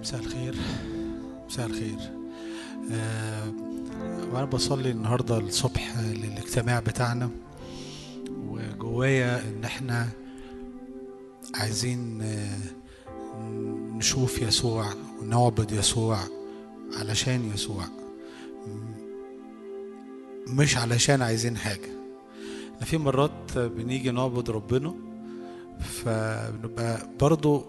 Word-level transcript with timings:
مساء 0.00 0.20
الخير. 0.20 0.54
مساء 1.48 1.66
الخير. 1.66 1.98
آه 2.92 3.52
وأنا 4.32 4.44
بصلي 4.44 4.90
النهارده 4.90 5.38
الصبح 5.38 5.98
للاجتماع 5.98 6.80
بتاعنا 6.80 7.30
وجوايا 8.48 9.48
إن 9.48 9.64
إحنا 9.64 10.08
عايزين 11.54 12.22
آه 12.22 12.58
نشوف 13.96 14.42
يسوع 14.42 14.86
ونعبد 15.22 15.72
يسوع 15.72 16.18
علشان 16.98 17.50
يسوع. 17.54 17.84
مش 20.46 20.76
علشان 20.76 21.22
عايزين 21.22 21.56
إحنا 21.56 21.80
في 22.84 22.98
مرات 22.98 23.58
بنيجي 23.58 24.10
نعبد 24.10 24.50
ربنا 24.50 24.94
فبنبقى 25.80 27.08
برضو 27.20 27.64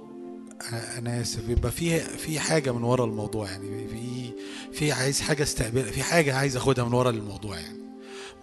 أنا 0.98 1.22
آسف. 1.22 1.46
بيبقى 1.48 1.72
في 1.72 2.00
في 2.00 2.40
حاجة 2.40 2.72
من 2.72 2.84
ورا 2.84 3.06
الموضوع 3.06 3.50
يعني. 3.52 3.88
في 3.88 4.32
في 4.74 4.92
عايز 4.92 5.22
حاجة 5.22 5.44
استقبل 5.44 5.84
في 5.84 6.04
حاجة 6.04 6.36
عايز 6.36 6.56
أخدها 6.56 6.86
من 6.86 6.94
ورا 6.94 7.10
الموضوع 7.10 7.60
يعني. 7.60 7.82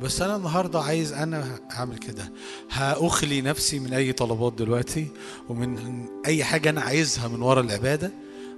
بس 0.01 0.23
أنا 0.23 0.37
النهارده 0.37 0.81
عايز 0.81 1.13
أنا 1.13 1.59
هعمل 1.71 1.99
كده. 1.99 2.33
هأخلي 2.71 3.41
نفسي 3.41 3.79
من 3.79 3.93
أي 3.93 4.13
طلبات 4.13 4.53
دلوقتي 4.53 5.07
ومن 5.49 6.05
أي 6.27 6.45
حاجة 6.45 6.71
أنا 6.71 6.81
عايزها 6.81 7.29
من 7.29 7.43
ورا 7.43 7.61
العبادة 7.61 8.11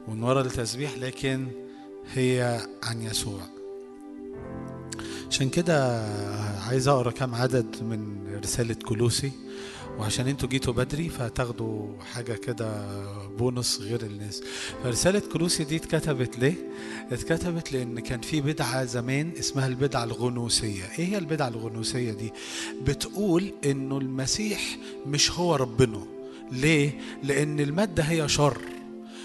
ومن 0.09 0.23
ورا 0.23 0.40
التسبيح 0.40 0.98
لكن 0.98 1.46
هي 2.15 2.60
عن 2.82 3.02
يسوع. 3.02 3.40
عشان 5.29 5.48
كده 5.48 6.04
عايز 6.68 6.88
أقرأ 6.88 7.10
كام 7.10 7.34
عدد 7.34 7.82
من 7.82 8.27
رسالة 8.45 8.74
كلوسي 8.74 9.32
وعشان 10.00 10.28
أنتوا 10.28 10.48
جيتوا 10.48 10.72
بدري 10.72 11.09
فهتاخدوا 11.09 12.02
حاجة 12.14 12.32
كده 12.32 12.86
بونص 13.28 13.80
غير 13.80 14.02
الناس 14.02 14.42
فرسالة 14.84 15.23
كلوسي 15.32 15.64
دي 15.64 15.76
اتكتبت 15.76 16.38
ليه؟ 16.38 16.54
اتكتبت 17.12 17.73
لأن 17.73 18.01
كان 18.01 18.21
في 18.21 18.40
بدعة 18.40 18.84
زمان 18.84 19.32
اسمها 19.38 19.66
البدعة 19.66 20.04
الغنوسية 20.04 20.84
إيه 20.98 21.04
هي 21.06 21.18
البدعة 21.18 21.48
الغنوسية 21.48 22.12
دي؟ 22.12 22.32
بتقول 22.82 23.52
إنه 23.65 23.98
المسيح 23.98 24.60
مش 25.06 25.30
هو 25.30 25.54
ربنا 25.56 26.06
ليه؟ 26.52 26.98
لأن 27.23 27.60
المادة 27.60 28.02
هي 28.02 28.28
شر 28.28 28.59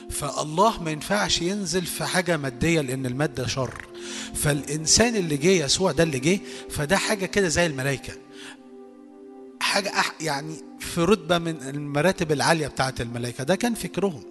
فالله 0.10 0.84
ما 0.84 0.92
ينفعش 0.92 1.42
ينزل 1.42 1.86
في 1.86 2.06
حاجة 2.06 2.38
مادية 2.38 2.82
لأن 2.82 3.06
المادة 3.06 3.48
شر 3.48 3.86
فالإنسان 4.34 5.16
اللي 5.16 5.38
جه 5.38 5.48
يسوع 5.66 5.92
ده 5.92 6.04
اللي 6.04 6.20
جه 6.20 6.40
فده 6.70 6.98
حاجة 6.98 7.26
كده 7.26 7.48
زي 7.48 7.66
الملائكة 7.66 8.14
حاجة 9.76 9.92
يعني 10.22 10.56
في 10.80 11.02
رتبة 11.02 11.38
من 11.38 11.62
المراتب 11.62 12.32
العالية 12.32 12.68
بتاعت 12.68 13.02
الملائكة. 13.02 13.44
ده 13.44 13.56
كان 13.56 13.74
فكرهم. 13.74 14.24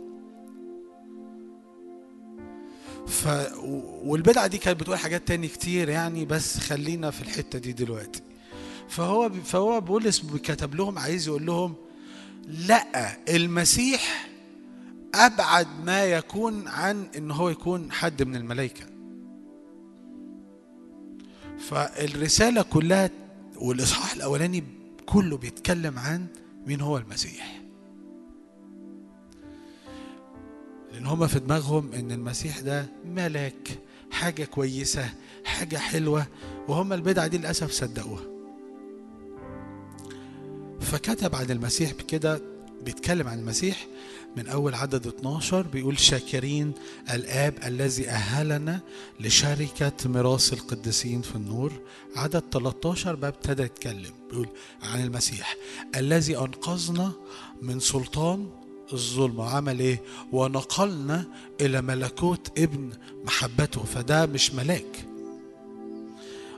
ف 3.07 3.29
والبدعة 4.05 4.47
دي 4.47 4.59
كانت 4.59 4.81
بتقول 4.81 4.99
حاجات 4.99 5.29
تاني 5.29 5.49
كتير 5.49 5.89
يعني 5.89 6.25
بس 6.25 6.59
خلينا 6.59 7.11
في 7.11 7.23
الحتة 7.23 7.59
دي 7.59 7.73
دلوقتي. 7.73 8.23
فهو 8.89 9.31
فهو 9.31 9.81
بولس 9.81 10.21
كتب 10.21 10.75
لهم 10.75 10.99
عايز 10.99 11.29
يقول 11.29 11.47
لهم 11.47 11.75
لا 12.47 13.17
المسيح 13.29 14.29
أبعد 15.15 15.67
ما 15.85 16.05
يكون 16.05 16.69
عن 16.69 17.07
إن 17.17 17.31
هو 17.31 17.49
يكون 17.49 17.93
حد 17.93 18.23
من 18.23 18.37
الملائكة. 18.37 18.87
فالرسالة 21.59 22.63
كلها 22.63 23.11
والإصحاح 23.57 24.13
الأولاني 24.15 24.84
كله 25.07 25.37
بيتكلم 25.37 25.99
عن 25.99 26.27
مين 26.67 26.81
هو 26.81 26.99
المسيح. 26.99 27.61
لأن 30.93 31.07
هما 31.07 31.27
في 31.27 31.39
دماغهم 31.39 31.93
إن 31.93 32.13
المسيح 32.13 32.61
ده 32.61 32.87
ملاك 33.07 33.69
حاجة 34.11 34.45
كويسة 34.45 35.09
حاجة 35.45 35.77
حلوة 35.77 36.27
وهم 36.69 36.93
البدعة 36.93 37.27
دي 37.27 37.39
للأسف 37.39 37.71
صدقوها. 37.71 38.23
فكتب 40.81 41.35
عن 41.35 41.51
المسيح 41.51 41.93
بكده 41.93 42.41
بيتكلم 42.85 43.29
عن 43.29 43.39
المسيح 43.39 43.87
من 44.37 44.47
أول 44.47 44.75
عدد 44.75 45.07
12 45.07 45.63
بيقول 45.63 45.99
شاكرين 45.99 46.73
الآب 47.13 47.55
الذي 47.67 48.09
أهلنا 48.09 48.81
لشركة 49.21 49.93
ميراث 50.09 50.53
القديسين 50.53 51.23
في 51.23 51.37
النور. 51.37 51.73
عدد 52.17 52.43
13 52.53 53.15
بقى 53.15 53.31
ابتدى 53.31 53.63
يتكلم 53.63 54.11
بيقول 54.31 54.49
عن 54.83 55.03
المسيح 55.05 55.57
الذي 55.97 56.39
أنقذنا 56.39 57.13
من 57.63 57.81
سلطان 57.81 58.49
الظلم 58.93 59.39
وعمل 59.39 59.81
إيه؟ 59.81 60.03
ونقلنا 60.33 61.25
إلى 61.61 61.83
ملكوت 61.83 62.59
ابن 62.59 62.91
محبته 63.25 63.85
فده 63.85 64.27
مش 64.27 64.55
ملاك. 64.55 65.07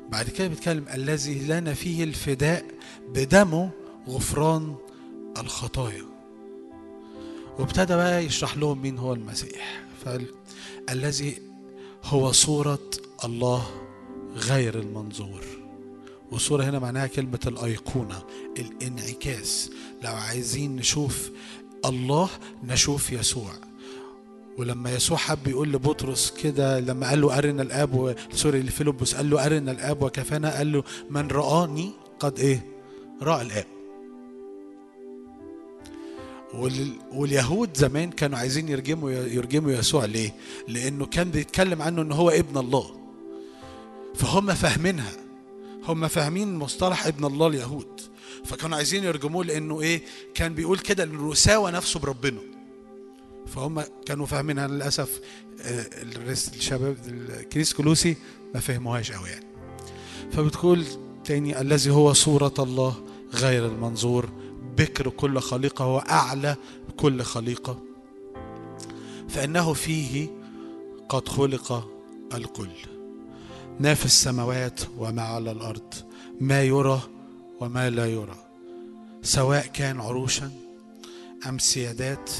بعد 0.09 0.31
كده 0.31 0.48
بيتكلم 0.48 0.84
الذي 0.94 1.38
لنا 1.38 1.75
فيه 1.75 2.04
الفداء 2.04 2.65
بدمه 3.09 3.70
غفران 4.09 4.75
الخطايا. 5.38 6.16
وابتدى 7.58 7.96
بقى 7.96 8.24
يشرح 8.24 8.56
لهم 8.56 8.82
مين 8.82 8.98
هو 8.98 9.12
المسيح. 9.12 9.84
فالذي 10.04 11.38
هو 12.04 12.32
صورة 12.32 12.90
الله 13.24 13.66
غير 14.36 14.78
المنظور. 14.78 15.44
والصورة 16.32 16.64
هنا 16.64 16.78
معناها 16.78 17.06
كلمة 17.06 17.40
الأيقونة 17.46 18.22
الانعكاس. 18.58 19.70
لو 20.04 20.12
عايزين 20.12 20.76
نشوف 20.76 21.30
الله 21.84 22.28
نشوف 22.64 23.12
يسوع. 23.12 23.52
ولما 24.58 24.94
يسوع 24.94 25.16
حب 25.16 25.46
يقول 25.46 25.72
لبطرس 25.72 26.30
كده 26.42 26.80
لما 26.80 27.08
قال 27.08 27.20
له 27.20 27.38
أرنا 27.38 27.62
الآب. 27.62 28.16
سوري 28.32 28.62
لفيلبس 28.62 29.14
قال 29.14 29.30
له 29.30 29.46
أرنا 29.46 29.72
الآب 29.72 30.02
وكفانا 30.02 30.56
قال 30.56 30.72
له 30.72 30.84
من 31.10 31.28
رآني؟ 31.28 31.92
قد 32.20 32.38
إيه؟ 32.38 32.66
رأى 33.22 33.42
الآب. 33.42 33.66
واليهود 37.12 37.76
زمان 37.76 38.10
كانوا 38.10 38.38
عايزين 38.38 38.68
يرجموا 38.68 39.10
يرجموا 39.10 39.72
يسوع 39.72 40.04
ليه؟ 40.04 40.34
لأنه 40.68 41.06
كان 41.06 41.30
بيتكلم 41.30 41.82
عنه 41.82 42.02
إن 42.02 42.12
هو 42.12 42.30
ابن 42.30 42.58
الله. 42.58 42.96
فهم 44.14 44.54
فاهمينها. 44.54 45.12
هم 45.84 46.08
فاهمين 46.08 46.54
مصطلح 46.54 47.06
ابن 47.06 47.24
الله 47.24 47.46
اليهود. 47.46 48.00
فكانوا 48.44 48.76
عايزين 48.76 49.04
يرجموه 49.04 49.44
لأنه 49.44 49.80
إيه؟ 49.80 50.02
كان 50.34 50.54
بيقول 50.54 50.78
كده 50.78 51.04
إنه 51.04 51.34
ساوى 51.34 51.70
نفسه 51.70 52.00
بربنا. 52.00 52.40
فهم 53.46 53.82
كانوا 54.06 54.26
فاهمينها 54.26 54.68
للأسف 54.68 55.20
الشباب 56.54 56.96
الكنيس 57.06 57.74
كلوسي 57.74 58.16
ما 58.54 58.60
فهموهاش 58.60 59.12
قوي 59.12 59.28
يعني. 59.28 59.46
فبتقول 60.32 60.84
تاني 61.24 61.60
الذي 61.60 61.90
هو 61.90 62.12
صورة 62.12 62.54
الله 62.58 62.94
غير 63.34 63.66
المنظور 63.66 64.28
بكر 64.78 65.09
كل 65.09 65.41
خليقة 65.41 65.84
هو 65.84 65.98
أعلى 65.98 66.56
كل 66.97 67.22
خليقة. 67.22 67.78
فإنه 69.28 69.72
فيه 69.72 70.28
قد 71.09 71.28
خلق 71.28 71.88
الكل. 72.34 72.70
ما 73.81 73.94
في 73.94 74.04
السماوات 74.04 74.81
وما 74.98 75.22
على 75.22 75.50
الأرض. 75.50 75.94
ما 76.41 76.62
يرى 76.62 77.00
وما 77.60 77.91
لا 77.91 78.06
يرى. 78.06 78.36
سواء 79.22 79.66
كان 79.66 80.00
عروشا 80.00 80.50
أم 81.48 81.59
سيادات 81.59 82.31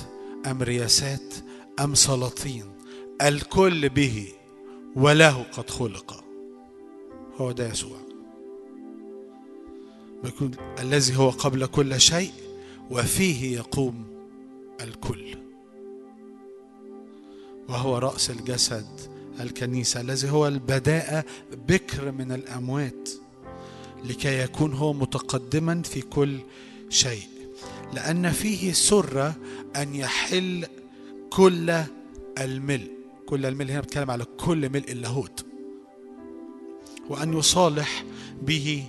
أم 0.47 0.63
رياسات 0.63 1.35
أم 1.81 1.95
سلاطين. 1.95 2.65
الكل 3.23 3.89
به 3.89 4.29
وله 4.97 5.43
قد 5.43 5.71
خلق. 5.71 6.25
هو 7.41 7.53
ده 7.53 7.69
يسوع. 7.69 8.06
بيكون 10.25 10.50
الذي 10.78 11.16
هو 11.16 11.31
قبل 11.31 11.66
كل 11.66 12.00
شيء 12.00 12.32
وفيه 12.91 13.56
يقوم 13.56 14.04
الكل. 14.81 15.34
وهو 17.68 17.98
رأس 17.98 18.30
الجسد 18.30 18.86
الكنيسة 19.41 20.01
الذي 20.01 20.30
هو 20.30 20.48
البداءة 20.48 21.24
بكر 21.68 22.13
من 22.13 22.33
الأموات 22.33 23.09
لكي 24.04 24.39
يكون 24.42 24.72
هو 24.72 24.92
متقدما 24.92 25.83
في 25.83 26.01
كل 26.01 26.39
شيء. 26.89 27.22
لأن 27.95 28.33
فيه 28.33 28.72
سر 28.72 29.33
أن 29.77 29.95
يحل 29.95 30.66
كل 31.30 31.83
الملء. 32.39 32.91
كل 33.27 33.47
الملء 33.47 33.72
هنا 33.72 33.80
بتكلم 33.80 34.10
على 34.10 34.24
كل 34.24 34.71
ملء 34.71 34.92
اللاهوت. 34.92 35.47
وأن 37.09 37.39
يصالح 37.39 38.04
به 38.42 38.84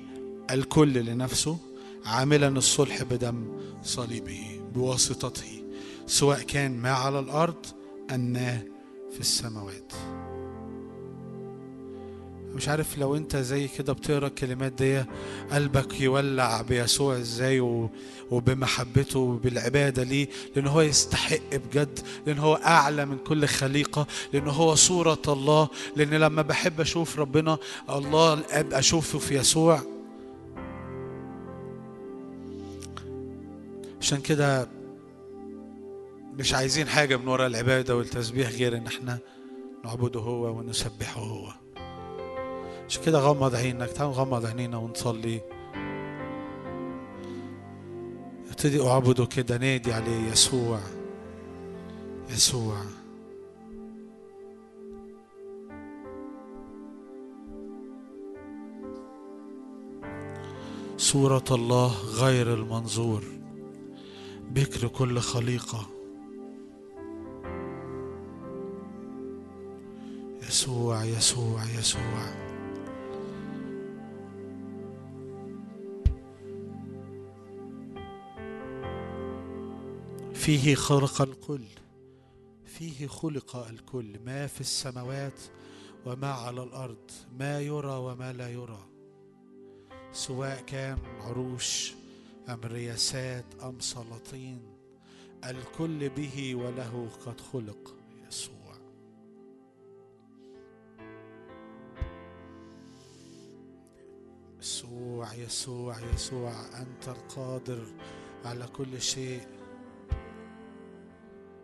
الكل 0.51 0.93
لنفسه 0.93 1.57
عاملا 2.05 2.47
الصلح 2.47 3.03
بدم 3.03 3.47
صليبه 3.83 4.59
بواسطته 4.75 5.63
سواء 6.07 6.41
كان 6.41 6.77
ما 6.77 6.91
على 6.91 7.19
الأرض 7.19 7.65
ان 8.11 8.61
في 9.13 9.19
السماوات. 9.19 9.93
مش 12.55 12.69
عارف 12.69 12.97
لو 12.97 13.15
أنت 13.15 13.35
زي 13.37 13.67
كده 13.67 13.93
بتقرأ 13.93 14.27
الكلمات 14.27 14.71
دي 14.71 15.03
قلبك 15.51 16.01
يولع 16.01 16.61
بيسوع 16.61 17.17
إزاي 17.17 17.59
وبمحبته 18.31 19.19
وبالعبادة 19.19 20.03
ليه؟ 20.03 20.27
لأن 20.55 20.67
هو 20.67 20.81
يستحق 20.81 21.55
بجد 21.55 21.99
لأن 22.27 22.37
هو 22.39 22.55
أعلى 22.55 23.05
من 23.05 23.17
كل 23.17 23.45
خليقة 23.45 24.07
لأن 24.33 24.47
هو 24.47 24.75
صورة 24.75 25.21
الله. 25.27 25.69
لأن 25.95 26.09
لما 26.09 26.41
بحب 26.41 26.81
أشوف 26.81 27.19
ربنا 27.19 27.57
الله 27.89 28.43
أشوفه 28.51 29.19
في 29.19 29.35
يسوع 29.37 29.81
عشان 34.07 34.21
كده 34.21 34.67
مش 36.33 36.53
عايزين 36.53 36.87
حاجة 36.87 37.17
من 37.17 37.27
وراء 37.27 37.47
العبادة 37.47 37.97
والتسبيح 37.97 38.49
غير 38.49 38.77
إن 38.77 38.87
إحنا 38.87 39.19
نعبده 39.85 40.19
هو 40.19 40.57
ونسبحه 40.57 41.21
هو. 41.21 41.51
عشان 42.85 43.03
كده 43.03 43.19
غمض 43.19 43.55
عينك 43.55 43.89
تعال 43.89 44.09
نغمض 44.09 44.45
عينينا 44.45 44.77
ونصلي. 44.77 45.41
ابتدي 48.49 48.81
أعبده 48.87 49.25
كده 49.25 49.57
نادي 49.57 49.93
عليه 49.93 50.31
يسوع 50.31 50.79
يسوع. 52.29 52.81
صورة 60.97 61.45
الله 61.51 61.93
غير 62.19 62.53
المنظور. 62.53 63.36
بكر 64.51 64.87
كل 64.87 65.19
خليقة. 65.19 65.87
يسوع 70.47 71.03
يسوع 71.03 71.63
يسوع. 71.63 72.47
فيه 80.33 80.75
خلق 80.75 81.21
الكل 81.21 81.65
فيه 82.65 83.07
خلق 83.07 83.55
الكل 83.55 84.19
ما 84.25 84.47
في 84.47 84.61
السماوات 84.61 85.39
وما 86.05 86.31
على 86.31 86.63
الأرض 86.63 87.11
ما 87.39 87.59
يرى 87.61 87.97
وما 87.97 88.33
لا 88.33 88.49
يرى. 88.49 88.85
سواء 90.11 90.61
كان 90.61 90.97
عروش 91.21 91.93
أم 92.49 92.61
رياسات 92.63 93.45
أم 93.63 93.79
سلاطين؟ 93.79 94.59
الكل 95.45 96.09
به 96.09 96.55
وله 96.55 97.09
قد 97.25 97.41
خلق. 97.41 97.95
يسوع. 98.27 98.57
يسوع 104.59 105.33
يسوع 105.33 105.99
يسوع 106.13 106.51
أنت 106.81 107.07
القادر 107.07 107.85
على 108.45 108.67
كل 108.67 109.01
شيء. 109.01 109.47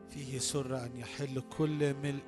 فيه 0.09 0.39
سر 0.39 0.85
أن 0.85 0.97
يحل 0.97 1.43
كل 1.57 1.93
ملء 1.93 2.23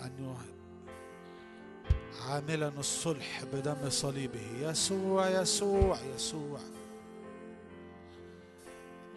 أن 0.00 0.36
عاملا 2.28 2.68
الصلح 2.78 3.44
بدم 3.52 3.90
صليبه. 3.90 4.40
يسوع 4.60 5.28
يسوع 5.40 5.98
يسوع. 6.14 6.60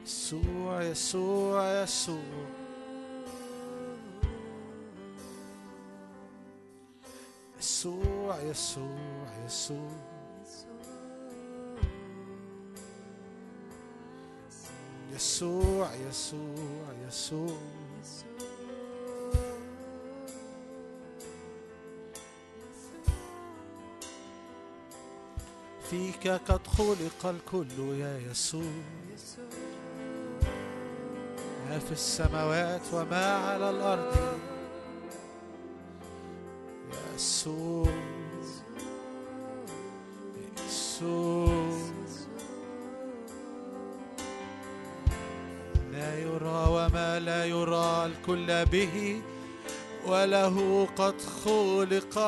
يسوع 0.04 0.84
يسوع 0.84 1.84
يسوع. 1.84 2.48
يسوع 7.60 8.42
يسوع 8.42 9.28
يسوع. 9.46 9.92
يسوع 15.14 15.90
يسوع 15.96 16.94
يسوع. 17.08 17.75
فيك 25.90 26.28
قد 26.28 26.68
خلق 26.68 27.26
الكل 27.26 27.80
يا 28.00 28.20
يسوع. 28.32 28.74
ما 31.70 31.80
في 31.80 31.92
السماوات 31.92 32.82
وما 32.94 33.36
على 33.36 33.70
الأرض 33.70 34.40
يسوع 37.16 37.88
يسوع. 40.68 41.78
لا 45.92 46.20
يرى 46.20 46.66
وما 46.70 47.20
لا 47.20 47.46
يرى 47.46 48.06
الكل 48.06 48.66
به 48.66 49.22
وله 50.08 50.88
قد 50.96 51.22
خلق. 51.22 52.20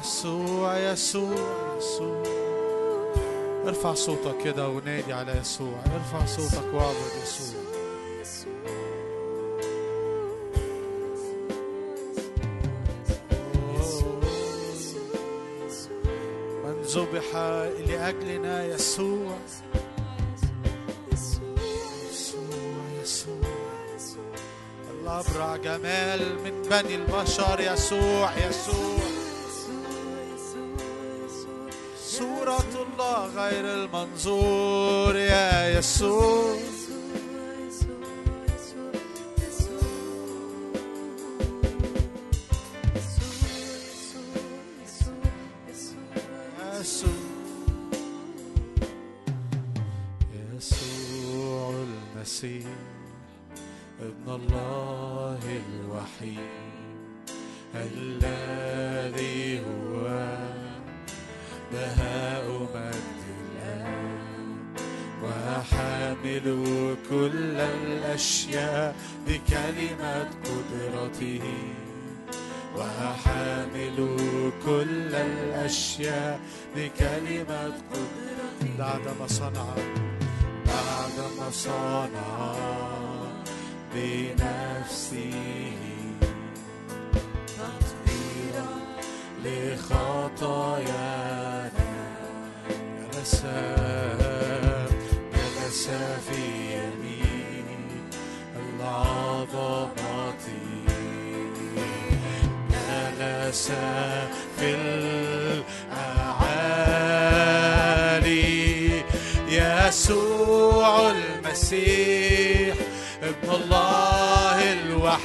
يسوع 0.00 0.78
يسوع 0.78 1.76
يسوع. 1.78 2.22
ارفع 3.66 3.94
صوتك 3.94 4.38
كده 4.44 4.68
ونادي 4.68 5.12
على 5.12 5.32
يسوع. 5.40 5.78
ارفع 5.94 6.26
صوتك 6.26 6.74
واعبد 6.74 7.12
يسوع. 7.22 7.62
من 16.64 16.82
ذبح 16.82 17.36
لأجلنا 17.88 18.64
يسوع. 18.64 19.36
الأبرع 24.90 25.56
جمال 25.56 26.42
من 26.44 26.62
بني 26.62 26.94
البشر 26.94 27.60
يسوع 27.60 28.30
يسوع. 28.36 29.21
غير 33.36 33.64
المنظور 33.74 35.16
يا 35.16 35.78
يسوع. 35.78 36.56
Sanaha. 79.28 79.81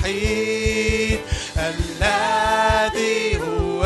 الوحيد 0.07 1.19
الذي 1.57 3.37
هو 3.37 3.81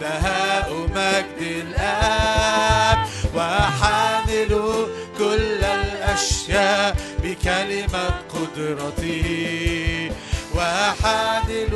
بهاء 0.00 0.74
مجد 0.94 1.40
الآب 1.40 2.98
وحامل 3.34 4.52
كل 5.18 5.64
الأشياء 5.64 6.96
بكلمة 7.22 8.10
قدرته 8.34 10.10
وحامل 10.54 11.72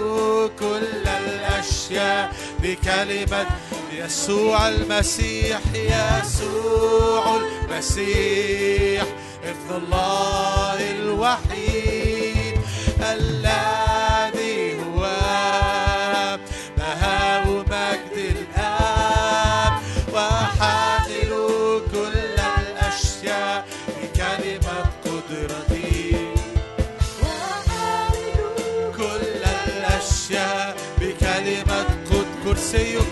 كل 0.61 1.09
الأشياء 1.09 2.33
بكلمة 2.63 3.47
يسوع 3.93 4.69
المسيح 4.69 5.61
يسوع 5.75 7.37
المسيح 7.37 9.05
ابن 9.45 9.77
الله 9.77 10.91
الوحيد. 10.91 12.00
قد 32.71 32.77
كرسيك 32.77 33.10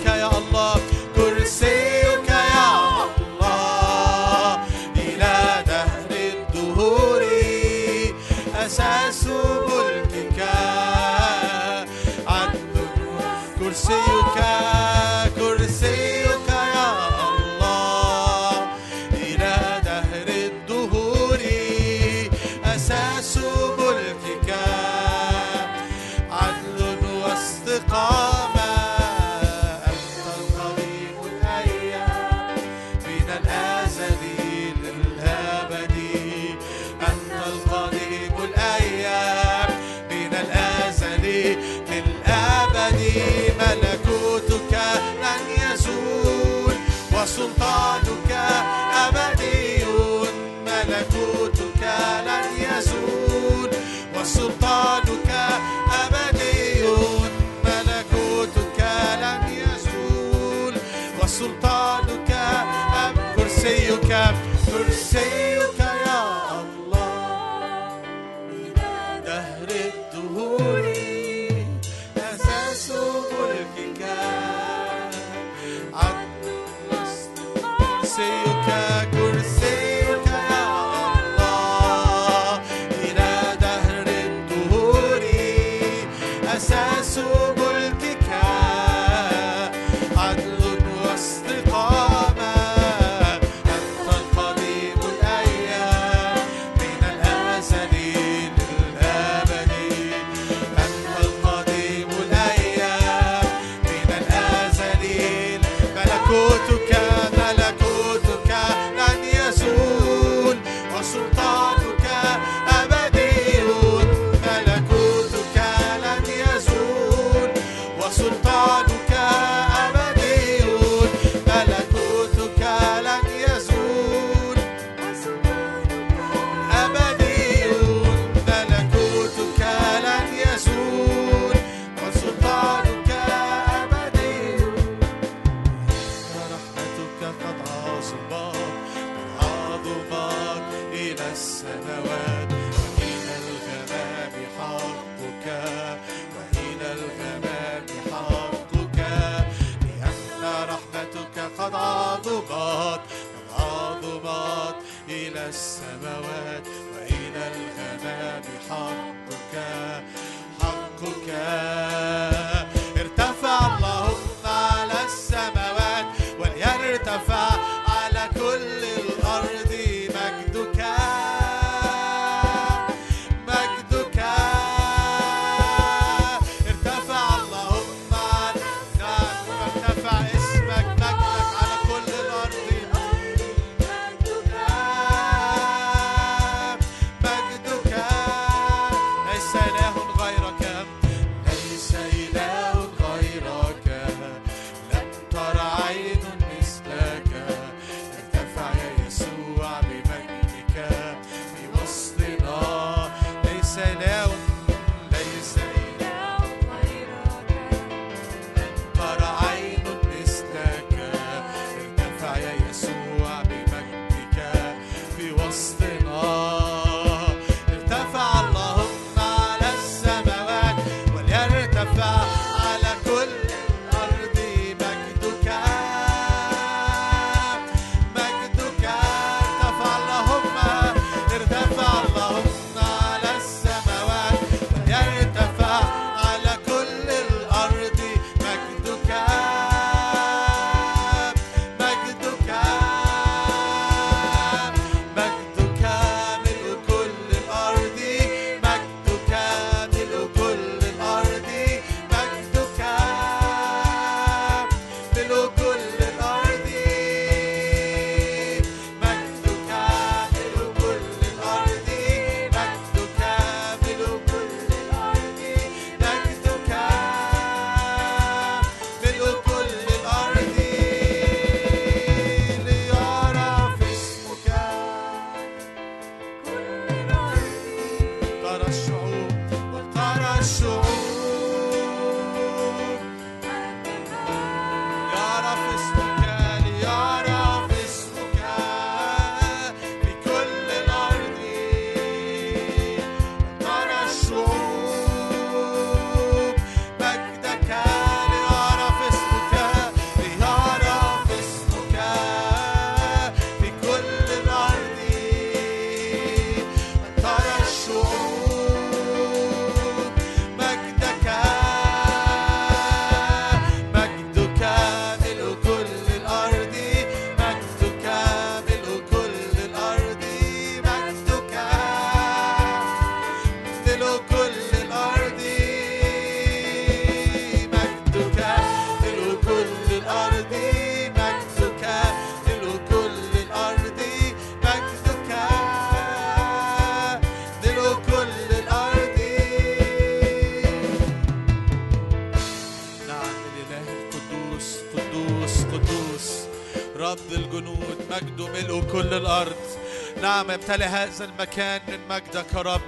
نعم 350.48 350.60
يمتلئ 350.60 350.84
هذا 350.84 351.24
المكان 351.24 351.80
من 351.88 351.98
مجدك 352.10 352.52
يا 352.54 352.62
رب 352.62 352.80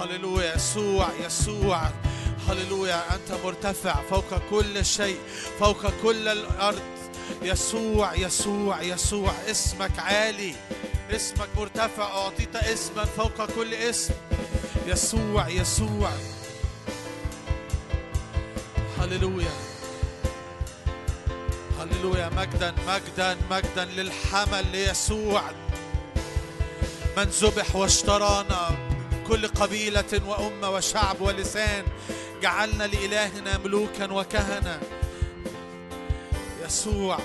هللويا 0.00 0.54
يسوع 0.54 1.08
يسوع. 1.26 1.90
هللويا 2.48 3.14
أنت 3.14 3.44
مرتفع 3.44 3.94
فوق 4.10 4.38
كل 4.50 4.84
شيء 4.84 5.18
فوق 5.58 5.90
كل 6.02 6.28
الأرض. 6.28 6.82
يسوع 7.42 8.14
يسوع 8.14 8.82
يسوع 8.82 9.32
اسمك 9.50 9.98
عالي. 9.98 10.54
اسمك 11.10 11.48
مرتفع 11.56 12.04
أعطيت 12.04 12.56
اسما 12.56 13.04
فوق 13.04 13.46
كل 13.46 13.74
اسم. 13.74 14.14
يسوع 14.86 15.48
يسوع. 15.48 16.10
هللويا. 18.98 19.52
هللويا 21.80 22.28
مجدا 22.28 22.74
مجدا 22.88 23.36
مجدا 23.50 23.84
للحمل 23.84 24.66
ليسوع. 24.72 25.42
من 27.20 27.26
ذبح 27.26 27.76
واشترانا 27.76 28.70
كل 29.28 29.48
قبيلة 29.48 30.20
وأمة 30.26 30.70
وشعب 30.70 31.20
ولسان 31.20 31.84
جعلنا 32.42 32.84
لإلهنا 32.84 33.58
ملوكا 33.58 34.12
وكهنة. 34.12 34.80
يسوع. 36.64 37.18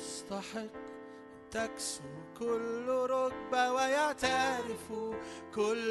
مستحق 0.00 0.66
تكسو 1.50 2.02
كل 2.38 2.86
ركبة 2.88 3.72
ويعترف 3.72 4.86
كل 5.54 5.89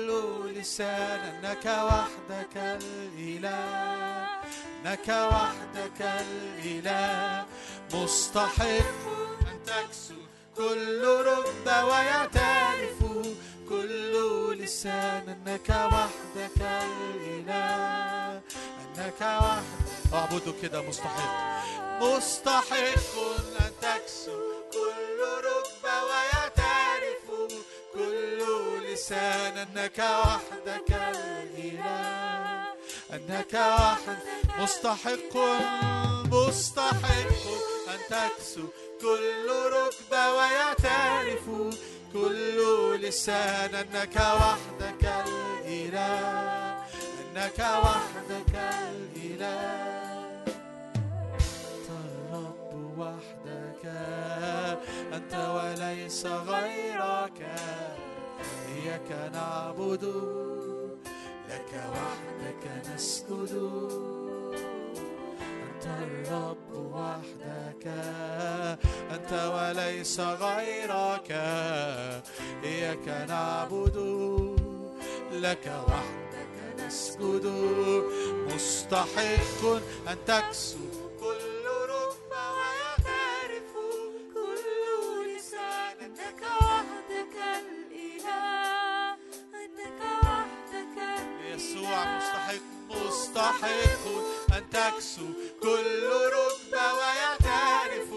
لسان 0.60 1.19
أنك 1.19 1.65
وحدك 1.65 2.56
الإله 2.58 4.28
أنك 4.86 5.10
وحدك 5.10 6.02
الإله. 6.02 7.45
مستحق 7.93 9.06
أن 9.52 9.60
تكسو 9.65 10.19
كل 10.58 11.04
ركبة 11.26 11.86
ويعترف 11.86 13.00
كل 13.69 14.13
لسان 14.60 15.30
أنك 15.30 15.69
وحدك 15.69 16.62
الإله 16.62 18.41
أنك 18.98 19.22
وحدك. 19.22 20.13
أعبدوا 20.13 20.54
كده 20.62 20.82
مستحق. 20.82 21.63
مستحق 22.02 23.15
أن 23.60 23.72
تكسو 23.82 24.39
كل 24.74 25.19
ركبة 25.50 25.95
ويعترف 26.10 27.26
كل 27.93 28.39
لسانا 28.99 29.62
أنك 29.63 29.99
وحدك 29.99 30.91
الاله 30.91 32.65
أنك 33.13 33.53
وحد 33.53 34.17
مستحق 34.59 35.35
مستحق 36.31 37.43
أن 37.88 37.99
تكسو 38.09 38.63
كل 39.01 39.47
ركبة 39.73 40.33
ويعترف. 40.33 41.45
كل 42.13 42.57
لسان 43.01 43.75
أنك 43.75 44.15
وحدك 44.15 45.03
الاله 45.27 46.83
أنك 47.21 47.59
وحدك 47.59 48.55
الاله 48.55 50.43
أنت 51.71 51.89
الرب 51.89 52.71
وحدك 52.99 53.85
أنت 55.13 55.33
وليس 55.33 56.25
غيرك. 56.25 57.39
إياك 58.75 59.32
نعبد 59.34 60.04
لك 61.49 61.71
وحدك 61.93 62.63
نسجد. 62.93 63.54
أنت 65.63 65.86
الرب 65.86 66.71
وحدك 66.93 67.86
أنت 69.12 69.32
وليس 69.54 70.19
غيرك. 70.19 71.32
إياك 72.63 73.08
نعبد 73.30 73.97
لك 75.32 75.71
وحدك 75.88 76.84
نسجد. 76.86 77.45
مستحق 78.54 79.65
أن 80.08 80.17
تكسو. 80.25 80.80
يسوع 91.55 92.17
مستحق 92.17 92.79
مستحق. 92.89 94.05
أن 94.57 94.69
تكسو 94.69 95.27
كل 95.61 96.09
ركبة 96.09 96.93
ويعترف. 96.93 98.09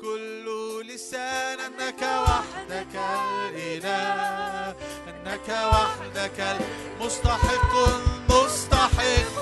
كل 0.00 0.46
لسان 0.86 1.60
أنك 1.60 2.02
وحدك 2.02 2.94
الإله. 2.94 4.76
أنك 5.08 5.48
وحدك 5.48 6.40
المستحق 6.40 7.74
مستحق 8.30 9.40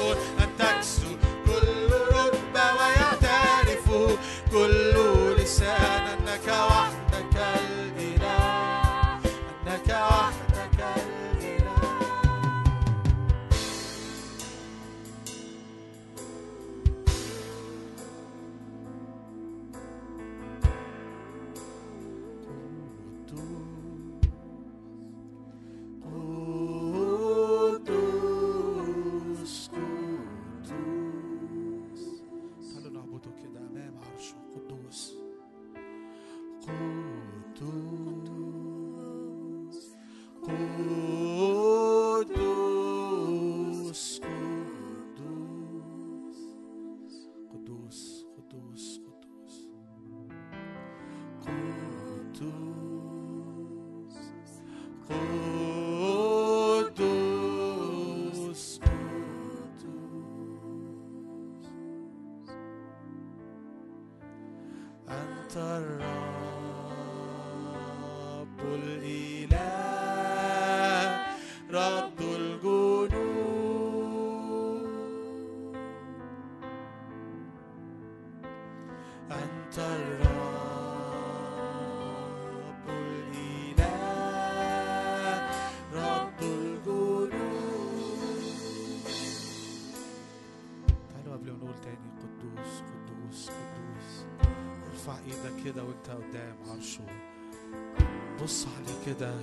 بص 98.42 98.66
عليه 98.66 99.14
كده. 99.14 99.34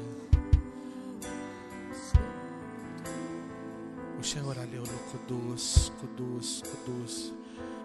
وشاور 4.19 4.59
عليه 4.59 4.79
وقول 4.79 4.89
له 4.89 5.19
قدوس 5.27 5.91
قدوس 6.01 6.63
قدوس. 6.63 7.31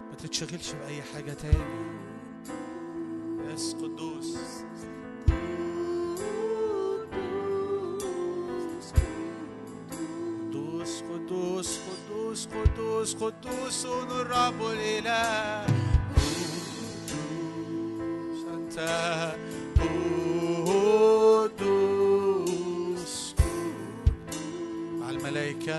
ما 0.09 0.15
تتشغلش 0.17 0.71
بأي 0.71 1.01
حاجة 1.01 1.33
تاني. 1.33 2.04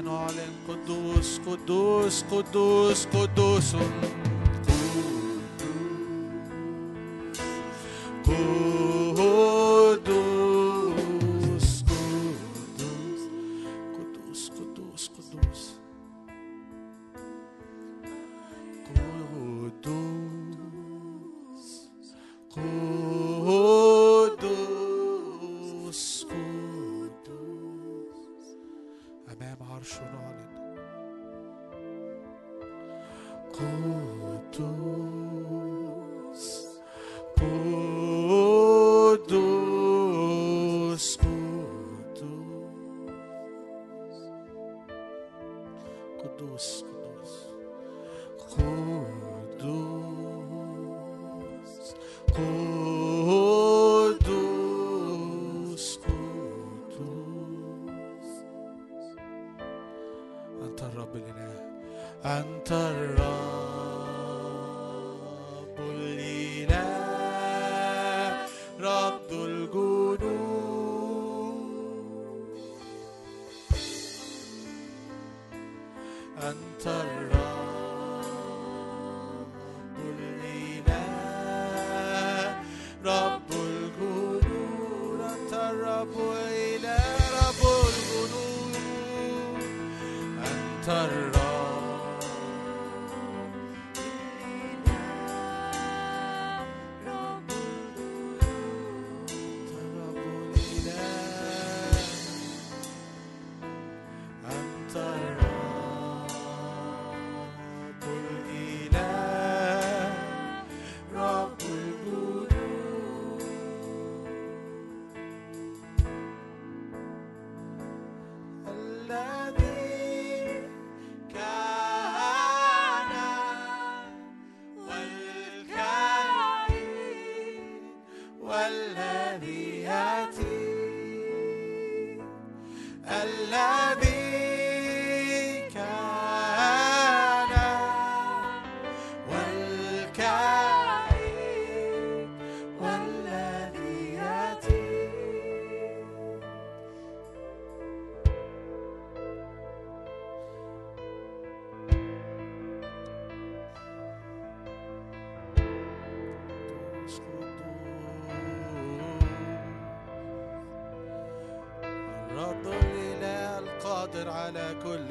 نعلن 0.00 0.52
قدوس 0.68 1.40
قدوس 1.46 2.24
قدوس 2.30 3.06
قدوس, 3.12 3.74
قدوس. 3.74 4.25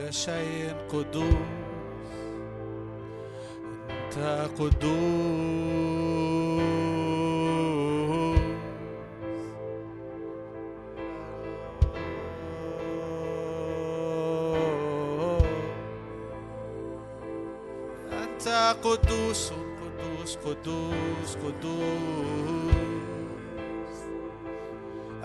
شيء 0.10 0.74
قدوس 0.92 1.34
أنت 3.90 4.50
قدوس. 4.60 4.96
أنت 18.12 18.48
قدوس 18.84 19.52
قدوس 19.52 20.38
قدوس 20.38 21.36
قدوس. 21.36 22.85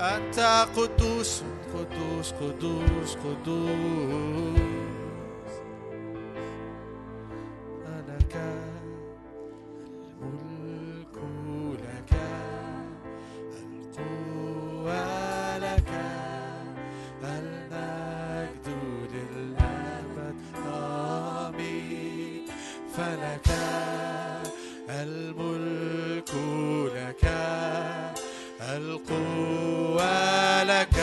أنت 0.01 0.41
قدوس 0.77 1.43
قدوس 1.75 2.33
قدوس 2.33 3.17
قدوس. 3.17 4.31
لك 8.09 8.37
الملك 10.23 11.17
لك 11.85 12.13
القوة 13.63 15.59
لك 15.59 15.93
المجد 17.25 18.67
للأبد 19.13 20.39
آمين 20.73 22.45
فلك 22.97 23.49
الملك 24.91 26.33
لك. 26.95 27.60
القوة 28.77 30.63
لك 30.63 31.00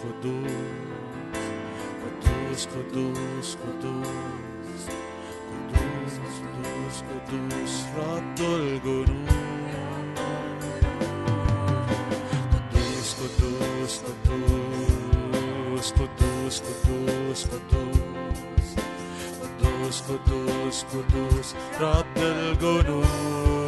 conduz, 0.00 0.50
conduz, 2.00 2.66
conduz, 2.72 3.56
conduz, 3.60 4.08
conduz, 5.50 6.14
conduz, 6.40 6.96
conduz, 7.08 7.72
rotul 7.94 8.64
Conduz, 12.50 13.08
conduz, 13.18 13.92
conduz, 14.00 15.92
conduz, 15.92 16.60
conduz, 16.60 17.44
conduz, 17.50 17.90
conduz, 19.40 19.96
conduz, 20.00 20.76
conduz, 20.90 21.48
rotul 21.78 22.56
gunung. 22.58 23.59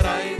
I 0.00 0.31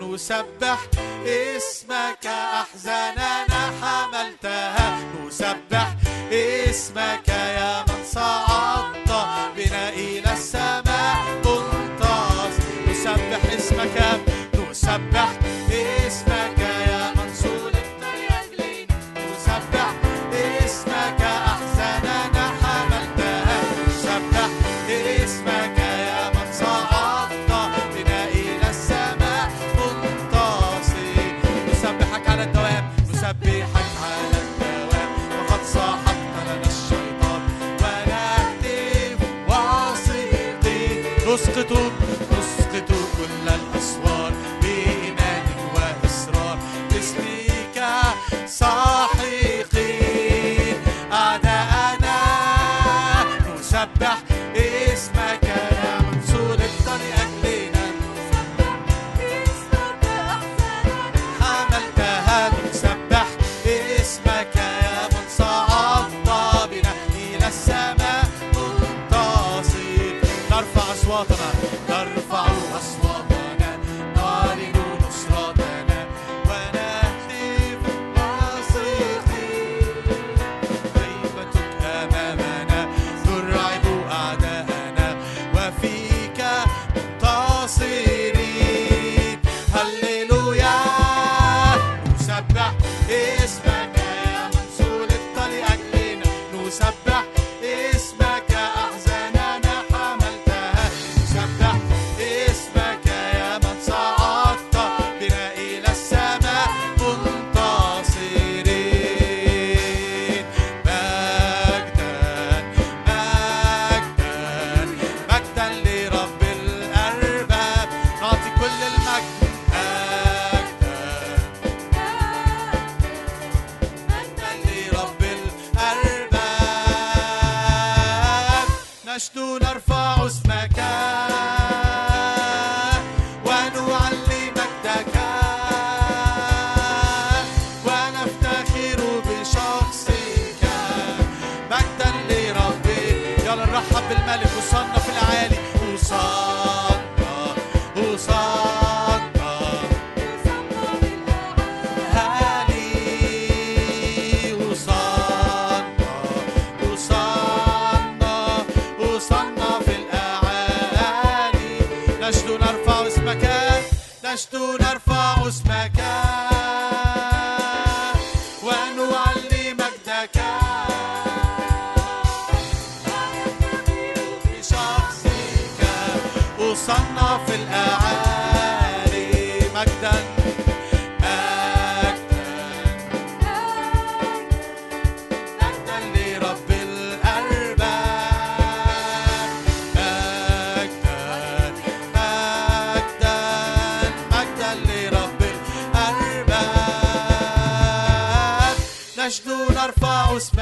نسبح 0.00 0.78
اسمك 1.26 2.26
أحزاننا 2.26 3.53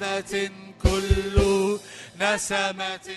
نسمة 0.00 0.50
كل 0.82 1.78
نسمة 2.20 3.08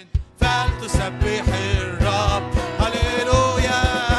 فلتسبح 0.42 1.46
الرب. 1.80 2.54
هللويا. 2.80 4.15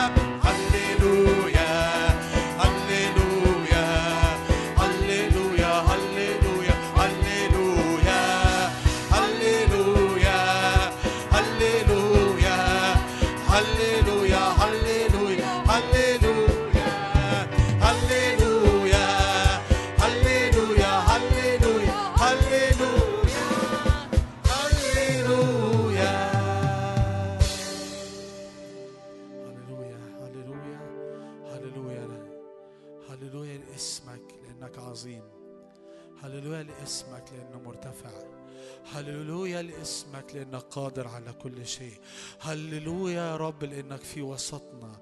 لانك 40.53 40.63
قادر 40.63 41.09
على 41.09 41.33
كل 41.33 41.67
شيء. 41.67 41.99
هللويا 42.41 43.15
يا 43.15 43.37
رب 43.37 43.65
لأنك 43.65 44.01
في 44.01 44.23
وسطنا. 44.23 44.93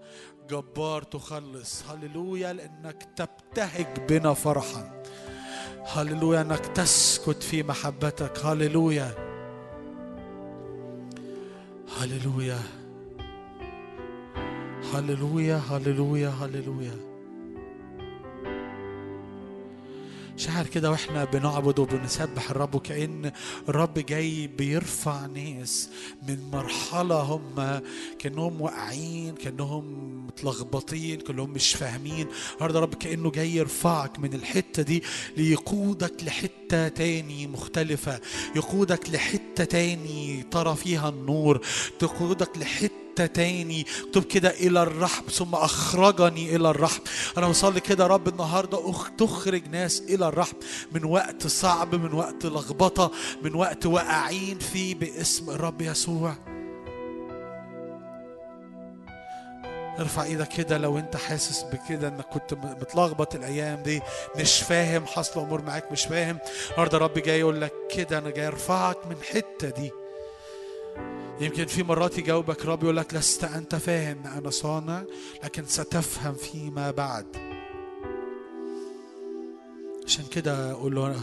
جبار 0.50 1.02
تخلص. 1.02 1.82
هللويا 1.90 2.52
لأنك 2.52 3.08
تبتهج 3.16 4.06
بنا 4.08 4.34
فرحا. 4.34 5.02
هللويا 5.86 6.40
أنك 6.40 6.66
تسكت 6.66 7.42
في 7.42 7.62
محبتك. 7.62 8.38
هللويا. 8.38 9.14
هللويا. 12.00 12.58
هللويا. 14.94 15.56
هللويا. 15.56 16.28
هللويا. 16.28 17.13
شعر 20.36 20.66
كده 20.66 20.90
وإحنا 20.90 21.24
بنعبد 21.24 21.78
وبنسبح 21.78 22.50
الرب 22.50 22.74
وكأن 22.74 23.32
الرب 23.68 23.94
جاي 23.98 24.46
بيرفع 24.46 25.26
ناس 25.26 25.88
من 26.28 26.50
مرحلة 26.52 27.20
هم 27.20 27.80
كأنهم 28.18 28.60
واقعين 28.60 29.34
كأنهم 29.34 29.84
متلخبطين 30.26 31.20
كلهم 31.20 31.50
مش 31.50 31.74
فاهمين. 31.74 32.26
النهارده 32.54 32.78
الرب 32.78 32.94
كأنه 32.94 33.30
جاي 33.30 33.54
يرفعك 33.56 34.18
من 34.18 34.34
الحتة 34.34 34.82
دي 34.82 35.02
ليقودك 35.36 36.24
لحتة 36.24 36.88
تاني 36.88 37.46
مختلفة 37.46 38.20
يقودك 38.56 39.10
لحتة 39.10 39.64
تاني 39.64 40.42
ترى 40.50 40.76
فيها 40.76 41.08
النور 41.08 41.60
تقودك 41.98 42.58
لحتة 42.58 43.03
تاني. 43.20 43.86
اكتب 44.08 44.24
كده 44.24 44.50
إلى 44.50 44.82
الرحب 44.82 45.30
ثم 45.30 45.54
أخرجني 45.54 46.56
إلى 46.56 46.70
الرحب. 46.70 47.00
أنا 47.38 47.48
بصلي 47.48 47.80
كده 47.80 48.06
رب 48.06 48.28
النهاردة 48.28 48.94
تخرج 49.18 49.68
ناس 49.68 50.02
إلى 50.08 50.28
الرحب. 50.28 50.56
من 50.92 51.04
وقت 51.04 51.46
صعب 51.46 51.94
من 51.94 52.12
وقت 52.12 52.46
لخبطة 52.46 53.10
من 53.42 53.54
وقت 53.54 53.86
واقعين 53.86 54.58
فيه 54.58 54.94
باسم 54.94 55.50
الرب 55.50 55.80
يسوع. 55.80 56.34
ارفع 59.98 60.22
إيدك 60.22 60.48
كده 60.48 60.78
لو 60.78 60.98
أنت 60.98 61.16
حاسس 61.16 61.62
بكده 61.62 62.08
إنك 62.08 62.24
كنت 62.24 62.54
متلخبط 62.54 63.34
الأيام 63.34 63.82
دي. 63.82 64.00
مش 64.36 64.62
فاهم 64.62 65.06
حصل 65.06 65.40
أمور 65.40 65.62
معاك 65.62 65.92
مش 65.92 66.04
فاهم. 66.04 66.38
النهارده 66.70 66.96
الرب 66.96 67.18
جاي 67.18 67.40
يقول 67.40 67.60
لك 67.60 67.72
كده 67.94 68.18
أنا 68.18 68.30
جاي 68.30 68.46
أرفعك 68.46 69.06
من 69.06 69.12
الحته 69.12 69.70
دي. 69.70 69.90
يمكن 71.40 71.66
في 71.66 71.82
مرات 71.82 72.18
يجاوبك 72.18 72.66
رب 72.66 72.82
يقول 72.82 72.96
لك 72.96 73.14
لست 73.14 73.44
أنت 73.44 73.74
فاهم 73.74 74.26
أنا 74.26 74.50
صانع 74.50 75.04
لكن 75.44 75.64
ستفهم 75.66 76.34
فيما 76.34 76.90
بعد. 76.90 77.26
عشان 80.06 80.24
كده 80.30 80.70
أقول 80.70 80.94
له 80.94 81.20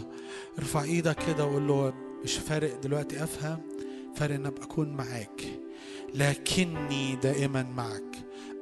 ارفع 0.60 0.84
إيدك 0.84 1.18
كده 1.28 1.46
وقول 1.46 1.68
له 1.68 1.94
مش 2.24 2.38
فارق 2.38 2.82
دلوقتي 2.82 3.24
أفهم 3.24 3.60
فارق 4.16 4.36
إن 4.36 4.46
أبقى 4.46 4.64
أكون 4.64 4.90
معاك. 4.94 5.42
لكني 6.16 7.16
دائما 7.16 7.64
معك. 7.64 8.18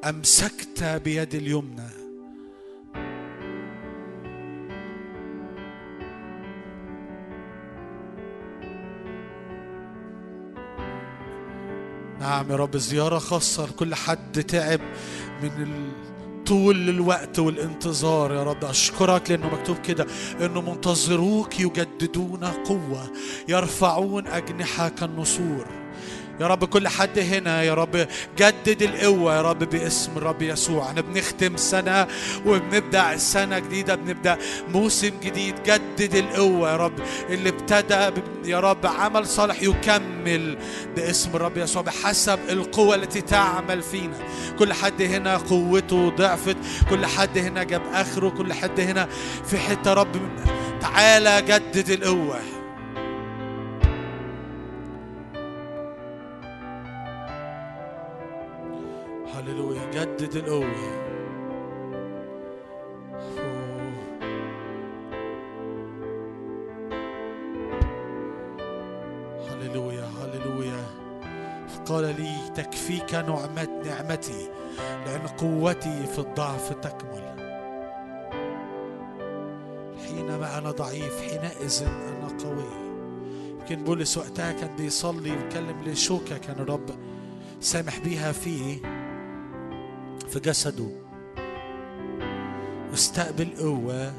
أمسكت 0.10 0.84
بيد 0.84 1.36
اليمنى. 1.36 2.09
نعم 12.20 12.52
يا 12.52 12.56
رب 12.56 12.78
زيارة 12.78 13.18
خاصة 13.20 13.66
لكل 13.66 13.96
حد 13.96 14.44
تعب 14.44 14.80
من. 15.44 15.90
طول 16.46 16.90
الوقت 16.90 17.40
والانتظار 17.40 18.34
يا 18.34 18.44
رب 18.44 18.66
أشكرك 18.66 19.32
لأنه 19.32 19.50
مكتوب 19.56 19.78
كده 19.78 20.06
أنه 20.42 20.62
منتظروك 20.62 21.60
يجددون 21.60 22.44
قوة 22.46 23.12
يرفعون 23.48 24.28
أجنحة 24.28 24.90
كالنسور 24.90 25.66
يا 26.40 26.48
رب 26.48 26.66
كل 26.66 26.88
حد 26.88 27.20
هنا 27.20 27.64
يا 27.64 27.74
رب 27.74 28.08
جدد 28.38 28.82
القوة 28.82 29.36
يا 29.36 29.42
رب 29.42 29.60
باسم 29.60 30.12
الرب 30.18 30.42
يسوع. 30.42 30.86
إحنا 30.90 31.02
بنختم 31.02 31.58
سنة 31.58 32.08
وبنبدأ 32.46 33.18
سنة 33.18 33.60
جديدة 33.60 33.96
بنبدأ 33.96 34.38
موسم 34.68 35.12
جديد. 35.24 35.56
جدد 35.64 36.16
القوة 36.16 36.72
يا 36.72 36.78
رب 36.78 36.94
اللي 37.30 37.50
ابتدى 37.50 38.22
يا 38.46 38.60
رب 38.60 38.86
عمل 38.86 39.28
صالح 39.28 39.62
يكمل 39.62 40.58
باسم 40.96 41.30
الرب 41.36 41.58
يسوع 41.58 41.82
بحسب 41.82 42.40
القوة 42.50 42.96
التي 42.96 43.22
تعمل 43.22 43.82
فينا. 43.82 44.18
كل 44.60 44.74
حد 44.74 45.02
هنا 45.02 45.38
قوته 45.38 46.10
ضعفت 46.10 46.58
كل 46.90 47.06
حد 47.06 47.38
هنا 47.38 47.64
جاب 47.64 47.82
آخره 47.94 48.30
كل 48.30 48.54
حد 48.54 48.80
هنا 48.80 49.08
في 49.46 49.58
حتة 49.58 49.94
رب 49.94 50.16
تعالى 50.82 51.42
جدد 51.42 51.90
القوة. 51.90 52.40
هللويا 60.20 60.26
جدد 60.26 60.36
القوة. 60.36 61.00
هللويا 69.50 70.06
هللويا. 70.22 70.86
قال 71.86 72.04
لي 72.04 72.36
تكفيك 72.56 73.14
نعمت 73.16 73.70
نعمتي 73.86 74.50
لأن 75.06 75.28
قوتي 75.28 76.06
في 76.06 76.20
الضعف 76.20 76.74
تكمل. 76.74 77.30
حينما 80.08 80.58
أنا 80.58 80.72
ضعيف 80.72 81.22
حينئذ 81.22 81.84
أنا 81.84 82.28
قوي. 82.44 82.90
يمكن 83.50 83.84
بولس 83.84 84.18
وقتها 84.18 84.52
كان 84.52 84.76
بيصلي 84.76 85.32
ويتكلم 85.32 85.84
لشوكة 85.86 86.38
كان 86.38 86.60
الرب 86.60 86.90
سامح 87.60 88.00
بيها 88.00 88.32
فيه. 88.32 88.99
في 90.28 90.40
جسده. 90.40 90.90
واستقبل 92.92 93.50
قوة 93.60 94.14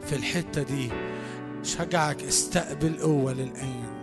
في 0.00 0.16
الحتة 0.16 0.62
دي. 0.62 0.90
شجعك 1.62 2.22
استقبل 2.22 2.96
قوة 3.00 3.32
للآن 3.32 3.98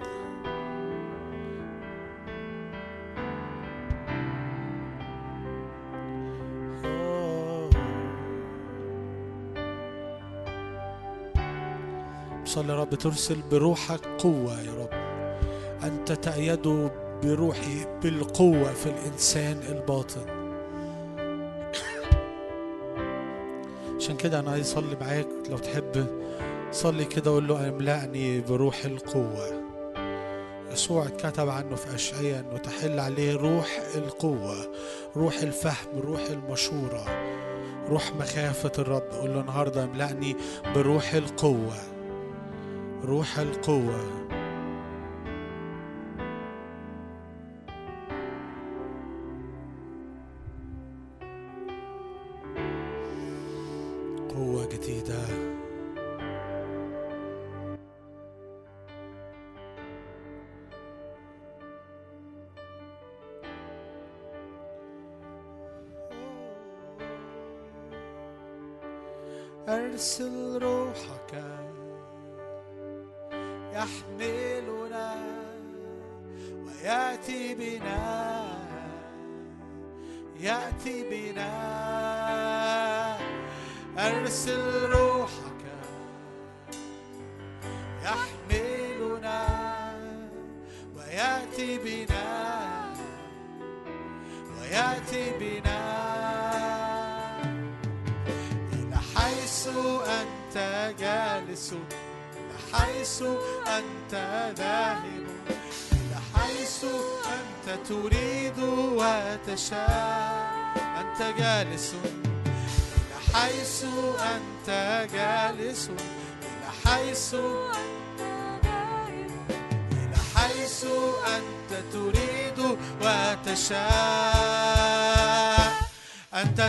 صلي 12.46 12.74
يا 12.74 12.80
رب 12.80 12.96
ترسل 12.96 13.42
بروحك 13.52 14.06
قوة 14.06 14.62
يا 14.62 14.74
رب. 14.74 14.90
أنت 15.84 16.12
تأيده 16.12 16.92
بروحي 17.24 18.00
بالقوة 18.04 18.74
في 18.74 18.86
الإنسان 18.86 19.58
الباطن. 19.58 20.35
عشان 24.06 24.18
كده 24.18 24.39
أنا 24.39 24.51
عايز 24.51 24.72
أصلي 24.72 24.95
معاك 25.01 25.28
لو 25.49 25.58
تحب 25.58 26.08
صلي 26.72 27.06
كده 27.06 27.32
وقول 27.32 27.47
له 27.47 27.70
أملأني 27.70 28.41
بروح 28.41 28.86
القوة. 28.86 29.64
يسوع 30.72 31.06
اتكتب 31.06 31.49
عنه 31.49 31.76
في 31.76 31.95
أشعياء 31.95 32.39
أنه 32.39 32.58
تحل 32.58 32.99
عليه 32.99 33.36
روح 33.36 33.80
القوة 33.95 34.56
روح 35.16 35.36
الفهم 35.41 35.99
روح 35.99 36.22
المشورة 36.30 37.06
روح 37.89 38.16
مخافة 38.16 38.72
الرب. 38.80 39.10
قول 39.22 39.34
له 39.34 39.39
النهاردة 39.41 39.84
أملأني 39.84 40.36
بروح 40.76 41.14
القوة 41.14 41.78
روح 43.03 43.39
القوة. 43.39 44.25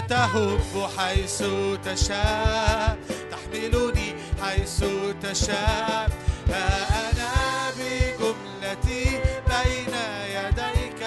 تهب 0.09 0.89
حيث 0.99 1.43
تشاء 1.85 2.99
تحملني 3.31 4.15
حيث 4.43 4.85
تشاء. 5.23 6.11
ها 6.51 6.67
أنا 7.11 7.33
بجملتي 7.77 9.05
بين 9.49 9.95
يديك. 10.37 11.03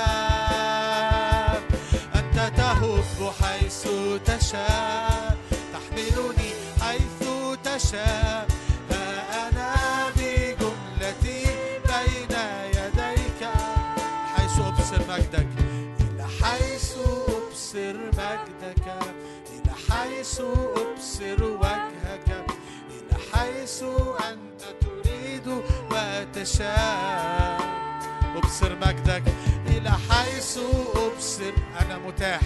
أنت 2.16 2.38
تهب 2.58 3.34
حيث 3.42 3.84
تشاء 4.26 5.38
تحملني 5.74 6.52
حيث 6.82 7.22
تشاء. 7.64 8.49
أبصر 20.42 21.44
وجهك 21.44 22.46
إلى 22.90 23.16
حيث 23.34 23.84
أنت 24.30 24.62
تريد 24.82 25.48
وتشاء. 25.92 27.60
أبصر 28.36 28.76
مجدك 28.76 29.24
إلى 29.68 29.92
حيث 29.92 30.58
أبصر. 30.96 31.54
أنا 31.82 31.98
متاح. 31.98 32.42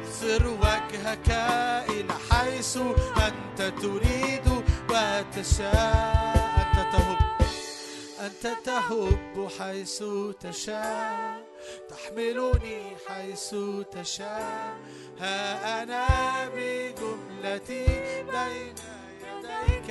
أبصر 0.00 0.46
وجهك 0.46 1.30
إلى 1.88 2.14
حيث 2.30 2.76
أنت 3.16 3.60
تريد 3.82 4.46
وتشاء. 4.90 6.36
أنت 6.60 6.76
تهب. 6.92 7.18
أنت 8.20 8.44
تهب 8.64 9.48
حيث 9.58 10.02
تشاء. 10.40 11.49
تحملني 11.88 12.96
حيث 13.06 13.54
تشاء. 13.92 14.78
ها 15.20 15.82
أنا 15.82 16.06
بجملتي 16.54 17.86
بين 18.22 18.74
يديك. 19.22 19.90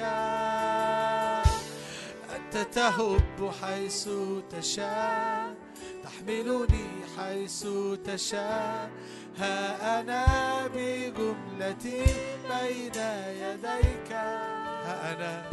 أنت 2.35 2.55
تهب 2.73 3.51
حيث 3.61 4.09
تشاء. 4.51 5.55
تحملني 6.03 6.87
حيث 7.17 7.67
تشاء. 8.05 8.89
ها 9.37 9.99
أنا 9.99 10.23
بجملتي 10.67 12.05
بين 12.49 12.97
يديك. 13.43 14.11
ها 14.11 15.13
أنا 15.13 15.43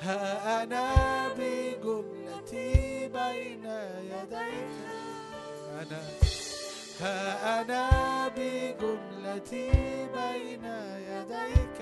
ها 0.00 0.62
أنا 0.62 0.84
بجملتي 1.38 3.08
بين 3.08 3.64
يديك. 4.12 4.89
أنا؟ 5.80 6.00
ها 7.00 7.60
أنا 7.60 8.28
بجملتي 8.28 9.70
بين 10.14 10.64
يديك. 11.08 11.80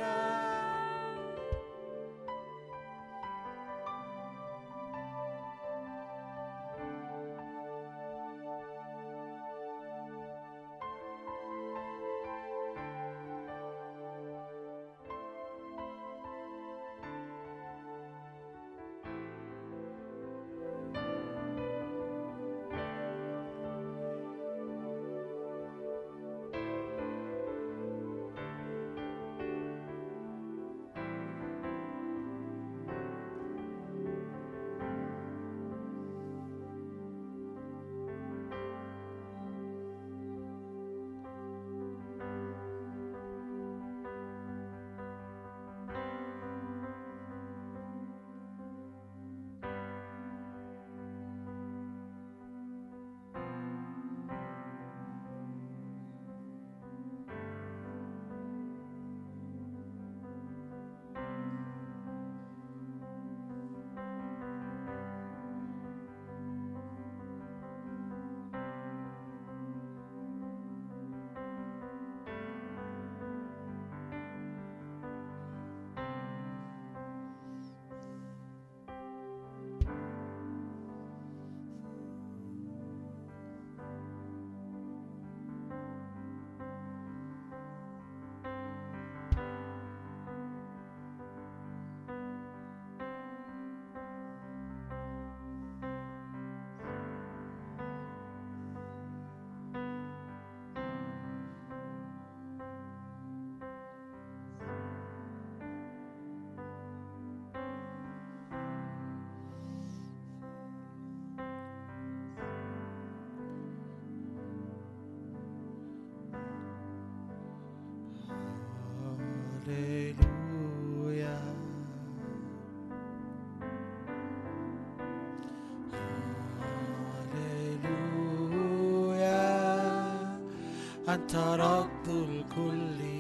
أنت 131.09 131.35
رب 131.37 132.07
الكل. 132.09 133.18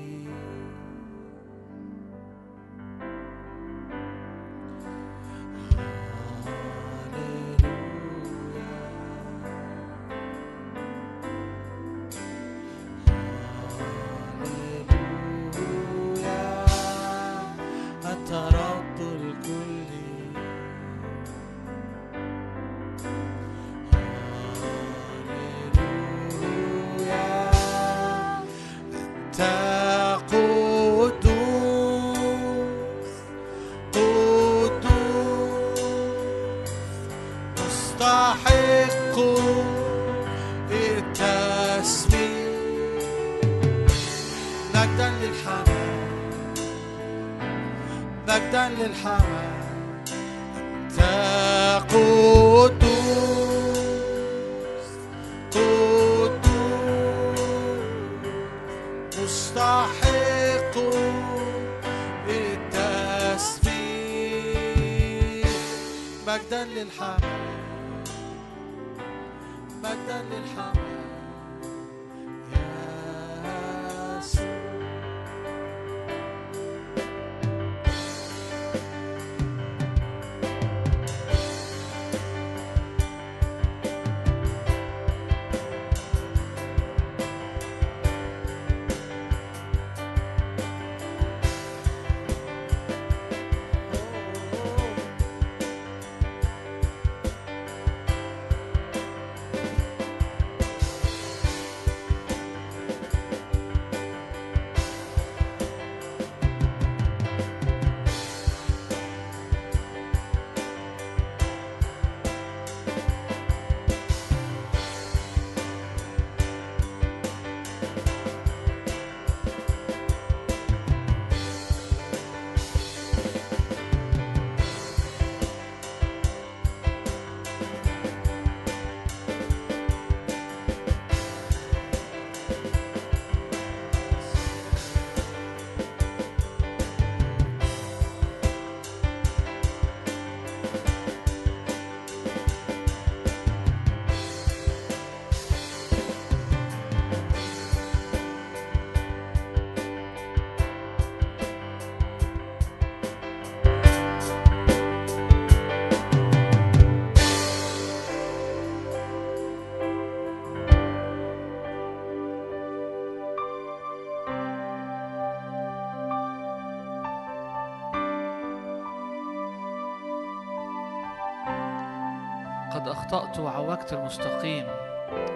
أخطأت 173.08 173.38
وعوجت 173.38 173.92
المستقيم 173.92 174.66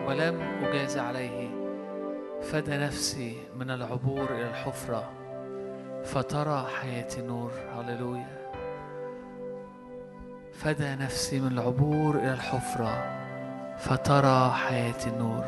ولم 0.07 0.41
أجاز 0.65 0.99
عليه. 0.99 1.49
فدى 2.43 2.77
نفسي 2.77 3.37
من 3.57 3.71
العبور 3.71 4.25
إلى 4.31 4.49
الحفرة 4.49 5.11
فترى 6.05 6.67
حياتي 6.81 7.23
نور. 7.23 7.51
هللويا. 7.77 8.51
فدى 10.53 10.95
نفسي 10.95 11.41
من 11.41 11.53
العبور 11.53 12.17
إلى 12.17 12.33
الحفرة 12.33 13.05
فترى 13.79 14.51
حياتي 14.51 15.11
النور 15.11 15.45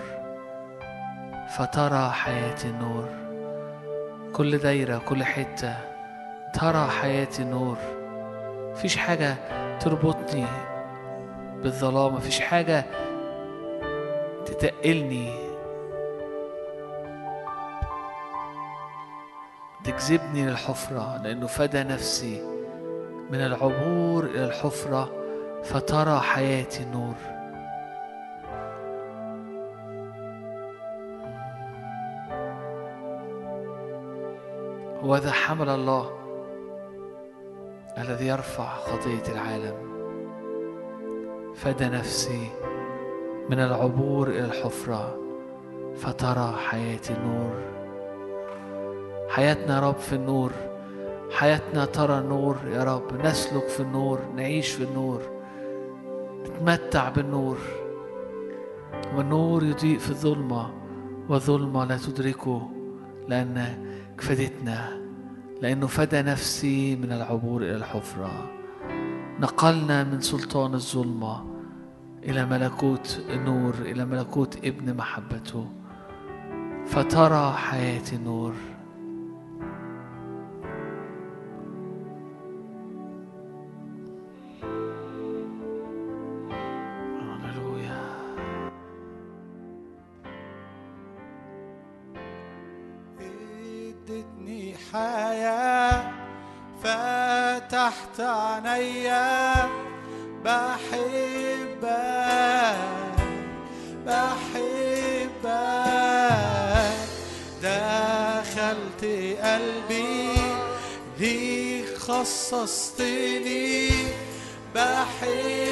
فترى 1.59 2.11
حياتي 2.11 2.69
النور 2.69 3.09
كل 4.33 4.59
دايرة 4.59 4.99
كل 4.99 5.25
حتة 5.25 5.77
ترى 6.55 6.87
حياتي 6.87 7.43
النور 7.43 7.77
مفيش 8.73 8.97
حاجة 8.97 9.35
تربطني 9.79 10.47
بالظلام 11.65 12.15
مفيش 12.15 12.41
حاجة 12.41 12.85
تتقلني. 14.47 15.45
تجذبني 19.85 20.47
للحفرة 20.47 21.23
لأنه 21.23 21.47
فدى 21.47 21.83
نفسي 21.83 22.43
من 23.31 23.41
العبور 23.41 24.25
إلى 24.25 24.45
الحفرة 24.45 25.13
فترى 25.63 26.21
حياتي 26.21 26.83
النور 26.83 27.15
وذا 35.03 35.33
حمل 35.33 35.69
الله 35.69 36.11
الذي 37.99 38.27
يرفع 38.27 38.77
خطية 38.77 39.33
العالم. 39.33 39.94
فدى 41.55 41.85
نفسي 41.85 42.51
من 43.51 43.59
العبور 43.61 44.29
إلى 44.29 44.45
الحفرة 44.45 45.19
فترى 45.97 46.57
حياتي 46.57 47.15
النور. 47.15 47.55
حياتنا 49.29 49.75
يا 49.75 49.81
رب 49.81 49.97
في 49.97 50.13
النور 50.13 50.53
حياتنا 51.33 51.85
ترى 51.85 52.19
النور 52.19 52.57
يا 52.73 52.85
رب. 52.85 53.27
نسلك 53.27 53.69
في 53.69 53.81
النور 53.81 54.19
نعيش 54.37 54.71
في 54.71 54.85
النور 54.85 55.23
نتمتع 56.47 57.09
بالنور. 57.09 57.59
والنور 59.17 59.65
يضيء 59.65 59.99
في 59.99 60.11
الظلمة 60.11 60.71
والظلمة 61.29 61.85
لا 61.85 61.97
تدركه 61.97 62.71
لأن 63.29 63.85
فدتنا 64.19 65.01
لأنه 65.63 65.87
فدى 65.87 66.23
نفسي 66.23 66.97
من 66.97 67.13
العبور 67.13 67.63
إلى 67.63 67.77
الحفرة. 67.77 68.51
نقلنا 69.41 70.05
من 70.05 70.21
سلطان 70.21 70.75
الظلمة 70.75 71.45
إلى 72.23 72.47
ملكوت 72.47 73.21
النور 73.31 73.75
إلى 73.75 74.05
ملكوت 74.05 74.57
ابن 74.65 74.97
محبته 74.97 75.69
فترى 76.87 77.53
حياتي 77.53 78.17
النور 78.17 78.55
خصصتني 112.25 113.91
بحبك 114.75 115.64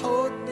جوه 0.00 0.10
حضن 0.10 0.51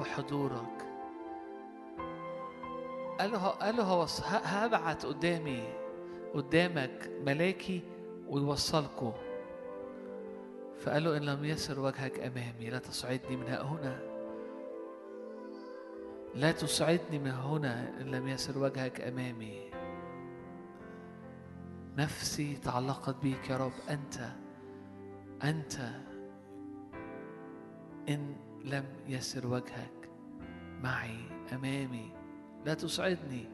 بحضورك 0.00 0.86
قال 3.18 3.32
له 3.32 3.46
قال 3.48 4.08
هبعت 4.24 5.06
قدامي 5.06 5.62
قدامك 6.34 7.10
ملاكي 7.26 7.82
ويوصلكوا. 8.28 9.12
فقال 10.80 11.04
له 11.04 11.16
إن 11.16 11.22
لم 11.22 11.44
يسر 11.44 11.80
وجهك 11.80 12.20
أمامي 12.20 12.70
لا 12.70 12.78
تصعدني 12.78 13.36
من 13.36 13.46
هنا. 13.46 14.00
لا 16.34 16.52
تصعدني 16.52 17.18
من 17.18 17.30
هنا 17.30 18.00
إن 18.00 18.06
لم 18.06 18.28
يسر 18.28 18.58
وجهك 18.58 19.00
أمامي. 19.00 19.70
نفسي 21.98 22.56
تعلقت 22.56 23.16
بيك 23.22 23.50
يا 23.50 23.56
رب. 23.56 23.72
أنت 23.90 24.32
أنت 25.44 25.74
إن 28.08 28.36
لم 28.64 28.84
يسر 29.08 29.46
وجهك 29.46 30.08
معي 30.82 31.16
أمامي. 31.52 32.12
لا 32.66 32.74
تصعدني 32.74 33.44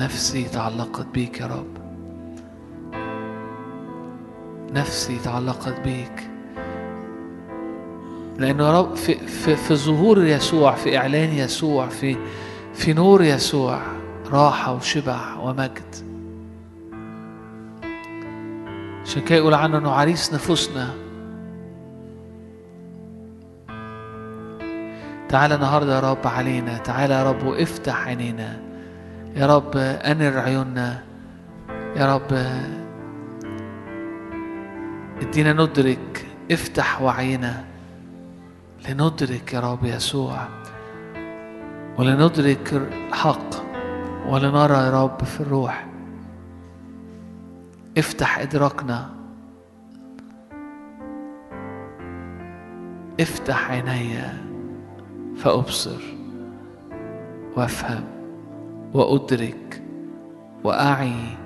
نفسي 0.00 0.44
تعلقت 0.44 1.06
بيك 1.06 1.40
يا 1.40 1.46
رب. 1.46 1.78
نفسي 4.72 5.18
تعلقت 5.18 5.80
بيك. 5.80 6.30
لأنه 8.38 8.80
رب 8.80 8.94
في, 8.94 9.14
في, 9.14 9.56
في 9.56 9.76
ظهور 9.76 10.24
يسوع 10.24 10.74
في 10.74 10.98
إعلان 10.98 11.32
يسوع 11.32 11.88
في 11.88 12.16
في 12.78 12.92
نور 12.92 13.22
يسوع 13.22 13.82
راحة 14.30 14.74
وشبع 14.74 15.34
ومجد. 15.34 15.94
عشان 19.02 19.22
كده 19.24 19.38
يقول 19.38 19.54
عنه 19.54 19.78
إنه 19.78 19.90
عريس 19.90 20.34
نفوسنا. 20.34 20.94
تعالى 25.28 25.54
النهارده 25.54 25.94
يا 25.94 26.00
رب 26.00 26.26
علينا. 26.26 26.78
تعالى 26.78 27.14
يا 27.14 27.30
رب 27.30 27.42
وافتح 27.42 28.06
عينينا. 28.06 28.60
يا 29.36 29.46
رب 29.46 29.76
انر 29.76 30.38
عيوننا. 30.38 31.02
يا 31.96 32.14
رب 32.14 32.32
ادينا 35.22 35.52
ندرك. 35.52 36.26
افتح 36.50 37.02
وعينا. 37.02 37.64
لندرك 38.88 39.52
يا 39.52 39.60
رب 39.60 39.84
يسوع. 39.84 40.57
ولندرك 41.98 42.72
الحق 42.72 43.50
ولنرى 44.28 44.74
يا 44.74 45.02
رب 45.02 45.24
في 45.24 45.40
الروح. 45.40 45.86
افتح 47.98 48.38
إدراكنا. 48.38 49.10
افتح 53.20 53.70
عيني 53.70 54.18
فأبصر 55.36 56.00
وأفهم 57.56 58.04
وأدرك 58.94 59.82
وأعي. 60.64 61.36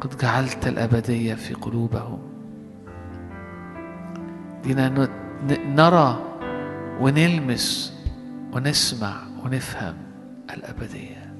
قد 0.00 0.18
جعلت 0.20 0.66
الأبدية 0.66 1.34
في 1.34 1.54
قلوبهم. 1.54 2.18
دينا 4.64 4.88
نرى 5.42 6.22
ونلمس 7.00 7.92
ونسمع 8.52 9.26
ونفهم 9.44 9.96
الأبدية. 10.50 11.34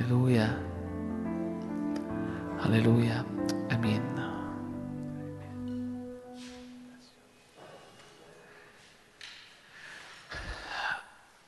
هللويا. 0.00 0.68
هللويا. 2.60 3.24
أمين. 3.72 4.14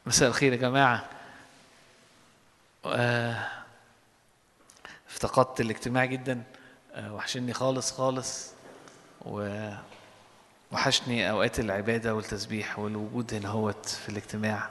مساء 0.07 0.29
الخير 0.29 0.53
يا 0.53 0.59
جماعة. 0.59 1.05
آه، 2.87 3.49
افتقدت 5.11 5.61
الاجتماع 5.61 6.05
جدا. 6.05 6.43
آه، 6.95 7.15
وحشني 7.15 7.53
خالص 7.53 7.93
خالص. 7.93 8.53
و 9.27 9.71
وحشني 10.73 11.31
أوقات 11.31 11.61
العبادة 11.61 12.15
والتسبيح 12.15 12.79
والوجود 12.79 13.35
هنا 13.35 13.49
هوت 13.49 13.87
في 13.87 14.09
الاجتماع. 14.09 14.71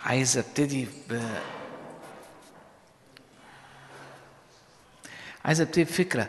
عايز 0.00 0.38
أبتدي 0.38 0.88
ب 1.10 1.22
عايز 5.44 5.60
أبتدي 5.60 5.84
بفكرة 5.84 6.28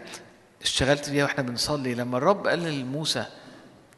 اشتغلت 0.61 1.05
فيها 1.05 1.23
وإحنا 1.23 1.43
بنصلي. 1.43 1.95
لما 1.95 2.17
الرب 2.17 2.47
قال 2.47 2.79
لموسى 2.79 3.25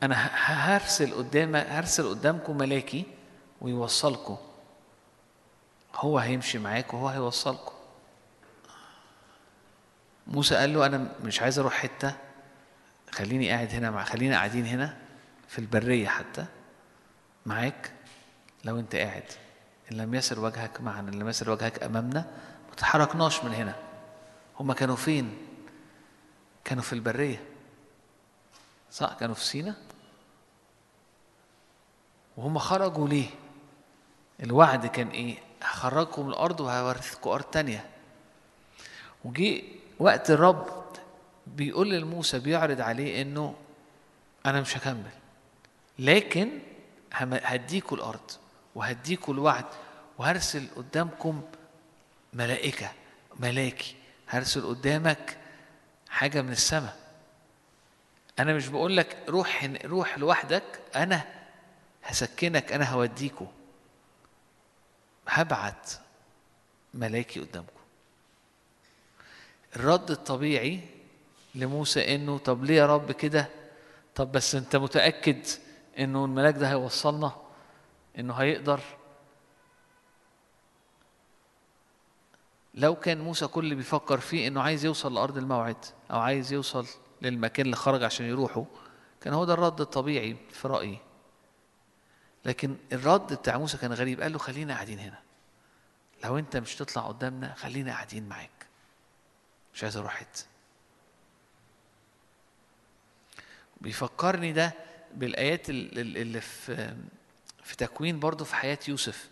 أنا 0.04 0.16
هرسل 0.34 1.14
قدام 1.14 1.56
هرسل 1.56 2.10
قدامكم 2.10 2.58
ملاكي 2.58 3.06
ويوصلكم. 3.62 4.38
هو 5.96 6.20
هيمشي 6.20 6.58
معاكم 6.60 6.98
وهو 6.98 7.08
هيوصلكم. 7.08 7.75
موسى 10.28 10.56
قال 10.56 10.74
له 10.74 10.86
أنا 10.86 11.12
مش 11.24 11.42
عايز 11.42 11.60
أروح 11.60 11.74
حتة 11.74 12.16
خليني 13.12 13.50
قاعد 13.52 13.70
هنا 13.70 13.92
مع 13.92 14.04
خلينا 14.04 14.36
قاعدين 14.36 14.66
هنا 14.66 14.98
في 15.48 15.60
البرية 15.60 16.08
حتى 16.08 16.46
معاك 17.46 17.92
لو 18.64 18.80
أنت 18.80 18.96
قاعد. 18.96 19.24
إن 19.92 19.98
لم 19.98 20.16
يسر 20.16 20.40
وجهك 20.40 20.82
معنا 20.82 21.10
إن 21.10 21.20
لم 21.20 21.30
يسر 21.30 21.50
وجهك 21.50 21.84
أمامنا 21.84 22.32
ما 22.70 22.76
تحركناش 22.76 23.44
من 23.44 23.54
هنا. 23.54 23.76
هما 24.60 24.74
كانوا 24.74 24.96
فين؟ 24.96 25.38
كانوا 26.64 26.84
في 26.84 26.94
البرية. 26.94 27.44
صح؟ 28.92 29.14
كانوا 29.14 29.36
في 29.36 29.46
سينا؟ 29.46 29.76
وهم 32.38 32.58
خرجوا 32.58 33.08
ليه؟ 33.08 33.30
الوعد 34.44 34.86
كان 34.86 35.08
إيه؟ 35.08 35.38
هخرجكم 35.62 36.26
من 36.26 36.30
الأرض 36.30 36.60
وهورثكم 36.60 37.30
أرض 37.30 37.44
تانية. 37.44 37.90
وجي 39.26 39.80
وقت 40.00 40.32
الرب 40.32 40.86
بيقول 41.48 41.90
لموسى 41.90 42.40
بيعرض 42.40 42.82
عليه 42.82 43.22
إنه 43.22 43.56
أنا 44.46 44.62
مش 44.62 44.78
هكمل. 44.78 45.12
لكن 46.00 46.50
هديكوا 47.14 47.98
الأرض 47.98 48.32
وهديكوا 48.76 49.34
الوعد 49.34 49.66
وهرسل 50.18 50.68
قدامكم 50.76 51.42
ملائكة 52.34 52.92
ملاكي. 53.40 53.96
هرسل 54.30 54.68
قدامك 54.68 55.38
حاجة 56.10 56.42
من 56.42 56.52
السماء. 56.52 56.98
أنا 58.40 58.54
مش 58.54 58.68
بقول 58.68 58.98
لك 58.98 59.18
روح 59.30 59.70
روح 59.86 60.18
لوحدك 60.18 60.64
أنا 60.96 61.26
هسكنك 62.04 62.72
أنا 62.72 62.86
هوديكوا. 62.90 63.48
هبعت 65.28 65.92
ملاكي 66.94 67.40
قدامكم. 67.40 67.75
الرد 69.76 70.12
الطبيعي 70.12 70.80
لموسى 71.56 72.16
إنه 72.16 72.38
طب 72.38 72.64
ليه 72.64 72.76
يا 72.76 72.86
رب 72.86 73.12
كده؟ 73.12 73.50
طب 74.16 74.32
بس 74.32 74.56
أنت 74.56 74.76
متأكد 74.76 75.46
إنه 76.00 76.26
الملاك 76.26 76.56
ده 76.56 76.70
هيوصلنا؟ 76.70 77.32
إنه 78.20 78.34
هيقدر؟ 78.34 78.80
لو 82.74 82.96
كان 82.96 83.22
موسى 83.22 83.48
كل 83.48 83.64
اللي 83.64 83.76
بيفكر 83.76 84.20
فيه 84.20 84.48
إنه 84.48 84.62
عايز 84.62 84.86
يوصل 84.86 85.14
لأرض 85.14 85.38
الموعد 85.38 85.86
أو 86.12 86.20
عايز 86.20 86.54
يوصل 86.54 86.88
للمكان 87.22 87.66
اللي 87.66 87.76
خرج 87.76 88.04
عشان 88.04 88.26
يروحه 88.26 88.66
كان 89.22 89.34
هو 89.34 89.46
ده 89.46 89.54
الرد 89.54 89.82
الطبيعي 89.82 90.36
في 90.52 90.68
رأيي. 90.68 90.98
لكن 92.46 92.76
الرد 92.92 93.34
بتاع 93.34 93.58
موسى 93.58 93.78
كان 93.78 93.94
غريب 93.94 94.22
قال 94.22 94.32
له 94.32 94.38
خلينا 94.38 94.74
قاعدين 94.74 95.00
هنا. 95.00 95.20
لو 96.24 96.38
أنت 96.38 96.58
مش 96.58 96.76
تطلع 96.76 97.02
قدامنا 97.02 97.54
خلينا 97.54 97.92
قاعدين 97.92 98.30
معاك. 98.30 98.55
مش 99.76 99.84
عايز 99.84 99.98
أروح 99.98 100.16
حتة. 100.16 100.44
بيفكرني 103.82 104.52
ده 104.54 104.74
بالآيات 105.14 105.70
ال- 105.70 106.00
ال- 106.00 106.18
اللي 106.18 106.42
في 106.42 106.96
في 107.64 107.76
تكوين 107.76 108.20
برضه 108.20 108.46
في 108.46 108.56
حياة 108.56 108.80
يوسف. 108.88 109.30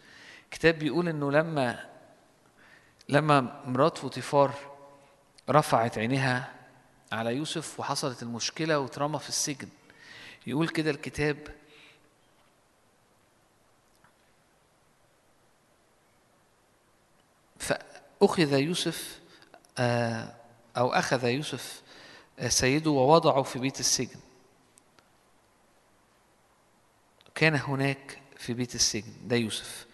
كتاب 0.51 0.79
بيقول 0.79 1.09
إنه 1.09 1.31
لما 1.31 1.89
لما 3.09 3.63
مرات 3.65 3.97
فوتيفار 3.97 4.53
رفعت 5.49 5.97
عينيها 5.97 6.53
على 7.11 7.35
يوسف 7.35 7.79
وحصلت 7.79 8.23
المشكلة 8.23 8.79
واترمى 8.79 9.19
في 9.19 9.29
السجن 9.29 9.69
يقول 10.47 10.67
كده 10.69 10.91
الكتاب 10.91 11.37
فأخذ 17.59 18.53
يوسف 18.53 19.19
أو 20.77 20.93
أخذ 20.93 21.25
يوسف 21.25 21.81
آه، 22.39 22.47
سيده 22.47 22.91
ووضعه 22.91 23.43
في 23.43 23.59
بيت 23.59 23.79
السجن. 23.79 24.19
كان 27.35 27.55
هناك 27.55 28.21
في 28.37 28.53
بيت 28.53 28.75
السجن 28.75 29.13
ده 29.27 29.35
يوسف. 29.35 29.85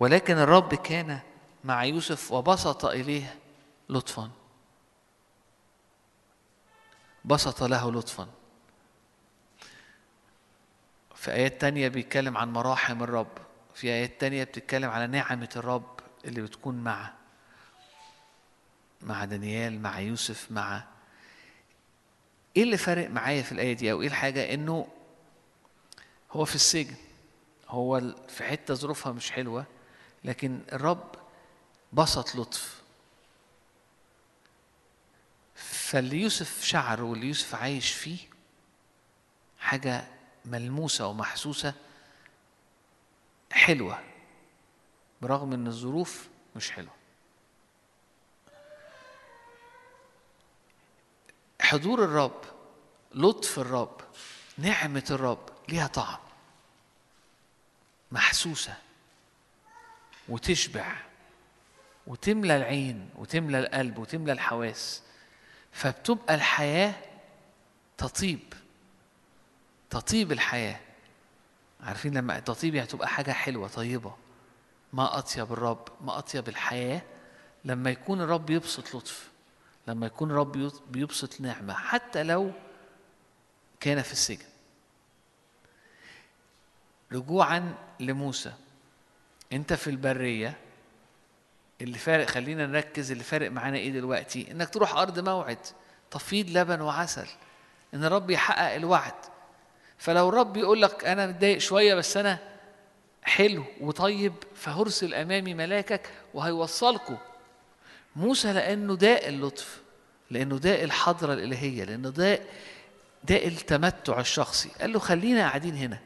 ولكن 0.00 0.38
الرب 0.38 0.74
كان 0.74 1.20
مع 1.64 1.84
يوسف 1.84 2.32
وبسط 2.32 2.84
إليه 2.84 3.34
لطفا. 3.88 4.30
بسط 7.24 7.62
له 7.62 7.92
لطفا. 7.92 8.28
في 11.14 11.32
آيات 11.32 11.60
تانية 11.60 11.88
بيتكلم 11.88 12.36
عن 12.36 12.52
مراحم 12.52 13.02
الرب. 13.02 13.38
في 13.74 13.88
آيات 13.88 14.20
تانية 14.20 14.44
بتتكلم 14.44 14.90
على 14.90 15.06
نعمة 15.06 15.48
الرب 15.56 16.00
اللي 16.24 16.42
بتكون 16.42 16.74
معه. 16.74 17.14
مع 19.02 19.24
دانيال 19.24 19.82
مع 19.82 20.00
يوسف 20.00 20.46
مع 20.50 20.84
إيه 22.56 22.62
اللي 22.62 22.76
فارق 22.76 23.10
معايا 23.10 23.42
في 23.42 23.52
الآية 23.52 23.72
دي 23.72 23.92
أو 23.92 24.02
إيه 24.02 24.08
الحاجة؟ 24.08 24.54
إنه 24.54 24.88
هو 26.32 26.44
في 26.44 26.54
السجن 26.54 26.94
هو 27.68 28.00
في 28.28 28.44
حتة 28.44 28.74
ظروفها 28.74 29.12
مش 29.12 29.30
حلوة 29.30 29.64
لكن 30.24 30.60
الرب 30.72 31.14
بسط 31.92 32.36
لطف. 32.36 32.82
فاللي 35.54 36.20
يوسف 36.20 36.64
شعر 36.64 37.02
واللي 37.02 37.26
يوسف 37.26 37.54
عايش 37.54 37.92
فيه 37.92 38.18
حاجة 39.58 40.04
ملموسة 40.44 41.06
ومحسوسة 41.06 41.74
حلوة 43.52 43.98
برغم 45.22 45.52
إن 45.52 45.66
الظروف 45.66 46.28
مش 46.56 46.70
حلوة. 46.70 46.97
حضور 51.68 52.04
الرب 52.04 52.40
لطف 53.14 53.58
الرب 53.58 54.00
نعمة 54.58 55.04
الرب 55.10 55.48
ليها 55.68 55.86
طعم. 55.86 56.18
محسوسة 58.12 58.74
وتشبع 60.28 60.96
وتملى 62.06 62.56
العين 62.56 63.10
وتملى 63.16 63.58
القلب 63.58 63.98
وتملى 63.98 64.32
الحواس. 64.32 65.02
فبتبقى 65.72 66.34
الحياة 66.34 66.94
تطيب 67.98 68.52
تطيب 69.90 70.32
الحياة. 70.32 70.80
عارفين 71.80 72.14
لما 72.14 72.40
تطيب 72.40 72.74
يعني 72.74 72.88
تبقى 72.88 73.08
حاجة 73.08 73.32
حلوة 73.32 73.68
طيبة. 73.68 74.16
ما 74.92 75.18
أطيب 75.18 75.52
الرب 75.52 75.88
ما 76.00 76.18
أطيب 76.18 76.48
الحياة. 76.48 77.02
لما 77.64 77.90
يكون 77.90 78.20
الرب 78.20 78.50
يبسط 78.50 78.94
لطف. 78.94 79.28
لما 79.88 80.06
يكون 80.06 80.30
الرب 80.30 80.72
بيبسط 80.90 81.40
نعمة 81.40 81.74
حتى 81.74 82.22
لو 82.22 82.50
كان 83.80 84.02
في 84.02 84.12
السجن. 84.12 84.46
رجوعا 87.12 87.74
لموسى. 88.00 88.52
أنت 89.52 89.72
في 89.72 89.90
البرية 89.90 90.56
اللي 91.80 91.98
فارق 91.98 92.26
خلينا 92.26 92.66
نركز 92.66 93.10
اللي 93.10 93.24
فارق 93.24 93.50
معانا 93.50 93.76
إيه 93.76 93.90
دلوقتي؟ 93.92 94.50
إنك 94.50 94.68
تروح 94.68 94.96
أرض 94.96 95.28
موعد 95.28 95.58
تفيض 96.10 96.50
لبن 96.50 96.80
وعسل 96.80 97.26
إن 97.94 98.04
الرب 98.04 98.30
يحقق 98.30 98.74
الوعد. 98.74 99.14
فلو 99.98 100.28
الرب 100.28 100.56
يقول 100.56 100.82
لك 100.82 101.04
أنا 101.04 101.26
متضايق 101.26 101.58
شوية 101.58 101.94
بس 101.94 102.16
أنا 102.16 102.38
حلو 103.22 103.64
وطيب 103.80 104.34
فهرسل 104.54 105.14
أمامي 105.14 105.54
ملاكك 105.54 106.10
وهيوصلكم 106.34 107.18
موسى 108.18 108.52
لأنه 108.52 108.96
داء 108.96 109.28
اللطف 109.28 109.82
لأنه 110.30 110.58
داء 110.58 110.84
الحضرة 110.84 111.32
الإلهية 111.32 111.84
لأنه 111.84 112.10
داء 112.10 112.46
داء 113.24 113.48
التمتع 113.48 114.20
الشخصي. 114.20 114.68
قال 114.80 114.92
له 114.92 114.98
خلينا 114.98 115.40
قاعدين 115.40 115.76
هنا. 115.76 116.00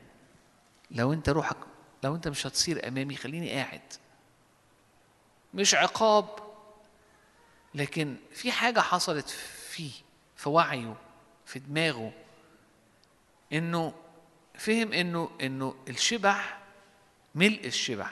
لو 0.91 1.13
أنت 1.13 1.29
روحك 1.29 1.57
لو 2.05 2.15
أنت 2.15 2.29
مش 2.29 2.47
هتصير 2.47 2.89
أمامي 2.89 3.17
خليني 3.17 3.51
قاعد. 3.51 3.81
مش 5.55 5.75
عقاب. 5.75 6.29
لكن 7.75 8.17
في 8.33 8.53
حاجة 8.53 8.81
حصلت 8.81 9.29
فيه 9.71 9.93
في 10.37 10.49
وعيه 10.49 10.97
في 11.47 11.59
دماغه 11.59 12.13
إنه 13.53 13.95
فهم 14.59 14.93
إنه 14.93 15.31
إنه 15.41 15.75
الشبع 15.89 16.41
ملء 17.35 17.67
الشبع 17.67 18.11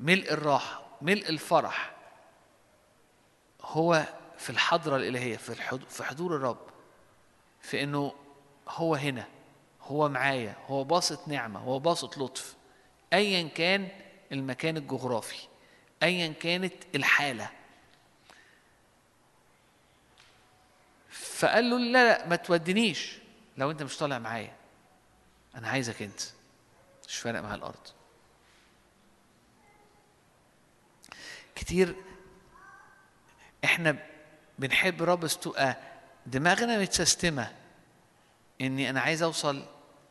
ملء 0.00 0.32
الراحة 0.32 0.86
ملء 1.02 1.28
الفرح. 1.28 1.91
هو 3.62 4.06
في 4.38 4.50
الحضرة 4.50 4.96
الإلهية 4.96 5.36
في 5.36 5.54
في 5.88 6.04
حضور 6.04 6.36
الرب 6.36 6.66
في 7.60 7.82
إنه 7.82 8.14
هو 8.68 8.94
هنا 8.94 9.28
هو 9.82 10.08
معايا 10.08 10.56
هو 10.66 10.84
باسط 10.84 11.28
نعمة 11.28 11.60
هو 11.60 11.78
باسط 11.78 12.18
لطف 12.18 12.56
ايا 13.12 13.48
كان 13.48 13.88
المكان 14.32 14.76
الجغرافي 14.76 15.48
ايا 16.02 16.32
كانت 16.32 16.74
الحالة. 16.94 17.50
فقال 21.10 21.70
له 21.70 21.78
لا 21.78 22.04
لا 22.04 22.28
ما 22.28 22.36
تودنيش. 22.36 23.18
لو 23.56 23.70
أنت 23.70 23.82
مش 23.82 23.96
طالع 23.96 24.18
معايا 24.18 24.56
أنا 25.54 25.68
عايزك 25.68 26.02
أنت. 26.02 26.20
مش 27.08 27.16
فارق 27.16 27.40
معايا 27.40 27.54
الأرض. 27.56 27.86
كتير 31.54 31.96
إحنا 33.64 33.96
بنحب 34.58 35.02
رب 35.02 35.20
بس 35.20 35.38
تبقى 35.38 35.76
دماغنا 36.26 36.78
متسيستمة 36.78 37.52
إني 38.60 38.90
أنا 38.90 39.00
عايز 39.00 39.22
أوصل 39.22 39.62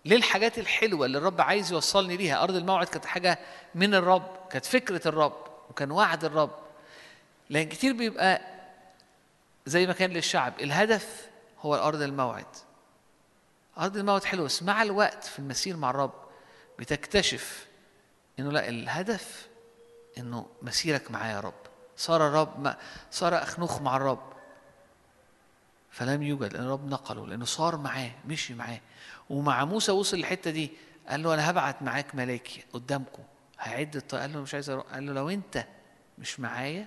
للحاجات 0.06 0.60
الحلوة 0.60 1.06
اللي 1.06 1.18
الرب 1.18 1.42
عايز 1.42 1.72
يوصلني 1.72 2.18
ليها 2.18 2.44
أرض 2.44 2.56
الموعد 2.56 2.88
كانت 2.88 3.06
حاجة 3.06 3.40
من 3.76 3.96
الرب 3.96 4.36
كانت 4.50 4.66
فكرة 4.66 5.08
الرب 5.08 5.48
وكان 5.70 5.92
وعد 5.92 6.26
الرب. 6.26 6.52
لكن 7.50 7.70
كتير 7.70 7.94
بيبقى 7.94 8.42
زي 9.66 9.88
ما 9.88 9.94
كان 9.94 10.12
للشعب 10.12 10.54
الهدف 10.60 11.30
هو 11.60 11.76
الأرض 11.76 12.02
الموعد. 12.02 12.46
أرض 13.78 13.98
الموعد 13.98 14.24
حلوة 14.24 14.46
بس 14.46 14.64
مع 14.64 14.82
الوقت 14.84 15.24
في 15.24 15.40
المسير 15.40 15.78
مع 15.78 15.90
الرب 15.90 16.14
بتكتشف 16.80 17.66
إنه 18.40 18.52
لا 18.52 18.70
الهدف 18.70 19.48
إنه 20.18 20.46
مسيرك 20.62 21.12
معايا 21.12 21.36
يا 21.36 21.40
رب. 21.40 21.61
صار 22.02 22.28
الرب 22.28 22.76
صار 23.12 23.44
أخنوخ 23.44 23.82
مع 23.82 23.98
الرب. 23.98 24.34
فلم 25.92 26.24
يوجد 26.24 26.54
لأن 26.54 26.64
الرب 26.64 26.88
نقله 26.90 27.28
لأنه 27.28 27.46
صار 27.46 27.78
معاه 27.78 28.12
مشي 28.28 28.54
معاه. 28.54 28.80
ومع 29.30 29.66
موسى 29.66 29.92
وصل 29.92 30.18
الحته 30.18 30.52
دي 30.52 30.72
قال 31.08 31.24
له 31.24 31.34
أنا 31.34 31.50
هبعت 31.50 31.82
معاك 31.82 32.16
ملاكي 32.16 32.64
قدامكم. 32.74 33.24
هيعد 33.60 33.96
الطريق 33.96 34.22
قال 34.22 34.34
له 34.34 34.42
مش 34.42 34.54
عايز 34.54 34.70
أروح. 34.70 34.86
قال 34.86 35.06
له 35.06 35.14
لو 35.14 35.30
أنت 35.30 35.66
مش 36.18 36.40
معايا 36.40 36.86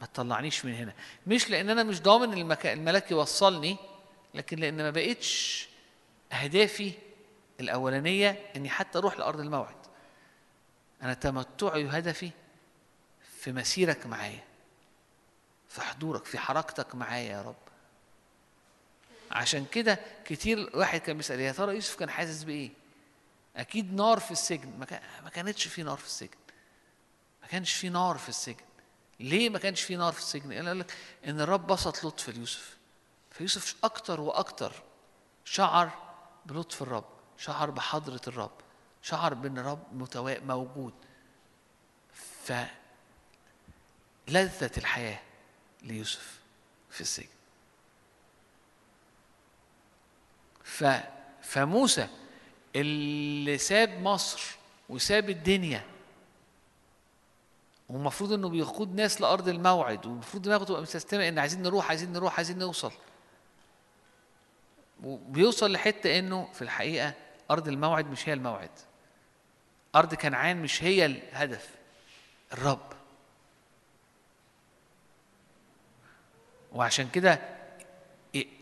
ما 0.00 0.06
تطلعنيش 0.06 0.64
من 0.64 0.74
هنا. 0.74 0.92
مش 1.26 1.50
لأن 1.50 1.70
أنا 1.70 1.82
مش 1.82 2.02
ضامن 2.02 2.32
المكان 2.32 2.78
الملاك 2.78 3.10
يوصلني 3.10 3.76
لكن 4.34 4.58
لأن 4.58 4.76
ما 4.76 4.90
بقتش 4.90 5.68
أهدافي 6.32 6.92
الأولانية 7.60 8.46
إني 8.56 8.68
حتى 8.68 8.98
أروح 8.98 9.18
لأرض 9.18 9.40
الموعد. 9.40 9.76
أنا 11.02 11.14
تمتعي 11.14 11.84
وهدفي 11.84 12.30
في 13.38 13.52
مسيرك 13.52 14.06
معايا 14.06 14.44
في 15.68 15.80
حضورك 15.80 16.24
في 16.24 16.38
حركتك 16.38 16.94
معايا 16.94 17.32
يا 17.32 17.42
رب. 17.42 17.56
عشان 19.30 19.66
كده 19.66 19.98
كتير 20.24 20.70
واحد 20.74 21.00
كان 21.00 21.16
بيسأل 21.16 21.40
يا 21.40 21.52
ترى 21.52 21.74
يوسف 21.74 21.96
كان 21.96 22.10
حاسس 22.10 22.42
بإيه؟ 22.42 22.70
أكيد 23.56 23.94
نار 23.94 24.20
في 24.20 24.30
السجن. 24.30 24.78
ما, 24.78 24.84
كان 24.84 25.00
ما 25.24 25.30
كانتش 25.30 25.68
في 25.68 25.82
نار 25.82 25.96
في 25.96 26.06
السجن. 26.06 26.38
ما 27.42 27.48
كانش 27.48 27.72
في 27.72 27.88
نار 27.88 28.18
في 28.18 28.28
السجن. 28.28 28.64
ليه 29.20 29.50
ما 29.50 29.58
كانش 29.58 29.82
في 29.82 29.96
نار 29.96 30.12
في 30.12 30.18
السجن؟ 30.18 30.52
قال 30.52 30.78
لك 30.78 30.94
إن 31.26 31.40
الرب 31.40 31.66
بسط 31.66 32.04
لطف 32.04 32.28
ليوسف. 32.28 32.76
فيوسف 33.30 33.76
أكتر 33.84 34.20
وأكتر 34.20 34.72
شعر 35.44 35.90
بلطف 36.46 36.82
الرب 36.82 37.08
شعر 37.38 37.70
بحضرة 37.70 38.20
الرب 38.26 38.60
شعر 39.02 39.34
بإن 39.34 39.58
الرب. 39.58 39.82
موجود. 40.44 40.94
ف 42.44 42.52
لذة 44.28 44.70
الحياة 44.76 45.20
ليوسف 45.82 46.38
في 46.90 47.00
السجن. 47.00 47.28
ف 50.64 50.84
فموسى 51.42 52.08
اللي 52.76 53.58
ساب 53.58 54.00
مصر 54.00 54.56
وساب 54.88 55.30
الدنيا 55.30 55.84
ومفروض 57.88 58.32
إنه 58.32 58.48
بيقود 58.48 58.94
ناس 58.94 59.20
لأرض 59.20 59.48
الموعد 59.48 60.06
والمفروض 60.06 60.42
دماغه 60.42 60.64
تبقى 60.64 60.82
مستسلمة 60.82 61.28
إن 61.28 61.38
عايزين 61.38 61.62
نروح 61.62 61.88
عايزين 61.88 62.12
نروح 62.12 62.36
عايزين 62.36 62.58
نوصل. 62.58 62.92
وبيوصل 65.04 65.72
لحتة 65.72 66.18
إنه 66.18 66.48
في 66.52 66.62
الحقيقة 66.62 67.14
أرض 67.50 67.68
الموعد 67.68 68.06
مش 68.06 68.28
هي 68.28 68.32
الموعد. 68.32 68.70
أرض 69.96 70.14
كنعان 70.14 70.62
مش 70.62 70.82
هي 70.82 71.06
الهدف. 71.06 71.68
الرب. 72.52 72.97
وعشان 76.72 77.08
كده 77.08 77.40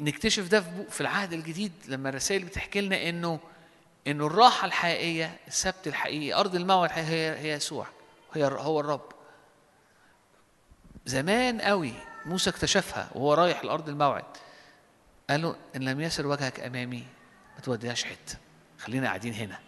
نكتشف 0.00 0.48
ده 0.48 0.64
في 0.90 1.00
العهد 1.00 1.32
الجديد 1.32 1.72
لما 1.88 2.08
الرسائل 2.08 2.44
بتحكي 2.44 2.80
لنا 2.80 3.08
انه 3.08 3.40
إنه 4.06 4.26
الراحة 4.26 4.66
الحقيقية 4.66 5.36
السبت 5.48 5.86
الحقيقي 5.86 6.40
أرض 6.40 6.54
الموعد 6.54 6.90
هي 6.92 7.38
هي 7.38 7.52
يسوع 7.52 7.86
هي 8.34 8.44
هو 8.44 8.80
الرب. 8.80 9.12
زمان 11.06 11.60
قوي 11.60 11.92
موسى 12.26 12.50
اكتشفها 12.50 13.08
وهو 13.14 13.34
رايح 13.34 13.64
لأرض 13.64 13.88
الموعد. 13.88 14.24
قال 15.30 15.42
له 15.42 15.56
إن 15.76 15.82
لم 15.82 16.00
يسر 16.00 16.26
وجهك 16.26 16.60
أمامي 16.60 17.04
ما 17.54 17.60
توديهاش 17.60 18.04
حتة. 18.04 18.38
خلينا 18.78 19.06
قاعدين 19.06 19.34
هنا. 19.34 19.58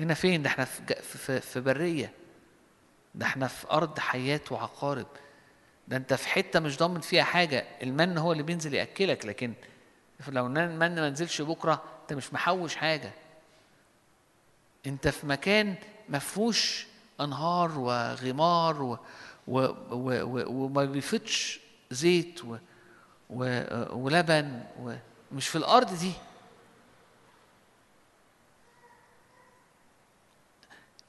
هنا 0.00 0.14
فين؟ 0.14 0.42
ده 0.42 0.48
إحنا 0.48 0.64
في, 0.64 1.40
في, 1.40 1.60
برية. 1.60 2.12
ده 3.14 3.26
إحنا 3.26 3.46
في 3.46 3.70
أرض 3.70 3.98
حيات 3.98 4.52
وعقارب. 4.52 5.06
ده 5.90 5.96
انت 5.96 6.14
في 6.14 6.28
حتة 6.28 6.60
مش 6.60 6.78
ضامن 6.78 7.00
فيها 7.00 7.24
حاجة 7.24 7.66
المن 7.82 8.18
هو 8.18 8.32
اللي 8.32 8.42
بينزل 8.42 8.74
يأكلك 8.74 9.26
لكن 9.26 9.52
لو 10.28 10.46
المن 10.46 10.76
ما 10.76 11.10
نزلش 11.10 11.42
بكرة 11.42 11.82
انت 12.02 12.12
مش 12.12 12.32
محوش 12.32 12.76
حاجة. 12.76 13.12
انت 14.86 15.08
في 15.08 15.26
مكان 15.26 15.74
ما 16.08 16.18
فيهوش 16.18 16.86
انهار 17.20 17.78
وغمار 17.78 18.82
و 18.82 18.98
و 19.48 19.58
و 19.90 20.22
و 20.22 20.64
وما 20.64 20.84
بيفيضش 20.84 21.60
زيت 21.90 22.44
و 22.44 22.56
و 23.30 23.62
ولبن 23.96 24.64
ومش 24.78 25.48
في 25.48 25.56
الأرض 25.58 25.98
دي. 25.98 26.12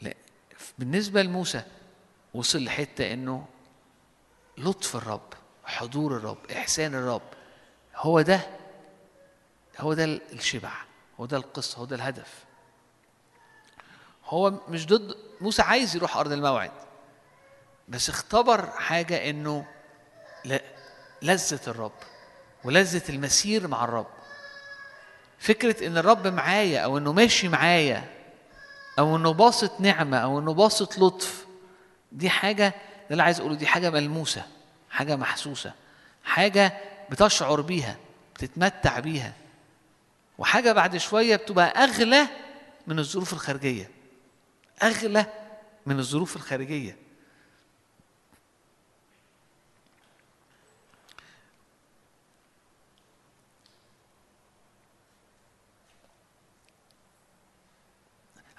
لا 0.02 0.14
بالنسبة 0.80 1.22
لموسى 1.22 1.64
وصل 2.34 2.64
لحتة 2.64 3.14
إنه 3.14 3.46
لطف 4.62 4.96
الرب 4.96 5.34
حضور 5.66 6.18
الرب 6.18 6.52
إحسان 6.52 6.96
الرب. 6.96 7.22
هو 7.96 8.22
ده 8.22 8.40
هو 9.80 9.94
ده 9.94 10.04
الشبع 10.04 10.72
هو 11.20 11.26
ده 11.26 11.38
القصة 11.38 11.80
هو 11.80 11.86
ده 11.86 11.96
الهدف. 11.96 12.46
هو 14.26 14.54
مش 14.68 14.88
ضد 14.88 15.16
موسى 15.42 15.62
عايز 15.62 15.96
يروح 15.96 16.18
أرض 16.18 16.32
الموعد 16.32 16.72
بس 17.88 18.10
اختبر 18.10 18.70
حاجة 18.72 19.30
إنه 19.30 19.66
لذة 21.22 21.60
الرب 21.68 21.92
ولذة 22.64 23.10
المسير 23.10 23.68
مع 23.68 23.84
الرب. 23.84 24.08
فكرة 25.40 25.88
إن 25.88 25.98
الرب 25.98 26.28
معايا 26.28 26.80
أو 26.80 26.98
إنه 26.98 27.14
ماشي 27.14 27.48
معايا 27.48 28.04
أو 29.00 29.16
إنه 29.16 29.34
باسط 29.34 29.80
نعمة 29.80 30.18
أو 30.18 30.40
إنه 30.40 30.54
باسط 30.54 30.98
لطف 31.00 31.46
دي 32.12 32.30
حاجة 32.30 32.74
ده 33.12 33.14
اللي 33.14 33.24
عايز 33.24 33.40
أقوله 33.40 33.56
دي 33.56 33.68
حاجة 33.68 33.90
ملموسة 33.90 34.44
حاجة 34.90 35.16
محسوسة 35.16 35.74
حاجة 36.24 36.78
بتشعر 37.10 37.62
بيها 37.62 37.98
بتتمتع 38.36 39.00
بيها. 39.00 39.34
وحاجة 40.38 40.72
بعد 40.72 40.98
شوية 40.98 41.36
بتبقى 41.36 41.84
أغلى 41.84 42.28
من 42.88 43.00
الظروف 43.00 43.34
الخارجية 43.34 43.90
أغلى 44.84 45.26
من 45.86 46.00
الظروف 46.00 46.36
الخارجية. 46.36 46.98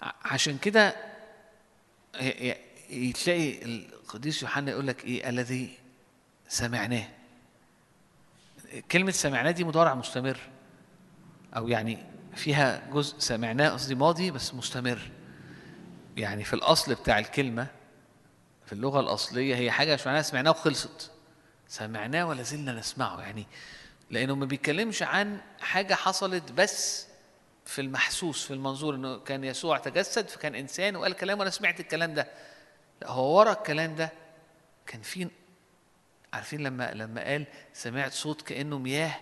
ع- 0.03 0.13
عشان 0.25 0.59
كده 0.59 0.97
تلاقي 3.15 3.87
القديس 4.15 4.43
يوحنا 4.43 4.71
يقول 4.71 4.87
لك 4.87 5.05
إيه؟ 5.05 5.29
الذي 5.29 5.79
سمعناه. 6.49 7.09
كلمة 8.91 9.11
سمعناه 9.11 9.51
دي 9.51 9.65
مضارع 9.65 9.95
مستمر. 9.95 10.39
أو 11.57 11.69
يعني 11.69 12.07
فيها 12.35 12.91
جزء 12.91 13.19
سمعناه 13.19 13.71
قصدي 13.71 13.95
ماضي 13.95 14.31
بس 14.31 14.55
مستمر. 14.55 15.11
يعني 16.17 16.45
في 16.45 16.53
الأصل 16.53 16.95
بتاع 16.95 17.19
الكلمة 17.19 17.67
في 18.67 18.73
اللغة 18.73 19.01
الأصلية 19.01 19.57
هي 19.57 19.71
حاجة 19.71 19.95
مش 19.95 20.07
معناها 20.07 20.23
سمعناه 20.23 20.51
وخلصت. 20.51 21.11
سمعناه 21.69 22.27
ولا 22.27 22.43
زلنا 22.43 22.73
نسمعه. 22.73 23.21
يعني 23.21 23.47
لأنه 24.11 24.35
ما 24.35 24.47
بيتكلمش 24.47 25.03
عن 25.03 25.41
حاجة 25.61 25.95
حصلت 25.95 26.53
بس 26.53 27.07
في 27.65 27.81
المحسوس 27.81 28.45
في 28.45 28.55
المنظور 28.55 28.95
إنه 28.95 29.19
كان 29.19 29.45
يسوع 29.45 29.79
تجسد 29.79 30.29
فكان 30.29 30.55
إنسان 30.55 30.97
وقال 30.97 31.13
كلام 31.13 31.39
وأنا 31.39 31.51
سمعت 31.51 31.81
الكلام 31.81 32.15
ده. 32.15 32.52
لا 33.03 33.11
هو 33.11 33.39
ورا 33.39 33.53
الكلام 33.53 33.95
ده 33.95 34.13
كان 34.87 35.03
في 35.03 35.29
عارفين 36.33 36.61
لما 36.61 36.95
لما 36.95 37.25
قال 37.25 37.47
سمعت 37.75 38.13
صوت 38.13 38.43
كأنه 38.43 38.79
مياه 38.79 39.21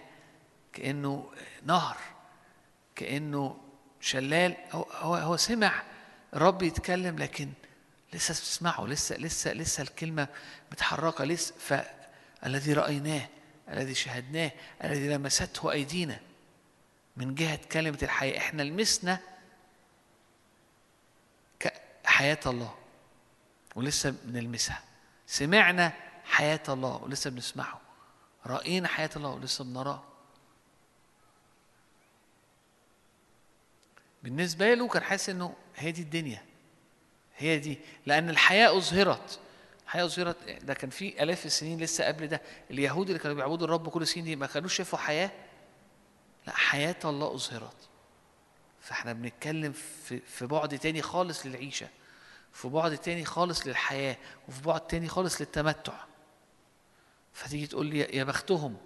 كأنه 0.73 1.31
نهر 1.63 1.97
كأنه 2.97 3.57
شلال 4.01 4.57
هو 4.73 4.83
هو, 4.83 5.15
هو 5.15 5.37
سمع 5.37 5.83
الرب 6.35 6.63
يتكلم 6.63 7.19
لكن 7.19 7.49
لسه 8.13 8.33
بتسمعه 8.35 8.87
لسه 8.87 9.17
لسه 9.17 9.53
لسه 9.53 9.83
الكلمة 9.83 10.29
متحركة 10.73 11.25
لسه 11.25 11.55
فالذي 11.59 12.73
رأيناه 12.73 13.29
الذي 13.69 13.95
شاهدناه 13.95 14.51
الذي 14.85 15.09
لمسته 15.09 15.73
أيدينا 15.73 16.21
من 17.17 17.35
جهة 17.35 17.61
كلمة 17.73 17.99
الحياة. 18.03 18.39
إحنا 18.39 18.63
لمسنا 18.63 19.19
حياة 22.05 22.39
الله. 22.47 22.75
ولسه 23.75 24.15
بنلمسها. 24.25 24.83
سمعنا 25.27 25.93
حياة 26.25 26.63
الله 26.69 26.97
ولسه 26.97 27.31
بنسمعه. 27.31 27.81
رأينا 28.47 28.89
حياة 28.89 29.11
الله 29.17 29.29
ولسه 29.31 29.65
بنراه. 29.65 30.03
بالنسبة 34.23 34.75
له 34.75 34.89
كان 34.89 35.03
حاسس 35.03 35.29
إنه 35.29 35.55
هي 35.77 35.93
دي 35.93 36.03
الدنيا. 36.03 36.43
هي 37.37 37.59
دي. 37.59 37.79
لأن 38.07 38.31
الحياة 38.31 38.77
أظهرت. 38.77 39.41
الحياة 39.85 40.05
أظهرت. 40.05 40.37
ده 40.63 40.75
كان 40.75 40.91
في 40.91 41.23
آلاف 41.23 41.47
السنين 41.47 41.81
لسه 41.81 42.05
قبل 42.05 42.27
ده. 42.27 42.43
اليهود 42.71 43.07
اللي 43.07 43.19
كانوا 43.19 43.37
بيعبدوا 43.37 43.67
الرب 43.67 43.89
كل 43.89 44.03
السنين 44.03 44.25
دي 44.25 44.37
ما 44.37 44.47
كانوش 44.47 44.75
شافوا 44.75 44.99
حياة. 44.99 45.31
لا 46.47 46.57
حياة 46.57 46.97
الله 47.05 47.35
أظهرت. 47.35 47.89
فإحنا 48.81 49.13
بنتكلم 49.13 49.73
في 49.73 50.19
في 50.19 50.47
بعد 50.47 50.79
تاني 50.79 51.03
خالص 51.03 51.47
للعيشة. 51.47 51.89
في 52.53 52.69
بعد 52.69 52.99
تاني 52.99 53.25
خالص 53.25 53.67
للحياة 53.67 54.17
وفي 54.49 54.63
بعد 54.63 54.81
تاني 54.81 55.09
خالص 55.09 55.41
للتمتع. 55.41 55.93
فتيجي 57.33 57.67
تقول 57.67 57.87
لي 57.87 57.99
يا 57.99 58.25
بختهم. 58.25 58.77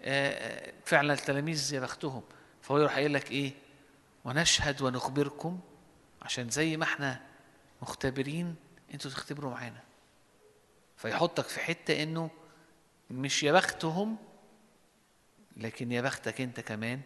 آه، 0.00 0.30
آه، 0.30 0.72
فعلا 0.84 1.12
التلاميذ 1.12 1.74
يا 1.74 1.80
بختهم. 1.80 2.22
فهو 2.62 2.78
يروح 2.78 2.94
قايل 2.94 3.14
لك 3.14 3.30
إيه؟ 3.30 3.52
ونشهد 4.24 4.82
ونخبركم 4.82 5.60
عشان 6.22 6.50
زي 6.50 6.76
ما 6.76 6.84
إحنا 6.84 7.20
مختبرين 7.82 8.56
أنتوا 8.94 9.10
تختبروا 9.10 9.50
معانا. 9.50 9.80
فيحطك 10.96 11.44
في 11.44 11.60
حتة 11.60 12.02
إنه 12.02 12.30
مش 13.10 13.42
يا 13.42 13.52
بختهم 13.52 14.16
لكن 15.56 15.92
يا 15.92 16.00
بختك 16.00 16.40
أنت 16.40 16.60
كمان 16.60 17.00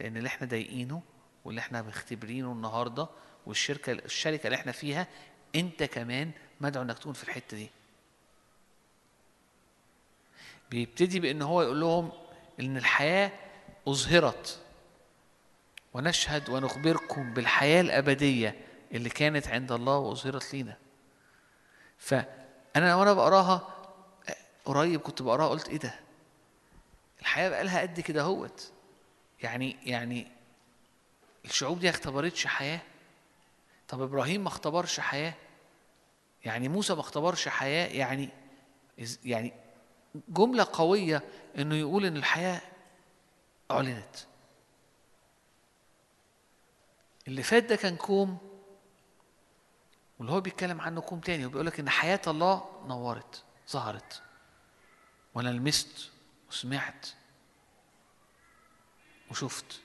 لأن 0.00 0.16
اللي 0.16 0.26
إحنا 0.26 0.46
ضايقينه 0.46 1.02
واللي 1.44 1.60
إحنا 1.60 1.82
مختبرينه 1.82 2.52
النهارده 2.52 3.08
والشركة 3.46 3.92
الشركة 3.92 4.46
اللي 4.46 4.56
إحنا 4.56 4.72
فيها 4.72 5.06
انت 5.54 5.82
كمان 5.82 6.30
مدعو 6.60 6.82
انك 6.82 6.98
تكون 6.98 7.12
في 7.12 7.24
الحتة 7.24 7.56
دي. 7.56 7.70
بيبتدي 10.70 11.20
بان 11.20 11.42
هو 11.42 11.62
يقول 11.62 11.80
لهم 11.80 12.12
ان 12.60 12.76
الحياة 12.76 13.32
اظهرت. 13.88 14.58
ونشهد 15.94 16.48
ونخبركم 16.48 17.34
بالحياة 17.34 17.80
الأبدية 17.80 18.56
اللي 18.92 19.08
كانت 19.08 19.48
عند 19.48 19.72
الله 19.72 19.96
واظهرت 19.98 20.54
لينا. 20.54 20.76
فأنا 21.98 22.94
وأنا 22.94 23.12
بقراها 23.12 23.68
قريب 24.64 25.00
كنت 25.00 25.22
بقراها 25.22 25.48
قلت 25.48 25.68
إيه 25.68 25.76
ده؟ 25.78 25.94
الحياة 27.20 27.48
بقالها 27.48 27.80
قد 27.80 28.00
كده 28.00 28.22
هوت 28.22 28.72
يعني 29.42 29.76
يعني 29.82 30.26
الشعوب 31.44 31.80
دي 31.80 31.90
اختبرتش 31.90 32.46
حياة. 32.46 32.80
طب 33.92 34.02
إبراهيم 34.02 34.40
ما 34.42 34.48
اختبرش 34.48 35.00
حياة؟ 35.00 35.34
يعني 36.44 36.68
موسى 36.68 36.94
ما 36.94 37.00
اختبرش 37.00 37.48
حياة؟ 37.48 37.86
يعني 37.86 38.28
يعني 39.24 39.52
جملة 40.28 40.66
قوية 40.72 41.22
إنه 41.58 41.74
يقول 41.74 42.04
إن 42.04 42.16
الحياة 42.16 42.60
أعلنت. 43.70 44.16
اللي 47.28 47.42
فات 47.42 47.64
ده 47.64 47.76
كان 47.76 47.96
كوم 47.96 48.38
واللي 50.18 50.32
هو 50.32 50.40
بيتكلم 50.40 50.80
عنه 50.80 51.00
كوم 51.00 51.20
تاني 51.20 51.46
وبيقول 51.46 51.66
لك 51.66 51.80
إن 51.80 51.90
حياة 51.90 52.20
الله 52.26 52.82
نورت 52.86 53.44
ظهرت. 53.70 54.22
وأنا 55.34 55.48
لمست 55.48 56.10
وسمعت 56.48 57.08
وشفت. 59.30 59.80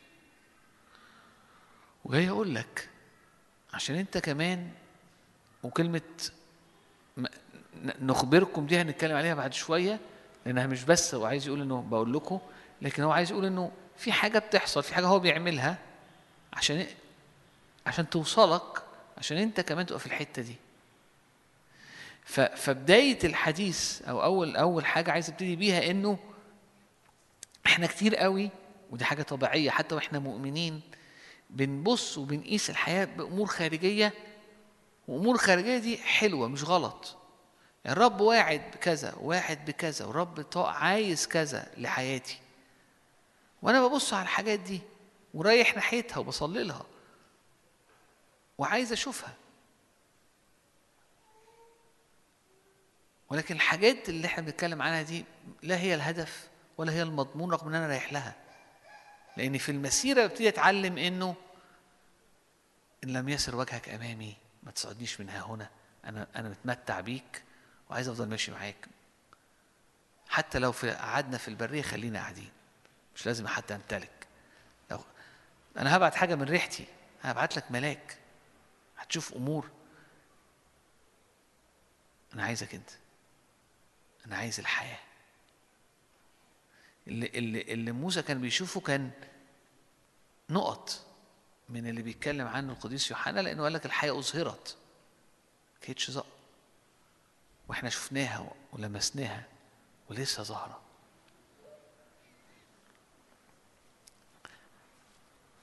وجاي 2.05 2.29
أقول 2.29 2.55
لك 2.55 2.89
عشان 3.77 3.95
انت 3.95 4.17
كمان 4.17 4.69
وكلمة 5.63 6.01
نخبركم 8.01 8.65
دي 8.67 8.81
هنتكلم 8.81 9.15
عليها 9.15 9.33
بعد 9.35 9.53
شوية 9.53 9.99
لأنها 10.45 10.67
مش 10.67 10.83
بس 10.83 11.15
هو 11.15 11.25
عايز 11.25 11.47
يقول 11.47 11.61
إنه 11.61 11.81
بقول 11.81 12.13
لكم 12.13 12.39
لكن 12.81 13.03
هو 13.03 13.11
عايز 13.11 13.31
يقول 13.31 13.45
إنه 13.45 13.71
في 13.97 14.11
حاجة 14.11 14.39
بتحصل 14.39 14.83
في 14.83 14.95
حاجة 14.95 15.05
هو 15.07 15.19
بيعملها 15.19 15.77
عشان 16.53 16.85
عشان 17.87 18.09
توصلك 18.09 18.83
عشان 19.17 19.37
انت 19.37 19.61
كمان 19.61 19.85
تبقى 19.85 19.99
في 19.99 20.05
الحتة 20.05 20.41
دي. 20.41 20.55
فبداية 22.55 23.19
الحديث 23.23 24.01
أو 24.01 24.23
أول 24.23 24.55
أول 24.55 24.85
حاجة 24.85 25.11
عايز 25.11 25.29
أبتدي 25.29 25.55
بيها 25.55 25.91
إنه 25.91 26.19
إحنا 27.65 27.87
كتير 27.87 28.15
قوي 28.15 28.49
ودي 28.91 29.05
حاجة 29.05 29.21
طبيعية 29.23 29.69
حتى 29.69 29.95
وإحنا 29.95 30.19
مؤمنين 30.19 30.81
بنبص 31.49 32.17
وبنقيس 32.17 32.69
الحياة 32.69 33.05
بأمور 33.05 33.47
خارجية 33.47 34.13
وأمور 35.07 35.37
خارجية 35.37 35.77
دي 35.77 35.97
حلوة 35.97 36.47
مش 36.47 36.63
غلط. 36.63 37.15
الرب 37.85 38.21
واعد 38.21 38.71
بكذا 38.71 39.15
واعد 39.15 39.65
بكذا 39.65 40.05
ورب 40.05 40.45
عايز 40.55 41.27
كذا 41.27 41.71
لحياتي. 41.77 42.39
وأنا 43.61 43.87
ببص 43.87 44.13
على 44.13 44.23
الحاجات 44.23 44.59
دي 44.59 44.81
ورايح 45.33 45.75
ناحيتها 45.75 46.17
وبصلي 46.17 46.63
لها 46.63 46.85
وعايز 48.57 48.91
أشوفها. 48.91 49.33
ولكن 53.29 53.55
الحاجات 53.55 54.09
اللي 54.09 54.27
إحنا 54.27 54.43
بنتكلم 54.43 54.81
عنها 54.81 55.01
دي 55.01 55.25
لا 55.63 55.77
هي 55.79 55.95
الهدف 55.95 56.49
ولا 56.77 56.91
هي 56.91 57.01
المضمون 57.01 57.51
رغم 57.51 57.67
إن 57.67 57.75
أنا 57.75 57.87
رايح 57.87 58.13
لها. 58.13 58.35
لأن 59.37 59.57
في 59.57 59.71
المسيرة 59.71 60.25
ببتدي 60.25 60.49
اتعلم 60.49 60.97
إنه 60.97 61.35
إن 63.03 63.13
لم 63.13 63.29
يسر 63.29 63.55
وجهك 63.55 63.89
أمامي 63.89 64.37
ما 64.63 64.71
تصعدنيش 64.71 65.19
من 65.19 65.29
ها 65.29 65.41
هنا. 65.41 65.69
أنا 66.05 66.27
أنا 66.35 66.49
متمتع 66.49 66.99
بيك 66.99 67.43
وعايز 67.89 68.07
أفضل 68.07 68.27
ماشي 68.27 68.51
معاك. 68.51 68.87
حتى 70.29 70.59
لو 70.59 70.71
في 70.71 70.91
قعدنا 70.91 71.37
في 71.37 71.47
البرية 71.47 71.81
خلينا 71.81 72.19
قاعدين. 72.19 72.51
مش 73.15 73.25
لازم 73.25 73.47
حتى 73.47 73.75
امتلك 73.75 74.27
أنا 75.77 75.95
هبعت 75.95 76.15
حاجة 76.15 76.35
من 76.35 76.43
ريحتي. 76.43 76.85
هبعت 77.23 77.57
لك 77.57 77.71
ملاك. 77.71 78.17
هتشوف 78.97 79.33
أمور. 79.33 79.69
أنا 82.33 82.43
عايزك 82.43 82.75
أنت. 82.75 82.89
أنا 84.25 84.37
عايز 84.37 84.59
الحياة. 84.59 84.99
اللي, 87.07 87.27
اللي, 87.27 87.61
اللي 87.61 87.91
موسى 87.91 88.21
كان 88.21 88.41
بيشوفه 88.41 88.79
كان 88.81 89.11
نقط 90.49 91.05
من 91.69 91.87
اللي 91.87 92.01
بيتكلم 92.01 92.47
عنه 92.47 92.73
القديس 92.73 93.11
يوحنا 93.11 93.39
لأنه 93.39 93.63
قال 93.63 93.73
لك 93.73 93.85
الحقيقة 93.85 94.19
أظهرت. 94.19 94.77
ما 95.73 95.79
كانتش 95.81 96.11
ظاهره 96.11 96.27
وإحنا 97.67 97.89
شفناها 97.89 98.51
ولمسناها 98.73 99.43
ولسه 100.09 100.43
ظاهرة. 100.43 100.81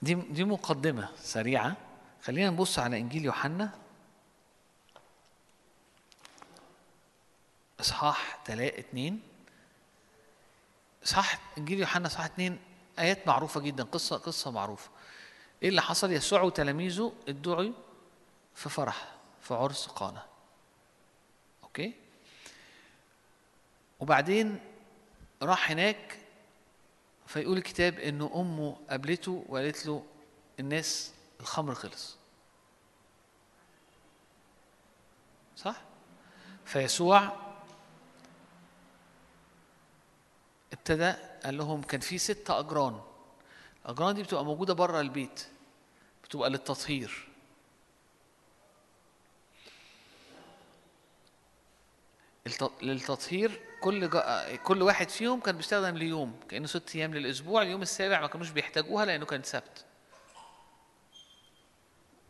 دي 0.02 0.14
دي 0.14 0.44
مقدمة 0.44 1.08
سريعة. 1.16 1.76
خلينا 2.22 2.50
نبص 2.50 2.78
على 2.78 2.98
إنجيل 2.98 3.24
يوحنا. 3.24 3.78
إصحاح 7.80 8.38
3 8.46 8.78
2 8.78 9.20
صح 11.04 11.38
انجيل 11.58 11.78
يوحنا 11.80 12.08
صح 12.08 12.24
اثنين 12.24 12.58
آيات 12.98 13.26
معروفة 13.26 13.60
جدا 13.60 13.84
قصة 13.84 14.16
قصة 14.16 14.50
معروفة. 14.50 14.90
إيه 15.62 15.68
اللي 15.68 15.82
حصل؟ 15.82 16.12
يسوع 16.12 16.42
وتلاميذه 16.42 17.12
ادعوا 17.28 17.72
في 18.54 18.68
فرح 18.68 19.14
في 19.40 19.54
عرس 19.54 19.86
قانا. 19.86 20.26
أوكي؟ 21.62 21.94
وبعدين 24.00 24.60
راح 25.42 25.70
هناك 25.70 26.18
فيقول 27.26 27.58
الكتاب 27.58 27.98
ان 27.98 28.22
أمه 28.34 28.76
قابلته 28.90 29.44
وقالت 29.48 29.86
له 29.86 30.04
الناس 30.60 31.12
الخمر 31.40 31.74
خلص. 31.74 32.16
صح؟ 35.56 35.76
فيسوع 36.64 37.36
ابتدى 40.74 41.14
قال 41.44 41.58
لهم 41.58 41.82
كان 41.82 42.00
في 42.00 42.18
ست 42.18 42.50
أجران 42.50 43.00
الأجران 43.84 44.14
دي 44.14 44.22
بتبقى 44.22 44.44
موجودة 44.44 44.74
بره 44.74 45.00
البيت 45.00 45.46
بتبقى 46.24 46.50
للتطهير 46.50 47.28
للتطهير 52.82 53.60
كل. 53.80 54.08
كل 54.64 54.82
واحد 54.82 55.08
فيهم 55.08 55.40
كان 55.40 55.56
بيستخدم 55.56 55.96
ليوم 55.96 56.40
كأنه 56.48 56.66
ست 56.66 56.96
أيام 56.96 57.14
للأسبوع 57.14 57.62
اليوم 57.62 57.82
السابع 57.82 58.20
ما 58.20 58.26
كانوش 58.26 58.50
بيحتاجوها 58.50 59.04
لأنه 59.04 59.26
كان 59.26 59.42
سبت 59.42 59.84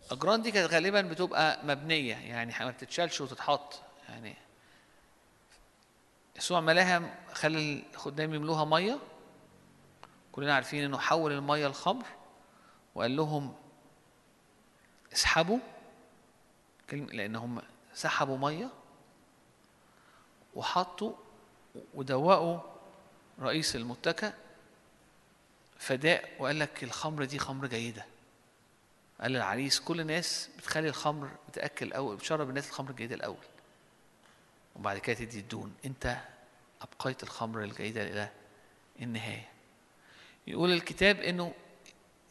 الأجران 0.06 0.42
دي 0.42 0.50
كانت 0.50 0.72
غالبا 0.72 1.00
بتبقى 1.00 1.66
مبنية 1.66 2.14
يعني 2.14 2.54
ما 2.60 2.70
بتتشالش 2.70 3.20
وتتحط 3.20 3.80
يعني 4.08 4.36
يسوع 6.36 6.60
ملاها 6.60 7.18
خلى 7.32 7.82
الخدام 7.94 8.34
يملوها 8.34 8.64
مية. 8.64 8.98
كلنا 10.32 10.54
عارفين 10.54 10.84
إنه 10.84 10.98
حول 10.98 11.32
المية 11.32 11.66
لخمر 11.66 12.06
وقال 12.94 13.16
لهم 13.16 13.54
اسحبوا. 15.12 15.58
لأن 16.92 17.36
هم 17.36 17.62
سحبوا 17.94 18.38
مية 18.38 18.70
وحطوا 20.54 21.12
ودوقوا 21.94 22.60
رئيس 23.40 23.76
المتكأ 23.76 24.34
فداء 25.78 26.30
وقال 26.38 26.58
لك 26.58 26.84
الخمر 26.84 27.24
دي 27.24 27.38
خمر 27.38 27.66
جيدة. 27.66 28.06
قال 29.20 29.32
للعريس 29.32 29.80
كل 29.80 30.00
الناس 30.00 30.48
بتخلي 30.58 30.88
الخمر 30.88 31.30
بتاكل 31.48 31.86
الأول 31.86 32.16
بتشرب 32.16 32.48
الناس 32.48 32.68
الخمر 32.68 32.90
الجيدة 32.90 33.14
الأول. 33.14 33.44
وبعد 34.76 34.98
كده 34.98 35.16
تدي 35.16 35.38
الدون 35.38 35.74
انت 35.84 36.16
أبقيت 36.82 37.22
الخمر 37.22 37.62
الجيدة 37.62 38.02
إلى 38.02 38.30
النهاية. 39.00 39.48
يقول 40.46 40.72
الكتاب 40.72 41.20
إنه 41.20 41.54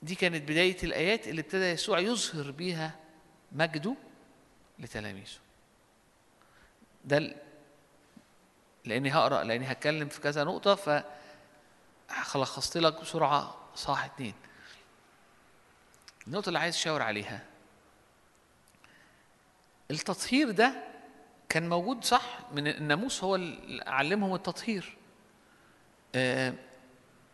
دي 0.02 0.16
كانت 0.16 0.44
بداية 0.44 0.78
الآيات 0.84 1.28
اللي 1.28 1.42
ابتدى 1.42 1.66
يسوع 1.66 2.00
يظهر 2.00 2.52
بيها 2.52 3.00
مجده 3.52 3.96
لتلاميذه. 4.80 5.38
ده 7.06 7.36
لأني 8.86 9.12
هقرأ 9.14 9.44
لأني 9.44 9.72
هتكلم 9.72 10.10
في 10.10 10.22
كذا 10.22 10.44
نقطة 10.44 10.76
ف 10.76 10.90
لخصت 12.36 12.78
لك 12.78 13.02
بسرعة 13.02 13.58
صح 13.76 14.04
اتنين. 14.04 14.34
النقطة 16.28 16.48
اللي 16.48 16.60
عايز 16.60 16.76
اشاور 16.76 17.02
عليها. 17.02 17.46
التطهير 19.92 20.52
ده 20.52 20.93
كان 21.54 21.70
موجود 21.70 22.04
صح؟ 22.04 22.40
من 22.52 22.68
الناموس 22.68 23.24
هو 23.24 23.36
اللي 23.36 23.84
علمهم 23.88 24.36
التطهير. 24.36 24.98
آه 26.16 26.54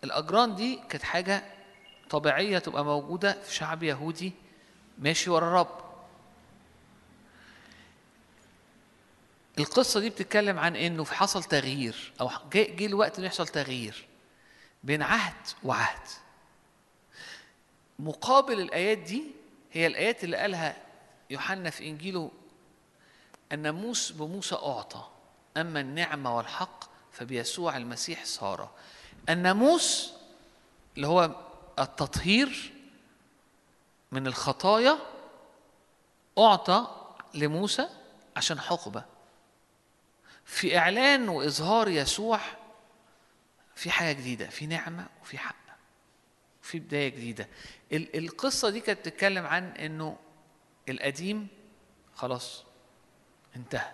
الأجران 0.04 0.56
دي 0.56 0.80
كانت 0.90 1.04
حاجة 1.04 1.44
طبيعية 2.10 2.60
تبقى 2.60 2.86
موجودة 2.86 3.42
في 3.42 3.56
شعب 3.56 3.84
يهودي 3.84 4.34
ماشي 4.98 5.30
ورا 5.30 5.48
الرب 5.48 5.80
القصة 9.60 10.00
دي 10.00 10.10
بتتكلم 10.10 10.60
عن 10.60 10.76
إنه 10.76 11.04
في 11.04 11.14
حصل 11.14 11.44
تغيير 11.44 12.12
أو 12.22 12.30
جه 12.54 12.86
الوقت 12.86 13.18
إنه 13.18 13.28
يحصل 13.28 13.48
تغيير 13.48 14.08
بين 14.84 15.02
عهد 15.02 15.48
وعهد. 15.64 16.08
مقابل 18.00 18.60
الآيات 18.62 18.98
دي 18.98 19.24
هي 19.72 19.88
الآيات 19.88 20.24
اللي 20.24 20.38
قالها 20.38 20.78
يوحنا 21.30 21.70
في 21.70 21.88
إنجيله 21.88 22.32
الناموس 23.52 24.12
بموسى 24.12 24.56
أعطى 24.56 25.08
أما 25.58 25.80
النعمة 25.80 26.38
والحق 26.38 26.84
فبيسوع 27.12 27.78
المسيح 27.78 28.26
صار. 28.26 28.70
الناموس 29.30 30.14
اللي 30.96 31.08
هو 31.08 31.36
التطهير 31.80 32.74
من 34.12 34.28
الخطايا 34.28 34.98
أعطى 36.38 36.88
لموسى 37.34 37.90
عشان 38.36 38.60
حقبة. 38.60 39.06
في 40.46 40.78
إعلان 40.78 41.30
وإظهار 41.30 41.88
يسوع 41.88 42.40
في 43.76 43.92
حاجة 43.92 44.12
جديدة 44.16 44.48
في 44.50 44.66
نعمة 44.68 45.08
وفي 45.22 45.38
حق 45.38 45.56
في 46.62 46.80
بداية 46.80 47.10
جديدة. 47.10 47.48
ال- 47.92 48.18
القصة 48.18 48.70
دي 48.70 48.80
كانت 48.80 49.00
بتتكلم 49.00 49.46
عن 49.46 49.68
إنه 49.72 50.18
القديم 50.90 51.48
خلاص 52.16 52.64
انتهى. 53.56 53.92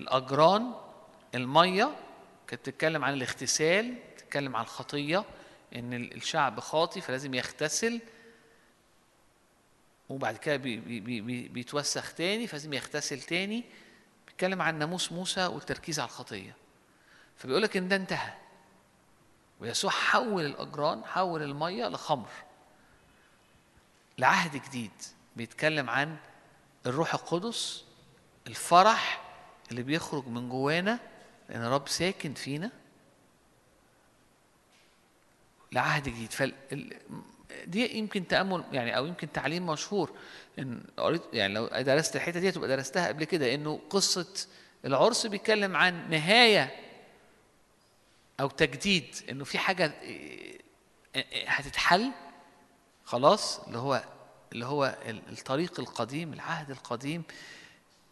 الأجران 0.00 0.74
المية 1.34 1.96
كانت 2.46 2.60
بتتكلم 2.62 3.04
عن 3.04 3.12
الاغتسال 3.14 3.94
بتتكلم 4.14 4.56
عن 4.56 4.62
الخطية 4.62 5.24
إن 5.76 5.92
ال- 5.94 6.14
الشعب 6.14 6.60
خاطي 6.60 7.00
فلازم 7.00 7.34
يغتسل 7.34 8.00
وبعد 10.08 10.36
كده 10.36 10.56
بي 10.56 10.76
بي 10.76 11.20
بي 11.20 11.48
بيتوسخ 11.48 12.14
تاني 12.14 12.46
فلازم 12.46 12.72
يغتسل 12.72 13.20
تاني. 13.20 13.64
بيتكلم 14.26 14.62
عن 14.62 14.78
ناموس 14.78 15.12
موسى 15.12 15.46
والتركيز 15.46 16.00
على 16.00 16.06
الخطية. 16.08 16.56
فبيقول 17.36 17.62
لك 17.62 17.76
إن 17.76 17.88
ده 17.88 17.96
انتهى. 17.96 18.32
ويسوع 19.60 19.90
حول 19.90 20.46
الأجران 20.46 21.04
حول 21.04 21.42
المية 21.42 21.88
لخمر. 21.88 22.28
لعهد 24.18 24.56
جديد. 24.62 24.90
بيتكلم 25.36 25.90
عن 25.90 26.16
الروح 26.86 27.14
القدس 27.14 27.84
الفرح 28.48 29.22
اللي 29.70 29.82
بيخرج 29.82 30.26
من 30.26 30.48
جوانا 30.48 30.98
لأن 31.48 31.64
الرب 31.64 31.88
ساكن 31.88 32.34
فينا. 32.34 32.70
لعهد 35.72 36.02
جديد. 36.08 36.32
فال 36.32 36.54
ال- 36.72 36.96
دي 37.66 37.98
يمكن 37.98 38.28
تأمل 38.28 38.64
يعني 38.72 38.96
أو 38.96 39.06
يمكن 39.06 39.32
تعليم 39.32 39.66
مشهور. 39.66 40.10
إن 40.58 40.84
قريت 40.96 41.22
يعني 41.32 41.54
لو 41.54 41.66
درست 41.66 42.16
الحتة 42.16 42.40
دي 42.40 42.52
تبقى 42.52 42.68
درستها 42.68 43.08
قبل 43.08 43.24
كده. 43.24 43.54
إنه 43.54 43.80
قصة 43.90 44.34
العرس 44.84 45.26
بيتكلم 45.26 45.76
عن 45.76 46.10
نهاية 46.10 46.76
أو 48.40 48.48
تجديد. 48.48 49.16
إنه 49.30 49.44
في 49.44 49.58
حاجة 49.58 49.92
إيه، 50.02 50.58
إيه، 51.16 51.48
هتتحل 51.48 52.10
خلاص 53.04 53.60
اللي 53.60 53.78
هو 53.78 54.04
اللي 54.52 54.66
هو 54.66 54.98
ال- 55.06 55.22
الطريق 55.32 55.80
القديم 55.80 56.32
العهد 56.32 56.70
القديم. 56.70 57.22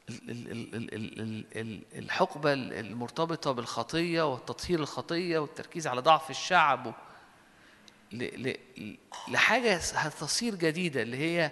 ال- 0.09 0.31
ال- 0.31 0.53
ال- 0.53 0.75
ال- 0.75 0.95
ال- 0.95 1.21
ال- 1.21 1.47
ال- 1.57 1.83
الحقبه 1.99 2.53
المرتبطه 2.53 3.53
بالخطيه 3.53 4.33
والتطهير 4.33 4.81
الخطيه 4.81 5.39
والتركيز 5.39 5.87
على 5.87 6.01
ضعف 6.01 6.31
الشعب 6.31 6.87
و- 6.87 6.93
ل- 8.13 8.49
ل- 8.51 8.97
لحاجه 9.29 9.75
هتصير 9.77 10.55
جديده 10.55 11.03
اللي 11.03 11.17
هي 11.17 11.51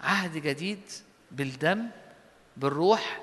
عهد 0.00 0.36
جديد 0.36 0.80
بالدم 1.30 1.88
بالروح 2.56 3.22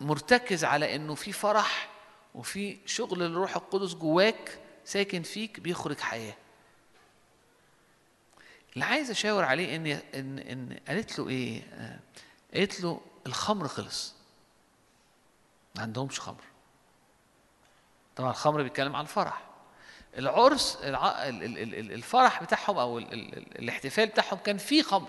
مرتكز 0.00 0.64
على 0.64 0.94
انه 0.96 1.14
في 1.14 1.32
فرح 1.32 1.88
وفي 2.34 2.76
شغل 2.86 3.22
الروح 3.22 3.56
القدس 3.56 3.94
جواك 3.94 4.58
ساكن 4.84 5.22
فيك 5.22 5.60
بيخرج 5.60 6.00
حياه 6.00 6.34
اللي 8.74 8.84
عايز 8.84 9.10
اشاور 9.10 9.44
عليه 9.44 9.76
ان 9.76 9.86
ان 9.86 10.38
ان 10.38 10.78
قالت 10.88 11.18
له 11.18 11.28
إيه 11.28 11.62
آه، 11.72 11.98
قالت 12.54 12.80
له 12.80 13.00
الخمر 13.26 13.68
خلص. 13.68 14.14
ما 15.76 15.82
عندهمش 15.82 16.20
خمر. 16.20 16.44
طبعا 18.16 18.30
الخمر 18.30 18.62
بيتكلم 18.62 18.96
عن 18.96 19.02
الفرح. 19.02 19.42
العرس 20.18 20.76
الع... 20.82 21.28
ال- 21.28 21.42
ال- 21.42 21.58
ال- 21.58 21.74
ال- 21.74 21.92
الفرح 21.92 22.42
بتاعهم 22.42 22.78
أو 22.78 22.98
ال... 22.98 23.12
ال... 23.12 23.38
ال- 23.38 23.58
الاحتفال 23.58 24.06
بتاعهم 24.06 24.38
كان 24.38 24.58
فيه 24.58 24.82
خمر. 24.82 25.08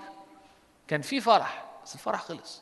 كان 0.88 1.02
فيه 1.02 1.19
فرح 1.19 1.65
بس 1.84 1.94
الفرح 1.95 2.22
خلص. 2.23 2.61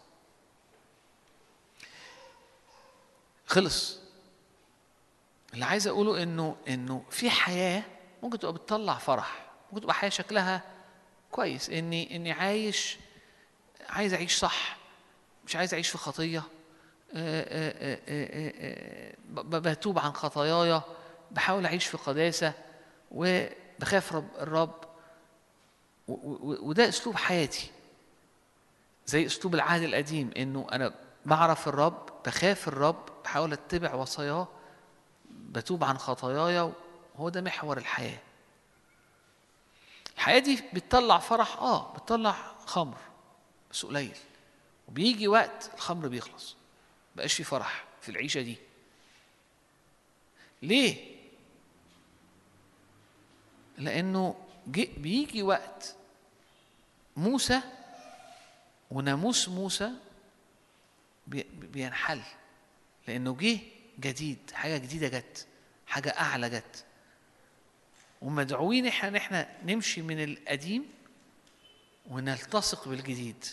خلص. 3.47 3.99
اللي 5.53 5.65
عايز 5.65 5.87
أقوله 5.87 6.23
إنه 6.23 6.55
إنه 6.67 7.05
في 7.09 7.29
حياة 7.29 7.83
ممكن 8.23 8.39
تبقى 8.39 8.53
بتطلع 8.53 8.93
فرح. 8.97 9.45
ممكن 9.71 9.81
تبقى 9.81 9.93
حياة 9.95 10.09
شكلها 10.09 10.61
كويس. 11.31 11.69
إني 11.69 12.15
إني 12.15 12.31
عايش 12.31 12.97
عايز 13.89 14.13
أعيش 14.13 14.37
صح. 14.37 14.77
مش 15.45 15.55
عايز 15.55 15.73
أعيش 15.73 15.89
في 15.89 15.97
خطية. 15.97 16.43
آه، 17.13 17.45
آه، 17.49 17.99
آه، 18.07 19.13
بتوب 19.59 19.99
عن 19.99 20.13
خطاياي 20.13 20.81
بحاول 21.31 21.65
أعيش 21.65 21.85
في 21.85 21.97
قداسة 21.97 22.53
وبخاف 23.11 24.13
رب 24.15 24.27
الرب. 24.39 24.75
وده 26.07 26.89
أسلوب 26.89 27.15
حياتي. 27.15 27.71
زي 29.05 29.25
أسلوب 29.25 29.55
العهد 29.55 29.81
القديم 29.81 30.31
إنه 30.37 30.67
أنا 30.71 30.93
بعرف 31.25 31.67
الرب 31.67 32.09
بخاف 32.25 32.67
الرب 32.67 33.05
بحاول 33.23 33.53
أتبع 33.53 33.93
وصاياه. 33.93 34.47
بتوب 35.29 35.83
عن 35.83 35.97
خطاياي 35.97 36.71
وهو 37.15 37.29
ده 37.29 37.41
محور 37.41 37.77
الحياة. 37.77 38.19
الحياة 40.15 40.39
دي 40.39 40.63
بتطلع 40.73 41.17
فرح 41.17 41.57
آه 41.57 41.93
بتطلع 41.93 42.35
خمر 42.65 42.97
بس 43.71 43.85
قليل. 43.85 44.17
وبيجي 44.91 45.27
وقت 45.27 45.71
الخمر 45.73 46.07
بيخلص 46.07 46.55
بقاش 47.15 47.33
في 47.33 47.43
فرح 47.43 47.85
في 48.01 48.09
العيشة 48.09 48.41
دي. 48.41 48.57
ليه؟ 50.61 51.15
لأنه 53.77 54.35
جي 54.71 54.85
بيجي 54.97 55.43
وقت 55.43 55.95
موسى 57.17 57.61
وناموس 58.91 59.49
موسى 59.49 59.91
بي- 61.27 61.47
بينحل 61.53 62.21
لأنه 63.07 63.35
جه 63.35 63.59
جديد 63.99 64.51
حاجة 64.53 64.77
جديدة 64.77 65.07
جت 65.19 65.47
حاجة 65.87 66.09
أعلى 66.09 66.49
جت. 66.49 66.85
ومدعوين 68.21 68.87
إحنا 68.87 69.07
إن 69.09 69.15
إحنا 69.15 69.57
نمشي 69.63 70.01
من 70.01 70.23
القديم 70.23 70.85
ونلتصق 72.09 72.87
بالجديد. 72.87 73.45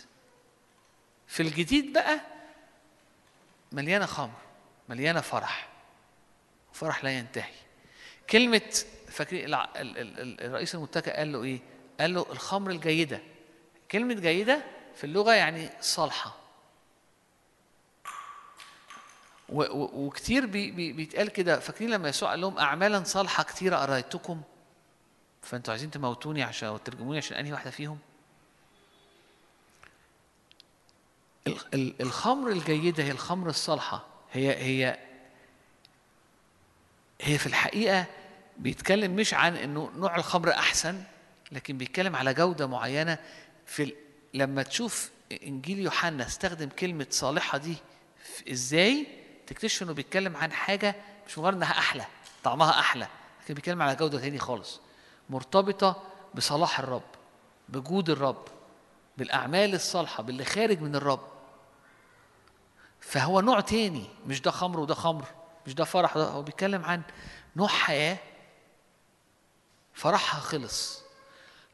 في 1.28 1.42
الجديد 1.42 1.92
بقى 1.92 2.20
مليانة 3.72 4.06
خمر 4.06 4.34
مليانة 4.88 5.20
فرح 5.20 5.68
فرح 6.72 7.04
لا 7.04 7.10
ينتهي. 7.10 7.52
كلمة 8.30 8.74
فاكرين 9.08 9.54
الرئيس 10.40 10.74
المتكئ 10.74 11.16
قال 11.16 11.32
له 11.32 11.42
إيه؟ 11.42 11.60
قال 12.00 12.14
له 12.14 12.26
الخمر 12.32 12.70
الجيدة. 12.70 13.20
كلمة 13.90 14.14
جيدة 14.14 14.64
في 14.94 15.04
اللغة 15.04 15.32
يعني 15.32 15.70
صالحة. 15.80 16.36
وكتير 19.48 20.46
بي 20.46 20.70
بي 20.70 20.92
بيتقال 20.92 21.28
كده. 21.28 21.58
فاكرين 21.60 21.90
لما 21.90 22.08
يسوع 22.08 22.30
قال 22.30 22.40
لهم 22.40 22.58
اعمالا 22.58 23.04
صالحة 23.04 23.42
كتيره 23.42 23.82
أرأيتكم؟ 23.82 24.42
فأنتوا 25.42 25.72
عايزين 25.72 25.90
تموتوني 25.90 26.42
عشان 26.42 26.68
أو 26.68 26.76
ترجموني 26.76 27.18
عشان 27.18 27.36
أنهي 27.36 27.52
واحدة 27.52 27.70
فيهم 27.70 27.98
ال- 27.98 28.02
ال- 31.37 31.37
الخمر 31.74 32.50
الجيدة 32.50 33.04
هي 33.04 33.10
الخمر 33.10 33.48
الصالحة 33.48 34.04
هي 34.32 34.56
هي 34.56 34.98
هي 37.20 37.38
في 37.38 37.46
الحقيقة 37.46 38.06
بيتكلم 38.58 39.16
مش 39.16 39.34
عن 39.34 39.56
إنه 39.56 39.90
نوع 39.96 40.16
الخمر 40.16 40.50
أحسن 40.52 41.02
لكن 41.52 41.78
بيتكلم 41.78 42.16
على 42.16 42.34
جودة 42.34 42.66
معينة 42.66 43.18
في. 43.66 43.94
لما 44.34 44.62
تشوف 44.62 45.10
إنجيل 45.42 45.78
يوحنا 45.78 46.26
استخدم 46.26 46.68
كلمة 46.68 47.06
صالحة 47.10 47.58
دي 47.58 47.76
إزاي 48.50 49.06
تكتشف 49.46 49.82
إنه 49.82 49.92
بيتكلم 49.92 50.36
عن 50.36 50.52
حاجة 50.52 50.96
مش 51.28 51.38
مجرد 51.38 51.54
إنها 51.54 51.78
أحلى 51.78 52.04
طعمها 52.44 52.78
أحلى 52.80 53.08
لكن 53.44 53.54
بيتكلم 53.54 53.82
على 53.82 53.96
جودة 53.96 54.20
تاني 54.20 54.38
خالص 54.38 54.80
مرتبطة 55.30 56.02
بصلاح 56.34 56.78
الرب 56.78 57.02
بجود 57.68 58.10
الرب 58.10 58.44
بالأعمال 59.18 59.74
الصالحة 59.74 60.22
باللي 60.22 60.44
خارج 60.44 60.80
من 60.80 60.94
الرب 60.94 61.28
فهو 63.08 63.40
نوع 63.40 63.60
تاني 63.60 64.06
مش 64.26 64.40
ده 64.40 64.50
خمر 64.50 64.80
وده 64.80 64.94
خمر 64.94 65.24
مش 65.66 65.74
ده 65.74 65.84
فرح 65.84 66.14
ده 66.14 66.24
هو 66.24 66.42
بيتكلم 66.42 66.84
عن 66.84 67.02
نوع 67.56 67.68
حياة 67.68 68.18
فرحها 69.94 70.40
خلص. 70.40 71.02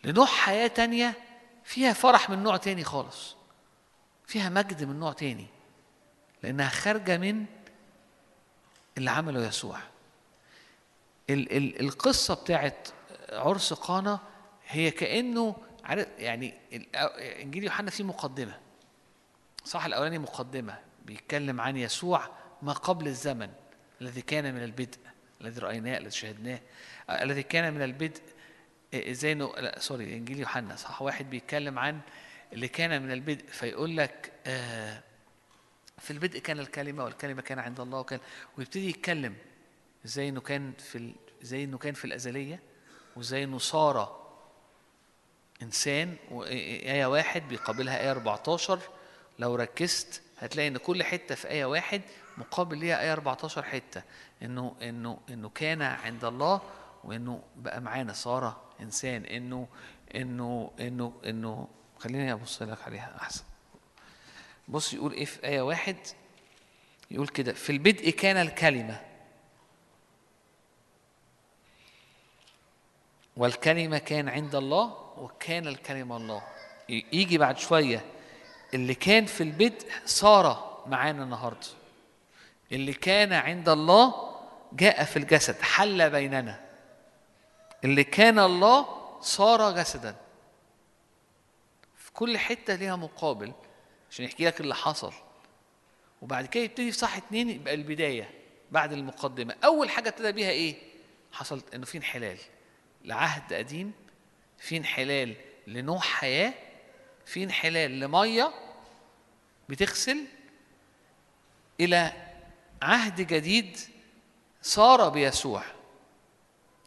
لنوع 0.05 0.27
حياة 0.27 0.67
تانية 0.67 1.15
فيها 1.65 1.93
فرح 1.93 2.31
من 2.31 2.43
نوع 2.43 2.57
تاني 2.57 2.85
خالص 2.85 3.37
فيها 4.27 4.49
مجد 4.49 4.85
من 4.85 4.99
نوع 4.99 5.13
تاني 5.13 5.47
لأنها 6.43 6.69
خارجة 6.69 7.17
من 7.17 7.47
اللي 8.99 9.11
عمله 9.11 9.47
يسوع 9.47 9.79
ال 11.31 11.57
ال 11.57 11.81
القصة 11.81 12.35
بتاعت 12.35 12.89
عرس 13.33 13.73
قانا 13.73 14.19
هي 14.67 14.91
كأنه 14.91 15.57
يعني 16.19 16.55
إنجيل 17.43 17.65
يوحنا 17.65 17.91
فيه 17.91 18.05
مقدمة. 18.05 18.59
صح 19.65 19.85
الأولاني 19.85 20.19
مقدمة. 20.19 20.79
بيتكلم 21.05 21.61
عن 21.61 21.77
يسوع 21.77 22.29
ما 22.63 22.73
قبل 22.73 23.07
الزمن 23.07 23.51
الذي 24.01 24.23
كان 24.23 24.55
من 24.55 24.63
البدء 24.65 24.99
الذي 25.41 25.61
رأيناه 25.61 25.99
الذي 25.99 26.11
شاهدناه 26.11 26.61
الذي 27.11 27.43
كان 27.43 27.75
من 27.75 27.83
البدء 27.83 28.21
آه، 28.95 29.11
إزاي 29.11 29.33
إنه 29.33 29.53
لا 29.57 29.79
سوري 29.79 30.17
انجيل 30.17 30.41
يوحنا 30.41 30.77
صح 30.77 31.03
واحد 31.03 31.31
بيتكلم 31.31 31.79
عن 31.79 32.01
اللي 32.53 32.69
كان 32.69 33.03
من 33.03 33.13
البدء 33.13 33.47
فيقول 33.47 33.97
لك 33.97 34.33
آه 34.47 35.03
في 35.99 36.11
البدء 36.11 36.39
كان 36.39 36.61
الكلمة 36.61 37.05
والكلمة 37.05 37.43
كان 37.43 37.59
عند 37.59 37.81
الله 37.81 37.99
وكان 37.99 38.21
ويبتدي 38.59 38.89
يتكلم 38.89 39.35
إزاي 40.05 40.29
إنه 40.29 40.41
كان 40.41 40.73
في 40.79 40.99
ال... 40.99 41.13
إزاي 41.43 41.65
إنه 41.65 41.79
كان 41.79 41.95
في 41.95 42.05
الأزلية 42.05 42.61
وإزاي 43.17 43.45
إنه 43.45 43.59
صار 43.59 44.25
إنسان 45.63 46.17
وآية 46.31 47.07
واحد 47.07 47.49
بيقابلها 47.49 48.01
آية 48.01 48.11
14 48.11 48.81
لو 49.39 49.55
ركزت 49.55 50.23
هتلاقي 50.39 50.69
إن 50.69 50.77
كل 50.77 51.03
حتة 51.03 51.35
في 51.35 51.49
آية 51.49 51.65
واحد 51.65 52.03
مقابل 52.39 52.79
ليها 52.79 53.01
آية 53.03 53.13
14 53.13 53.63
حتة. 53.63 54.03
إنه 54.43 54.77
إنه 54.83 55.19
إنه 55.31 55.49
كان 55.49 55.83
عند 55.83 56.25
الله 56.25 56.61
وإنه 57.05 57.43
بقى 57.57 57.81
معانا. 57.81 58.13
صار 58.13 58.61
إنسان. 58.81 59.25
إنه 59.25 59.69
إنه 60.15 60.71
إنه 60.81 61.13
إنه 61.27 61.69
خليني 61.99 62.33
أبص 62.33 62.63
لك 62.63 62.83
عليها 62.83 63.17
أحسن. 63.21 63.45
بص 64.69 64.95
يقول 64.95 65.13
إيه 65.13 65.25
في 65.25 65.45
آية 65.47 65.61
واحد؟ 65.63 65.97
يقول 67.11 67.29
كده 67.29 67.53
في 67.53 67.71
البدء 67.71 68.11
كان 68.11 68.37
الكلمة. 68.37 69.01
والكلمة 73.37 73.99
كان 73.99 74.29
عند 74.29 74.55
الله 74.55 74.85
وكان 75.19 75.67
الكلمة 75.69 76.17
الله. 76.17 76.43
يجي 76.89 77.39
بعد 77.39 77.59
شوية. 77.59 78.05
اللي 78.75 78.95
كان 78.95 79.27
في 79.27 79.43
البدء 79.43 79.91
صار 80.05 80.83
معانا 80.87 81.23
النهاردة. 81.23 81.67
اللي 82.73 82.93
كان 82.93 83.33
عند 83.33 83.69
الله 83.69 84.35
جاء 84.73 85.05
في 85.05 85.17
الجسد 85.17 85.63
حل 85.63 86.11
بيننا. 86.11 86.65
اللي 87.85 88.05
كان 88.05 88.39
الله 88.39 88.87
صار 89.21 89.73
جسدا. 89.77 90.17
في 91.97 92.13
كل 92.13 92.39
حتة 92.39 92.75
ليها 92.75 92.97
مقابل 92.97 93.53
عشان 94.11 94.25
يحكي 94.25 94.47
لك 94.47 94.61
اللي 94.61 94.75
حصل. 94.75 95.13
وبعد 96.23 96.47
كده 96.47 96.65
يبتدي 96.65 96.93
في 96.93 96.99
صح 96.99 97.17
اتنين 97.17 97.51
يبقى 97.51 97.75
البداية 97.75 98.31
بعد 98.71 98.93
المقدمة. 98.93 99.55
أول 99.65 99.91
حاجة 99.91 100.09
ابتدى 100.09 100.33
بيها 100.33 100.51
إيه؟ 100.51 100.77
حصلت 101.33 101.75
إنه 101.75 101.85
في 101.85 101.99
انحلال. 101.99 102.39
لعهد 103.05 103.53
قديم 103.53 103.93
في 104.59 104.77
انحلال 104.77 105.37
لنوع 105.67 106.01
حياة 106.01 106.55
في 107.27 107.45
انحلال 107.45 108.01
لمية 108.01 108.53
بتغسل 109.69 110.25
إلى 111.81 112.13
عهد 112.83 113.21
جديد 113.21 113.79
صار 114.63 115.09
بيسوع. 115.09 115.63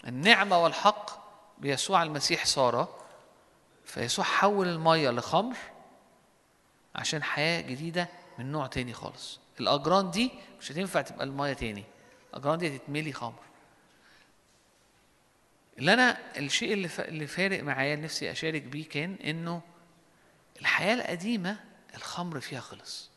النعمة 0.07 0.63
والحق 0.63 1.27
بيسوع 1.59 2.03
المسيح 2.03 2.45
صار 2.45 2.97
فيسوع 3.85 4.25
حول 4.25 4.67
المية 4.67 5.09
لخمر 5.09 5.55
عشان 6.95 7.23
حياة 7.23 7.61
جديدة 7.61 8.09
من 8.39 8.51
نوع 8.51 8.67
تاني 8.67 8.93
خالص. 8.93 9.39
الأجران 9.59 10.11
دي 10.11 10.31
مش 10.59 10.71
هتنفع 10.71 11.01
تبقى 11.01 11.25
المية 11.25 11.53
تاني. 11.53 11.83
الأجران 12.29 12.57
دي 12.57 12.75
هتتملي 12.75 13.13
خمر. 13.13 13.39
اللي 15.77 15.93
أنا 15.93 16.17
الشيء 16.37 16.73
اللي 16.99 17.27
فارق 17.27 17.63
معايا 17.63 17.95
نفسي 17.95 18.31
أشارك 18.31 18.61
بيه 18.61 18.89
كان 18.89 19.13
إنه 19.13 19.61
الحياة 20.61 20.93
القديمة 20.93 21.59
الخمر 21.97 22.39
فيها 22.39 22.59
خلص. 22.59 23.09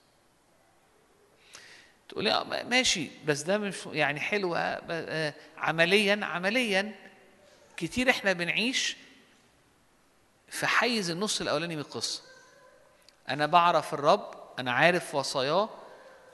تقولي 2.09 2.33
آه، 2.33 2.45
ما- 2.45 2.63
ماشي 2.63 3.11
بس 3.27 3.43
ده 3.43 3.59
مش 3.59 3.77
يعني 3.93 4.21
حلوة 4.21 4.79
ب- 4.79 4.85
آه، 4.91 5.35
عمليا 5.57 6.21
عمليا 6.23 6.93
كتير 7.77 8.11
إحنا 8.11 8.33
بنعيش 8.33 8.97
في 10.49 10.67
حيز 10.67 11.11
النص 11.11 11.41
الأولاني 11.41 11.77
من 11.77 11.83
القصة. 11.83 12.23
أنا 13.29 13.47
بعرف 13.47 13.95
الرب 13.95 14.35
أنا 14.59 14.73
عارف 14.73 15.15
وصاياه 15.15 15.69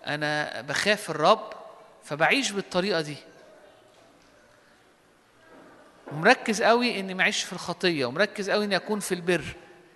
أنا 0.07 0.61
بخاف 0.61 1.11
الرب 1.11 1.53
فبعيش 2.05 2.51
بالطريقة 2.53 3.01
دي. 3.01 3.17
ومركز 6.13 6.63
قوي 6.63 7.01
إني 7.01 7.15
ما 7.15 7.23
اعيش 7.23 7.43
في 7.43 7.53
الخطية 7.53 8.07
ومركز 8.07 8.51
قوي 8.51 8.65
إني 8.65 8.77
أكون 8.77 9.01
في 9.01 9.13
البر. 9.15 9.45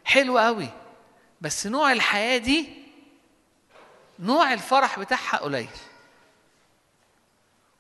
حلو 0.05 0.39
قوي. 0.39 0.69
بس 1.41 1.67
نوع 1.67 1.93
الحياة 1.93 2.39
دي 2.39 2.69
نوع 4.19 4.53
الفرح 4.53 4.99
بتاعها 4.99 5.37
قليل. 5.37 5.71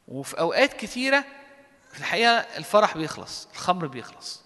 وفي 0.08 0.38
أوقات 0.40 0.72
كتيرة 0.72 1.24
في 1.92 1.98
الحقيقة 1.98 2.32
الفرح 2.32 2.96
بيخلص 2.96 3.48
الخمر 3.52 3.86
بيخلص. 3.86 4.42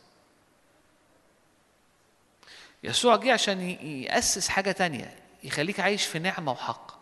يسوع 2.83 3.17
جه 3.17 3.33
عشان 3.33 3.61
يأسس 3.61 4.49
حاجة 4.49 4.73
تانية 4.73 5.17
يخليك 5.45 5.81
عايش 5.81 6.07
في 6.07 6.19
نعمة 6.19 6.53
وحق. 6.53 6.95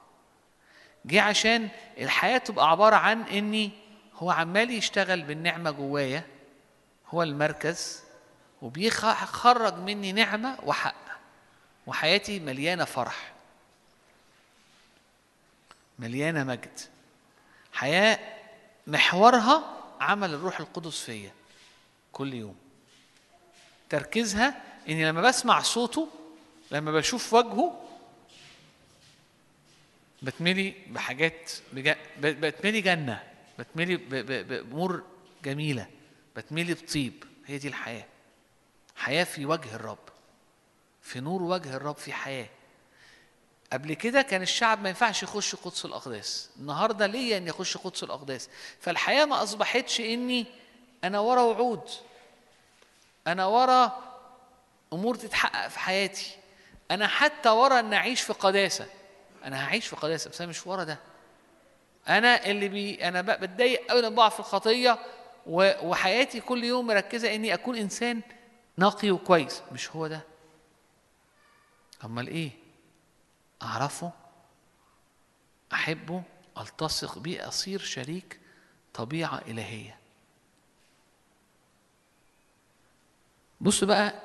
جه 1.04 1.22
عشان 1.22 1.68
الحياة 1.98 2.38
تبقى 2.38 2.70
عبارة 2.70 2.96
عن 2.96 3.22
إني 3.22 3.70
هو 4.14 4.30
عمال 4.30 4.70
يشتغل 4.70 5.22
بالنعمة 5.22 5.70
جوايا 5.70 6.26
هو 7.08 7.22
المركز 7.22 8.02
وبيخرج 8.62 9.74
مني 9.74 10.12
نعمة 10.12 10.58
وحق. 10.62 11.01
وحياتي 11.86 12.40
مليانة 12.40 12.84
فرح. 12.84 13.32
مليانة 15.98 16.44
مجد. 16.44 16.80
حياة 17.72 18.18
محورها 18.86 19.82
عمل 20.00 20.34
الروح 20.34 20.60
القدس 20.60 21.00
فيا 21.00 21.32
كل 22.12 22.34
يوم. 22.34 22.56
تركيزها 23.90 24.62
إني 24.88 25.04
لما 25.04 25.20
بسمع 25.20 25.60
صوته 25.62 26.08
لما 26.70 26.92
بشوف 26.92 27.34
وجهه 27.34 27.88
بتملي 30.22 30.74
بحاجات 30.86 31.52
بتملي 32.20 32.80
جنة 32.80 33.22
بتملي 33.58 33.96
ب... 33.96 34.08
ب... 34.14 34.48
بأمور 34.48 35.02
جميلة 35.44 35.86
بتملي 36.36 36.74
بطيب. 36.74 37.24
هي 37.46 37.58
دي 37.58 37.68
الحياة. 37.68 38.06
حياة 38.96 39.24
في 39.24 39.46
وجه 39.46 39.74
الرب. 39.74 40.11
في 41.02 41.20
نور 41.20 41.42
وجه 41.42 41.76
الرب 41.76 41.96
في 41.96 42.12
حياة. 42.12 42.46
قبل 43.72 43.94
كده 43.94 44.22
كان 44.22 44.42
الشعب 44.42 44.82
ما 44.82 44.88
ينفعش 44.88 45.22
يخش 45.22 45.54
قدس 45.54 45.84
الأقداس. 45.84 46.50
النهاردة 46.60 47.06
ليا 47.06 47.36
أن 47.36 47.46
يخش 47.46 47.76
قدس 47.76 48.02
الأقداس؟ 48.02 48.48
فالحياة 48.80 49.24
ما 49.24 49.42
أصبحتش 49.42 50.00
إني 50.00 50.46
أنا 51.04 51.20
ورا 51.20 51.42
وعود. 51.42 51.88
أنا 53.26 53.46
ورا 53.46 53.98
أمور 54.92 55.14
تتحقق 55.14 55.68
في 55.68 55.78
حياتي. 55.78 56.36
أنا 56.90 57.06
حتى 57.06 57.48
ورا 57.48 57.80
أن 57.80 57.92
أعيش 57.92 58.20
في 58.20 58.32
قداسة. 58.32 58.86
أنا 59.44 59.64
هعيش 59.66 59.86
في 59.86 59.96
قداسة 59.96 60.30
بس 60.30 60.40
أنا 60.40 60.50
مش 60.50 60.66
ورا 60.66 60.84
ده. 60.84 60.98
أنا 62.08 62.46
اللي 62.46 62.68
بي 62.68 63.08
أنا 63.08 63.20
بتضايق 63.20 63.90
قوي 63.90 64.00
لما 64.02 64.16
بقع 64.16 64.28
في 64.28 64.40
الخطية 64.40 64.98
وحياتي 65.46 66.40
كل 66.40 66.64
يوم 66.64 66.86
مركزة 66.86 67.34
إني 67.34 67.54
أكون 67.54 67.76
إنسان 67.76 68.20
نقي 68.78 69.10
وكويس. 69.10 69.62
مش 69.72 69.90
هو 69.90 70.06
ده. 70.06 70.31
امال 72.04 72.28
إيه 72.28 72.50
أعرفه 73.62 74.12
أحبه 75.72 76.22
ألتصق 76.58 77.18
بيه 77.18 77.48
أصير 77.48 77.78
شريك 77.80 78.40
طبيعة 78.94 79.38
إلهية. 79.38 79.98
بص 83.60 83.84
بقى 83.84 84.22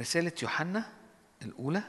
رسالة 0.00 0.32
يوحنا 0.42 0.92
الأولى. 1.42 1.82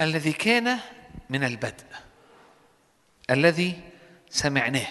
الذي 0.00 0.32
كان 0.32 0.80
من 1.30 1.44
البدء 1.44 1.86
الذي 3.30 3.91
سمعناه. 4.32 4.86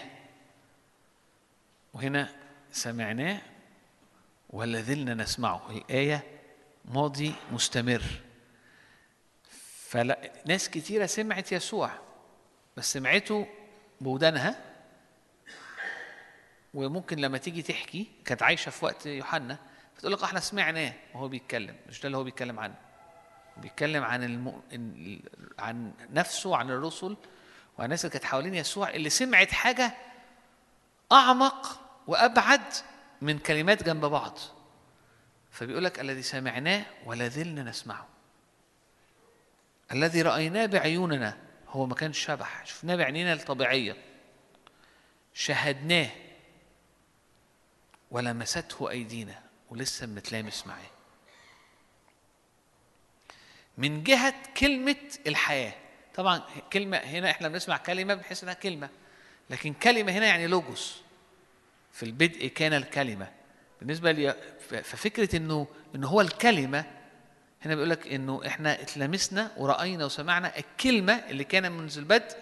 وهنا 1.94 2.30
سمعناه 2.72 3.42
ولا 4.50 4.82
زلنا 4.82 5.14
نسمعه. 5.14 5.70
الآية 5.72 6.24
ماضي 6.86 7.34
مستمر. 7.52 8.04
فلا 9.90 10.32
ناس 10.46 10.70
كتيرة 10.70 11.06
سمعت 11.06 11.52
يسوع 11.52 11.92
بس 12.78 12.94
سمعته 12.94 13.48
بودانها. 14.02 14.56
وممكن 16.74 17.18
لما 17.20 17.38
تيجي 17.38 17.62
تحكي 17.62 18.08
كانت 18.26 18.44
عايشة 18.44 18.70
في 18.70 18.86
وقت 18.86 19.06
يوحنا 19.06 19.58
فتقول 19.96 20.14
لك 20.14 20.24
إحنا 20.24 20.40
سمعناه 20.40 20.94
وهو 21.14 21.28
بيتكلم. 21.28 21.76
مش 21.90 22.02
ده 22.02 22.06
اللي 22.08 22.18
هو 22.18 22.24
بيتكلم 22.24 22.60
عنه. 22.60 22.76
بيتكلم 23.58 24.04
عن 24.04 24.24
الم... 24.24 24.62
ال- 24.72 25.22
عن 25.60 25.94
نفسه 26.10 26.56
عن 26.58 26.70
الرسل 26.72 27.18
وعن 27.78 27.86
الناس 27.86 28.06
اللي 28.06 28.14
كانت 28.14 28.26
حوالين 28.26 28.56
يسوع 28.56 28.90
اللي 28.90 29.10
سمعت 29.10 29.52
حاجة 29.52 29.98
أعمق 31.12 31.80
وأبعد 32.08 32.62
من 33.22 33.40
كلمات 33.40 33.84
جنب 33.84 34.06
بعض. 34.06 34.38
فبيقول 35.52 35.84
لك 35.84 36.00
الذي 36.00 36.22
سمعناه 36.22 36.86
ولا 37.06 37.28
زلنا 37.28 37.64
نسمعه. 37.64 38.08
الذي 39.92 40.22
رأيناه 40.22 40.66
بعيوننا 40.66 41.38
هو 41.68 41.86
ما 41.86 41.96
كانش 41.96 42.20
شبح. 42.20 42.66
شفناه 42.66 42.96
بعينينا 42.96 43.34
الطبيعية. 43.34 43.98
شاهدناه 45.34 46.10
ولمسته 48.12 48.90
أيدينا 48.90 49.44
ولسه 49.70 50.06
بنتلامس 50.06 50.68
معاه. 50.68 50.90
من 53.78 54.04
جهة 54.04 54.34
كلمة 54.58 54.96
الحياة 55.28 55.74
طبعا 56.16 56.42
كلمة 56.74 56.98
هنا 56.98 57.32
إحنا 57.32 57.48
بنسمع 57.48 57.78
كلمة 57.78 58.14
بنحس 58.14 58.44
إنها 58.44 58.54
كلمة 58.54 58.90
لكن 59.50 59.74
كلمة 59.74 60.12
هنا 60.12 60.26
يعني 60.26 60.48
لوجوس. 60.48 61.02
في 61.94 62.04
البدء 62.04 62.48
كان 62.48 62.74
الكلمة. 62.74 63.32
بالنسبة 63.80 64.12
لي 64.12 64.36
ف- 64.70 64.76
ففكرة 64.76 65.36
إنه 65.36 65.68
إنه 65.96 66.08
هو 66.08 66.22
الكلمة 66.22 66.86
هنا 67.62 67.76
بيقول 67.76 67.90
لك 67.90 68.08
إنه 68.08 68.42
إحنا 68.48 68.82
اتلمسنا 68.82 69.52
ورأينا 69.58 70.06
وسمعنا 70.06 70.58
الكلمة 70.58 71.14
اللي 71.14 71.44
كان 71.44 71.72
منذ 71.72 71.98
البدء 71.98 72.36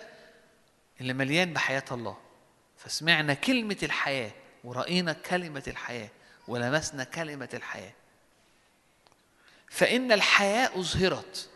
اللي 1.02 1.14
مليان 1.14 1.54
بحياة 1.54 1.84
الله. 1.92 2.18
فسمعنا 2.78 3.34
كلمة 3.34 3.78
الحياة 3.84 4.32
ورأينا 4.64 5.14
كلمة 5.14 5.64
الحياة 5.68 6.10
ولمسنا 6.48 7.04
كلمة 7.04 7.50
الحياة. 7.54 7.94
فإن 9.70 10.12
الحياة 10.12 10.80
أظهرت. 10.80 11.50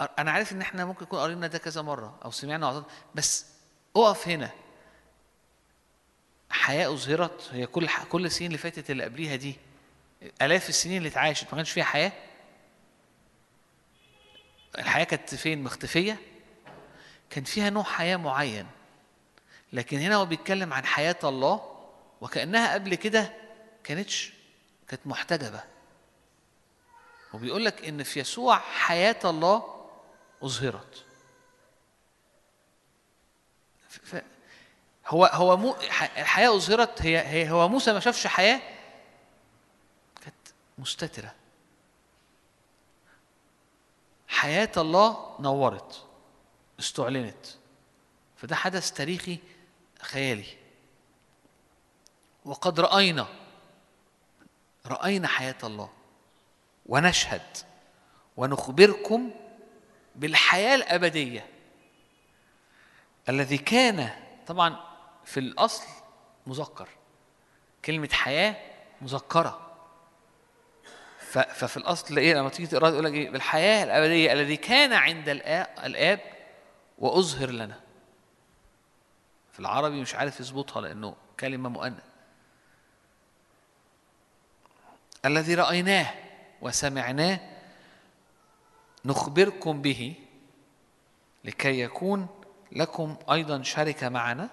أنا 0.00 0.30
عارف 0.30 0.52
إن 0.52 0.60
إحنا 0.60 0.84
ممكن 0.84 1.04
نكون 1.04 1.18
قرينا 1.18 1.46
ده 1.46 1.58
كذا 1.58 1.82
مرة 1.82 2.18
أو 2.24 2.30
سمعنا 2.30 2.66
وعظات 2.66 2.84
بس 3.14 3.46
أقف 3.96 4.28
هنا. 4.28 4.50
حياة 6.50 6.92
أظهرت 6.92 7.48
هي 7.52 7.66
كل 7.66 7.88
كل 8.08 8.24
السنين 8.26 8.46
اللي 8.46 8.58
فاتت 8.58 8.90
اللي 8.90 9.04
قبليها 9.04 9.36
دي 9.36 9.56
آلاف 10.42 10.68
السنين 10.68 10.96
اللي 10.96 11.08
اتعاشت 11.08 11.44
ما 11.44 11.56
كانش 11.56 11.70
فيها 11.70 11.84
حياة؟ 11.84 12.12
الحياة 14.78 15.04
كانت 15.04 15.34
فين؟ 15.34 15.62
مختفية؟ 15.62 16.20
كان 17.30 17.44
فيها 17.44 17.70
نوع 17.70 17.82
حياة 17.84 18.16
معين. 18.16 18.66
لكن 19.72 19.98
هنا 19.98 20.16
هو 20.16 20.26
بيتكلم 20.26 20.72
عن 20.72 20.84
حياة 20.84 21.16
الله 21.24 21.86
وكأنها 22.20 22.74
قبل 22.74 22.94
كده 22.94 23.32
كانتش 23.84 24.32
كانت 24.88 25.06
محتجبة. 25.06 25.60
وبيقول 27.32 27.64
لك 27.64 27.84
إن 27.84 28.02
في 28.02 28.20
يسوع 28.20 28.58
حياة 28.58 29.18
الله 29.24 29.73
أظهرت. 30.44 31.04
هو 35.06 35.24
هو 35.24 35.56
مو 35.56 35.76
الحياة 36.16 36.56
أظهرت 36.56 37.02
هي 37.02 37.18
هي 37.18 37.50
هو 37.50 37.68
موسى 37.68 37.92
ما 37.92 38.00
شافش 38.00 38.26
حياة 38.26 38.60
كانت 40.20 40.36
مستترة. 40.78 41.34
حياة 44.28 44.72
الله 44.76 45.36
نورت 45.40 46.06
استعلنت. 46.80 47.46
فده 48.36 48.56
حدث 48.56 48.92
تاريخي 48.92 49.38
خيالي. 50.00 50.58
وقد 52.44 52.80
رأينا 52.80 53.26
رأينا 54.86 55.28
حياة 55.28 55.58
الله. 55.64 55.90
ونشهد. 56.86 57.56
ونخبركم 58.36 59.30
بالحياة 60.14 60.74
الأبدية. 60.74 61.46
الذي 63.28 63.58
كان 63.58 64.10
طبعا 64.46 64.76
في 65.24 65.40
الأصل 65.40 65.84
مذكر. 66.46 66.88
كلمة 67.84 68.08
حياة 68.12 68.56
مذكرة. 69.02 69.60
ففي 71.30 71.76
الأصل 71.76 72.16
إيه؟ 72.18 72.34
لما 72.34 72.48
تيجي 72.48 72.68
تقرأ 72.68 72.88
يقول 72.88 73.04
لك 73.04 73.12
إيه؟ 73.12 73.30
بالحياة 73.30 73.84
الأبدية. 73.84 74.32
الذي 74.32 74.56
كان 74.56 74.92
عند 74.92 75.26
الآ- 75.26 75.84
الآب 75.84 76.20
وأظهر 76.98 77.50
لنا. 77.50 77.80
في 79.52 79.60
العربي 79.60 80.00
مش 80.00 80.14
عارف 80.14 80.40
يظبطها 80.40 80.80
لأنه 80.82 81.16
كلمة 81.40 81.68
مؤنث. 81.68 82.02
الذي 85.24 85.54
رأيناه 85.54 86.14
وسمعناه 86.60 87.40
نخبركم 89.04 89.82
به 89.82 90.14
لكي 91.44 91.80
يكون 91.80 92.26
لكم 92.72 93.16
أيضا 93.32 93.62
شركة 93.62 94.08
معنا 94.08 94.48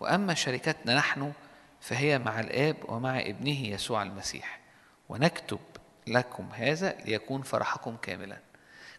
وأما 0.00 0.34
شركتنا 0.34 0.94
نحن 0.94 1.32
فهي 1.80 2.18
مع 2.18 2.40
الآب 2.40 2.76
ومع 2.88 3.20
ابنه 3.20 3.66
يسوع 3.66 4.02
المسيح. 4.02 4.60
ونكتب 5.08 5.58
لكم 6.06 6.48
هذا 6.52 6.96
ليكون 7.04 7.42
فرحكم 7.42 7.96
كاملا. 7.96 8.38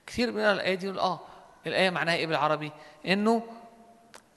كثير 0.07 0.31
من 0.31 0.39
الآية 0.39 0.75
دي 0.75 0.85
يقول 0.85 0.99
آه 0.99 1.19
الآية 1.67 1.89
معناها 1.89 2.15
إيه 2.15 2.27
بالعربي؟ 2.27 2.71
إنه 3.05 3.43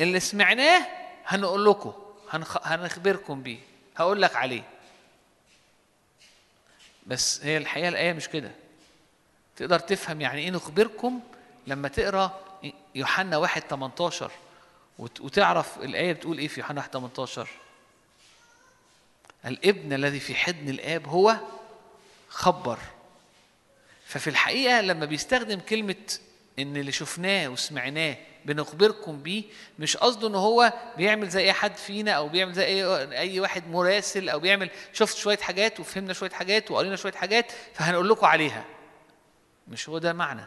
اللي 0.00 0.20
سمعناه 0.20 0.86
هنقول 1.26 1.64
لكم 1.64 1.92
هنخ... 2.30 2.66
هنخبركم 2.66 3.42
بيه 3.42 3.58
هقول 3.96 4.22
لك 4.22 4.36
عليه. 4.36 4.62
بس 7.06 7.44
هي 7.44 7.56
الحقيقة 7.56 7.88
الآية 7.88 8.12
مش 8.12 8.28
كده. 8.28 8.50
تقدر 9.56 9.78
تفهم 9.78 10.20
يعني 10.20 10.40
إيه 10.40 10.50
نخبركم 10.50 11.20
لما 11.66 11.88
تقرأ 11.88 12.40
يوحنا 12.94 13.36
1 13.36 13.62
18 13.62 14.30
وت- 14.98 15.20
وتعرف 15.20 15.78
الآية 15.78 16.12
بتقول 16.12 16.38
إيه 16.38 16.48
في 16.48 16.60
يوحنا 16.60 16.80
1 16.80 16.90
18 16.92 17.48
الابن 19.46 19.92
الذي 19.92 20.20
في 20.20 20.34
حضن 20.34 20.68
الآب 20.68 21.06
هو 21.08 21.36
خبر. 22.28 22.78
ففي 24.06 24.30
الحقيقة 24.30 24.80
لما 24.80 25.06
بيستخدم 25.06 25.60
كلمة 25.60 25.94
إن 26.58 26.76
اللي 26.76 26.92
شفناه 26.92 27.48
وسمعناه 27.48 28.16
بنخبركم 28.44 29.22
بيه 29.22 29.42
مش 29.78 29.96
قصده 29.96 30.28
إن 30.28 30.34
هو 30.34 30.72
بيعمل 30.96 31.28
زي 31.28 31.42
أي 31.44 31.52
حد 31.52 31.76
فينا 31.76 32.12
أو 32.12 32.28
بيعمل 32.28 32.52
زي 32.52 32.64
أي 32.64 33.18
أي 33.18 33.40
واحد 33.40 33.68
مراسل 33.68 34.28
أو 34.28 34.38
بيعمل 34.40 34.70
شفت 34.92 35.16
شوية 35.16 35.36
حاجات 35.38 35.80
وفهمنا 35.80 36.12
شوية 36.12 36.30
حاجات 36.30 36.70
وقرينا 36.70 36.96
شوية 36.96 37.12
حاجات 37.12 37.52
فهنقول 37.74 38.08
لكم 38.08 38.26
عليها. 38.26 38.64
مش 39.68 39.88
هو 39.88 39.98
ده 39.98 40.12
معنى 40.12 40.44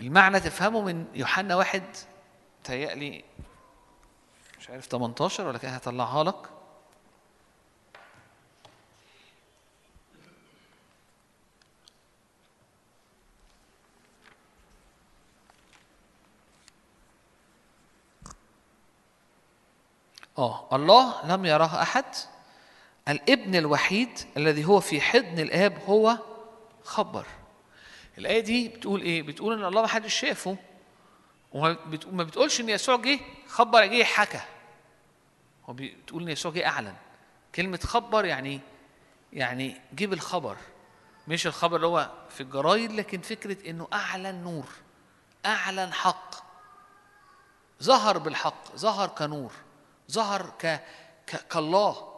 المعنى 0.00 0.40
تفهمه 0.40 0.80
من 0.82 1.06
يوحنا 1.14 1.56
واحد 1.56 1.82
تهيألي 2.64 3.24
مش 4.60 4.70
عارف 4.70 4.86
18 4.86 5.46
ولا 5.46 5.58
كده 5.58 5.70
هطلعها 5.70 6.24
لك. 6.24 6.48
آه 20.38 20.68
الله 20.72 21.26
لم 21.26 21.44
يراه 21.44 21.82
أحد. 21.82 22.04
الابن 23.08 23.54
الوحيد 23.54 24.18
الذي 24.36 24.64
هو 24.64 24.80
في 24.80 25.00
حضن 25.00 25.38
الآب 25.38 25.78
هو 25.86 26.18
خبر. 26.84 27.26
الآية 28.18 28.40
دي 28.40 28.68
بتقول 28.68 29.00
إيه؟ 29.02 29.22
بتقول 29.22 29.58
إن 29.58 29.64
الله 29.64 29.82
ما 29.82 29.88
حدش 29.88 30.14
شافه 30.20 30.56
وما 31.52 31.72
بت- 31.86 32.06
ما 32.06 32.24
بتقولش 32.24 32.60
إن 32.60 32.68
يسوع 32.68 32.96
جه 32.96 33.20
خبر 33.48 33.86
جه 33.86 34.04
حكى. 34.04 34.40
هو 35.68 35.72
بتقول 35.72 36.22
إن 36.22 36.28
يسوع 36.28 36.52
جه 36.52 36.66
أعلن. 36.66 36.94
كلمة 37.54 37.78
خبر 37.84 38.24
يعني 38.24 38.60
يعني 39.32 39.80
جيب 39.94 40.12
الخبر 40.12 40.56
مش 41.28 41.46
الخبر 41.46 41.76
اللي 41.76 41.86
هو 41.86 42.10
في 42.30 42.40
الجرايد 42.40 42.92
لكن 42.92 43.20
فكرة 43.20 43.70
إنه 43.70 43.88
أعلن 43.92 44.34
نور. 44.44 44.66
أعلن 45.46 45.92
حق. 45.92 46.34
ظهر 47.82 48.18
بالحق. 48.18 48.76
ظهر 48.76 49.08
كنور. 49.08 49.52
ظهر 50.10 50.50
ك... 50.58 50.66
ك... 51.26 51.48
كالله. 51.48 52.14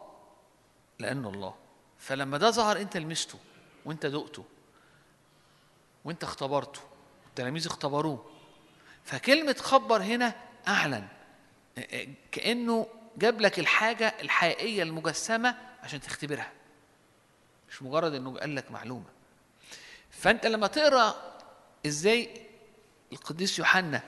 لأنه 0.98 1.28
الله. 1.28 1.54
فلما 1.98 2.38
ده 2.38 2.50
ظهر 2.50 2.76
أنت 2.80 2.96
لمسته 2.96 3.38
وأنت 3.84 4.06
دقته. 4.06 4.44
وانت 6.06 6.22
اختبرته. 6.24 6.80
التلاميذ 7.28 7.66
اختبروه. 7.66 8.30
فكلمة 9.04 9.56
خبر 9.60 10.02
هنا 10.02 10.34
أعلن. 10.68 11.08
كأنه 12.32 12.86
جاب 13.16 13.40
لك 13.40 13.58
الحاجة 13.58 14.14
الحقيقية 14.20 14.82
المجسمة 14.82 15.56
عشان 15.82 16.00
تختبرها. 16.00 16.52
مش 17.70 17.82
مجرد 17.82 18.14
إنه 18.14 18.38
قال 18.38 18.54
لك 18.54 18.70
معلومة. 18.70 19.04
فأنت 20.10 20.46
لما 20.46 20.66
تقرأ 20.66 21.14
إزاي 21.86 22.46
القديس 23.12 23.58
يوحنا 23.58 24.02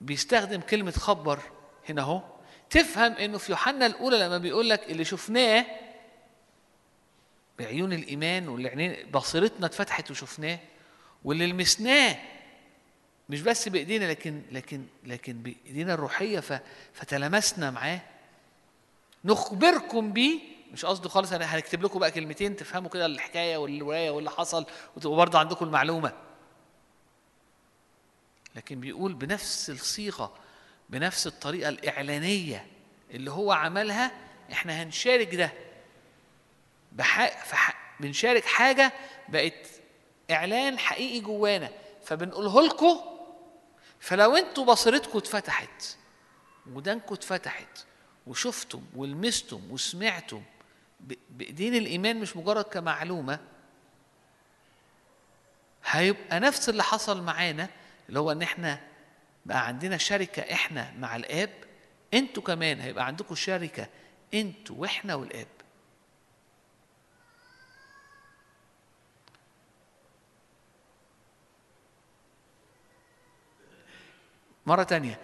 بيستخدم 0.00 0.60
كلمة 0.60 0.90
خبر 0.92 1.40
هنا 1.88 2.02
أهو 2.02 2.22
تفهم 2.70 3.12
إنه 3.12 3.38
في 3.38 3.52
يوحنا 3.52 3.86
الأولى 3.86 4.18
لما 4.18 4.38
بيقول 4.38 4.70
لك 4.70 4.90
اللي 4.90 5.04
شفناه 5.04 5.66
بعيون 7.58 7.92
الإيمان 7.92 8.48
واللي 8.48 9.04
بصيرتنا 9.12 9.66
اتفتحت 9.66 10.10
وشفناه 10.10 10.58
واللي 11.24 11.46
لمسناه 11.46 12.16
مش 13.28 13.40
بس 13.40 13.68
بإيدينا 13.68 14.04
لكن 14.04 14.42
لكن 14.52 14.84
لكن 15.04 15.32
بإيدينا 15.42 15.94
الروحية 15.94 16.40
ف- 16.40 16.60
فتلمسنا 16.92 17.70
معاه. 17.70 18.00
نخبركم 19.24 20.12
بيه 20.12 20.40
مش 20.72 20.84
قصده 20.84 21.08
خالص 21.08 21.32
أنا 21.32 21.44
هنكتب 21.44 21.82
لكم 21.82 21.98
بقى 21.98 22.10
كلمتين 22.10 22.56
تفهموا 22.56 22.90
كده 22.90 23.06
الحكاية 23.06 23.56
والرواية 23.56 24.10
واللي 24.10 24.30
حصل 24.30 24.66
وتبقوا 24.96 25.16
برضه 25.16 25.38
عندكم 25.38 25.64
المعلومة. 25.66 26.12
لكن 28.56 28.80
بيقول 28.80 29.14
بنفس 29.14 29.70
الصيغة 29.70 30.34
بنفس 30.90 31.26
الطريقة 31.26 31.68
الإعلانية 31.68 32.66
اللي 33.10 33.30
هو 33.30 33.52
عملها 33.52 34.12
إحنا 34.52 34.82
هنشارك 34.82 35.34
ده. 35.34 35.52
بنشارك 38.00 38.44
حاجة 38.44 38.92
بقت 39.28 39.66
إعلان 40.30 40.78
حقيقي 40.78 41.20
جوانا 41.20 41.70
فبنقوله 42.04 42.62
لكم 42.62 43.00
فلو 44.00 44.36
أنتوا 44.36 44.64
بصيرتكم 44.64 45.18
اتفتحت 45.18 45.96
ودانكم 46.72 47.14
اتفتحت 47.14 47.84
وشفتم 48.26 48.82
ولمستم 48.96 49.60
وسمعتم. 49.70 50.42
بإيدين 51.30 51.74
الإيمان 51.74 52.20
مش 52.20 52.36
مجرد 52.36 52.64
كمعلومة 52.64 53.38
هيبقى 55.86 56.40
نفس 56.40 56.68
اللي 56.68 56.82
حصل 56.82 57.22
معانا 57.22 57.68
اللي 58.08 58.18
هو 58.20 58.32
إن 58.32 58.42
إحنا 58.42 58.80
بقى 59.46 59.66
عندنا 59.66 59.96
شركة 59.96 60.42
إحنا 60.52 60.92
مع 60.98 61.16
الآب 61.16 61.50
أنتوا 62.14 62.42
كمان 62.42 62.80
هيبقى 62.80 63.06
عندكم 63.06 63.34
شركة 63.34 63.86
أنتوا 64.34 64.76
وإحنا 64.78 65.14
والآب 65.14 65.46
مرة 74.66 74.82
تانية. 74.82 75.18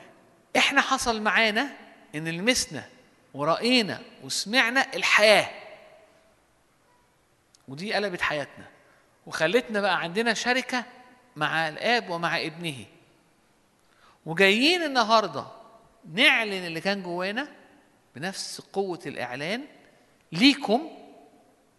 إحنا 0.57 0.81
حصل 0.81 1.23
معانا 1.23 1.71
إن 2.15 2.29
لمسنا 2.29 2.89
ورأينا 3.35 4.01
وسمعنا 4.25 4.95
الحياة. 4.95 5.51
ودي 7.69 7.95
قلبت 7.95 8.21
حياتنا. 8.21 8.67
وخلتنا 9.27 9.81
بقى 9.81 10.01
عندنا 10.01 10.35
شركة 10.35 10.85
مع 11.37 11.69
الآب 11.69 12.11
ومع 12.11 12.41
ابنه. 12.41 12.85
وجايين 14.27 14.83
النهاردة 14.83 15.47
نعلن 16.13 16.67
اللي 16.67 16.81
كان 16.81 17.03
جوانا 17.03 17.49
بنفس 18.17 18.61
قوة 18.61 19.01
الإعلان 19.07 19.65
ليكم. 20.33 20.91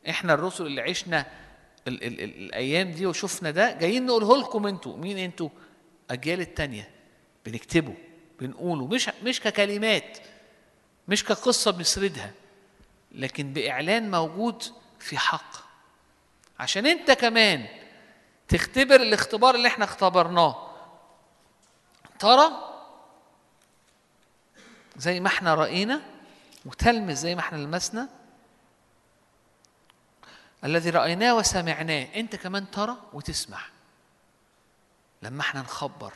إحنا 0.09 0.33
الرسل 0.33 0.65
اللي 0.65 0.81
عشنا 0.81 1.25
ال 1.87 2.03
ال 2.03 2.21
ال 2.21 2.43
الأيام 2.45 2.91
دي 2.91 3.05
وشفنا 3.05 3.51
ده 3.51 3.71
جايين 3.71 4.05
نقوله 4.05 4.37
لكم 4.37 4.67
أنتوا. 4.67 4.97
مين 4.97 5.17
أنتوا؟ 5.17 5.49
أجيال 6.11 6.41
التانية. 6.41 6.89
بنكتبه 7.45 7.95
بنقوله 8.39 8.87
مش 8.87 9.09
مش 9.23 9.41
ككلمات 9.41 10.17
مش 11.07 11.23
كقصة 11.23 11.71
بنسردها 11.71 12.31
لكن 13.11 13.53
بإعلان 13.53 14.11
موجود 14.11 14.63
في 14.99 15.17
حق. 15.17 15.55
عشان 16.59 16.85
أنت 16.85 17.11
كمان 17.11 17.67
تختبر 18.47 18.95
الاختبار 18.95 19.55
اللي 19.55 19.67
إحنا 19.67 19.85
اختبرناه. 19.85 20.71
ترى 22.19 22.51
زي 24.97 25.19
ما 25.19 25.27
إحنا 25.27 25.55
رأينا 25.55 26.01
وتلمس 26.65 27.17
زي 27.17 27.35
ما 27.35 27.41
إحنا 27.41 27.57
لمسنا 27.57 28.09
الذي 30.63 30.89
رأيناه 30.89 31.35
وسمعناه 31.35 32.07
أنت 32.15 32.35
كمان 32.35 32.71
ترى 32.71 32.97
وتسمع. 33.13 33.59
لما 35.21 35.41
إحنا 35.41 35.61
نخبر 35.61 36.13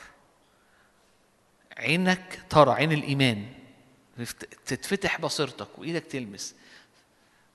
عينك 1.78 2.42
ترى 2.50 2.72
عين 2.72 2.92
الإيمان 2.92 3.46
تتفتح 4.66 5.20
بصيرتك 5.20 5.78
وإيدك 5.78 6.04
تلمس. 6.04 6.54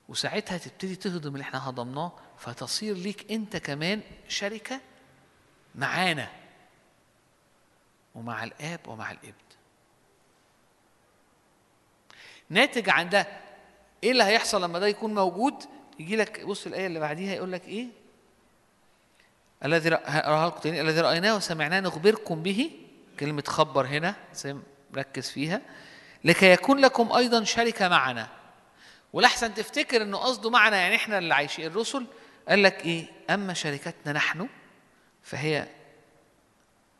وساعتها 0.08 0.58
تبتدي 0.58 0.96
تهضم 0.96 1.32
اللي 1.34 1.42
إحنا 1.42 1.68
هضمناه 1.68 2.12
فتصير 2.38 2.96
ليك 2.96 3.32
أنت 3.32 3.56
كمان 3.56 4.00
شركة 4.28 4.80
معانا 5.74 6.28
ومع 8.14 8.44
الآب 8.44 8.80
ومع 8.86 9.10
الإبن. 9.10 9.32
ناتج 12.50 12.88
عن 12.90 13.08
ده 13.08 13.26
إيه 14.04 14.10
اللي 14.10 14.24
هيحصل 14.24 14.62
لما 14.62 14.78
ده 14.78 14.86
يكون 14.86 15.14
موجود؟ 15.14 15.54
يجي 15.98 16.16
لك 16.16 16.44
بص 16.44 16.66
الآية 16.66 16.86
اللي 16.86 17.00
بعديها 17.00 17.34
يقول 17.34 17.52
لك 17.52 17.68
إيه؟ 17.68 17.86
الذي 19.64 19.90
رأ- 19.90 20.00
هقراها 20.04 20.46
لكم 20.46 20.60
تاني 20.60 20.80
الذي 20.80 21.00
رأيناه 21.00 21.36
وسمعناه 21.36 21.80
نخبركم 21.80 22.42
به 22.42 22.70
كلمة 23.20 23.44
خبر 23.46 23.86
هنا 23.86 24.14
مركز 24.92 25.30
فيها. 25.30 25.60
لكي 26.24 26.52
يكون 26.52 26.78
لكم 26.78 27.12
أيضا 27.12 27.44
شركة 27.44 27.88
معنا. 27.88 28.28
ولحسن 29.12 29.54
تفتكر 29.54 30.02
إنه 30.02 30.18
قصده 30.18 30.50
معنا 30.50 30.76
يعني 30.76 30.96
إحنا 30.96 31.18
اللي 31.18 31.34
عايشين 31.34 31.66
الرسل. 31.66 32.06
قال 32.48 32.62
لك 32.62 32.84
إيه؟ 32.84 33.06
أما 33.30 33.54
شركتنا 33.54 34.12
نحن 34.12 34.48
فهي 35.22 35.68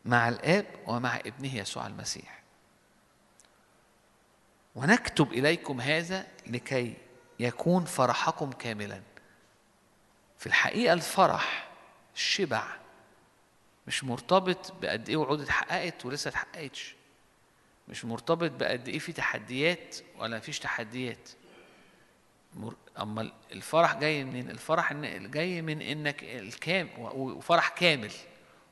مع 0.04 0.28
الآب 0.28 0.66
ومع 0.86 1.16
ابنه 1.16 1.56
يسوع 1.56 1.86
المسيح. 1.86 2.42
ونكتب 4.74 5.32
إليكم 5.32 5.80
هذا 5.80 6.26
لكي 6.46 6.94
يكون 7.40 7.84
فرحكم 7.84 8.52
كاملا. 8.52 9.02
في 10.38 10.46
الحقيقة 10.46 10.92
الفرح 10.92 11.68
الشبع 12.14 12.81
مش 13.92 14.04
مرتبط 14.04 14.72
بقد 14.82 15.08
إيه 15.08 15.16
وعود 15.16 15.40
اتحققت 15.40 16.04
ولسه 16.04 16.28
اتحققتش. 16.28 16.94
مش 17.88 18.04
مرتبط 18.04 18.50
بقد 18.50 18.88
إيه 18.88 18.98
في 18.98 19.12
تحديات 19.12 19.96
ولا 20.18 20.36
مفيش 20.36 20.58
تحديات. 20.58 21.28
مر... 22.54 22.74
أما 23.00 23.32
الفرح 23.52 23.94
جاي 23.94 24.24
منين؟ 24.24 24.50
الفرح. 24.50 24.92
جاي 24.92 25.62
من 25.62 25.82
إنك 25.82 26.24
الكام 26.24 26.88
وفرح 26.98 27.68
كامل. 27.68 28.10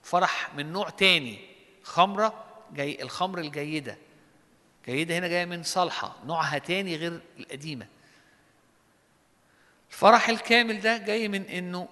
فرح 0.03 0.55
من 0.55 0.73
نوع 0.73 0.91
تاني. 0.91 1.39
خمرة 1.83 2.45
جاي 2.73 3.03
الخمر 3.03 3.39
الجيدة. 3.39 3.99
جيدة 4.87 5.19
هنا 5.19 5.29
جاية 5.29 5.45
من 5.45 5.63
صالحة 5.63 6.17
نوعها 6.27 6.59
تاني 6.59 6.97
غير 6.97 7.21
القديمة. 7.39 7.87
الفرح 9.91 10.29
الكامل 10.29 10.81
ده 10.81 10.97
جاي 10.97 11.29
من 11.29 11.43
إنه 11.43 11.89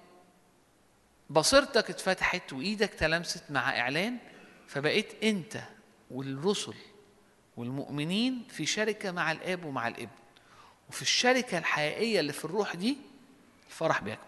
بصيرتك 1.29 1.89
اتفتحت 1.89 2.53
وإيدك 2.53 2.89
تلمست 2.89 3.43
مع 3.49 3.79
إعلان 3.79 4.17
فبقيت 4.67 5.23
أنت 5.23 5.61
والرسل 6.11 6.73
والمؤمنين 7.57 8.47
في 8.49 8.65
شركة 8.65 9.11
مع 9.11 9.31
الآب 9.31 9.65
ومع 9.65 9.87
الابن. 9.87 10.15
وفي 10.89 11.01
الشركة 11.01 11.57
الحقيقية 11.57 12.19
اللي 12.19 12.33
في 12.33 12.45
الروح 12.45 12.75
دي 12.75 12.97
الفرح 13.67 14.01
بيكمل. 14.01 14.23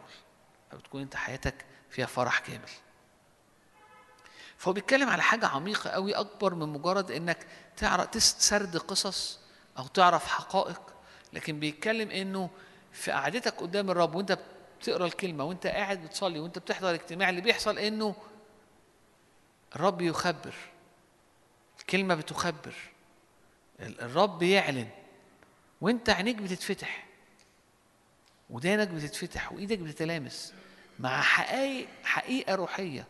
فبتكون 0.72 1.02
أنت 1.02 1.16
حياتك 1.16 1.66
فيها 1.90 2.06
فرح 2.06 2.40
كامل. 2.40 2.70
فهو 4.58 4.74
بيتكلم 4.74 5.10
على 5.10 5.22
حاجة 5.22 5.48
عميقة 5.48 5.90
قوي 5.90 6.14
أكبر 6.16 6.56
من 6.56 6.70
مجرد 6.70 7.12
إنك 7.12 7.48
تعرف 7.78 8.08
تسرد 8.08 8.78
قصص 8.78 9.40
أو 9.78 9.88
تعرف 9.88 10.28
حقائق 10.28 10.82
لكن 11.34 11.60
بيتكلم 11.60 12.12
إنه 12.12 12.50
في 12.92 13.12
قعدتك 13.12 13.56
قدام 13.56 13.90
الرب 13.92 14.16
وأنت 14.16 14.40
بتقرا 14.82 15.06
الكلمة 15.06 15.44
وأنت 15.44 15.68
قاعد 15.68 16.04
بتصلي 16.04 16.40
وأنت 16.40 16.60
بتحضر 16.60 16.90
الاجتماع 16.90 17.30
اللي 17.30 17.42
بيحصل 17.42 17.78
إنه 17.78 18.16
الرب 19.76 20.02
يخبر. 20.02 20.54
الكلمة 21.80 22.16
بتخبر. 22.16 22.76
الرب 23.80 24.44
يعلن 24.44 24.90
وانت 25.82 26.10
عينيك 26.10 26.36
بتتفتح. 26.36 27.08
ودانك 28.50 28.88
بتتفتح. 28.88 29.52
وايدك 29.54 29.80
بتتلامس. 29.80 30.54
مع 31.00 31.22
حقائق 31.22 31.88
حقيقة 32.04 32.56
روحية. 32.56 33.08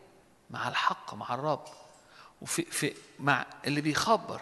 مع 0.50 0.68
الحق 0.68 1.14
مع 1.14 1.34
الرب. 1.34 1.64
وفي 2.42 2.62
في 2.62 2.94
مع 3.18 3.46
اللي 3.66 3.80
بيخبر. 3.80 4.40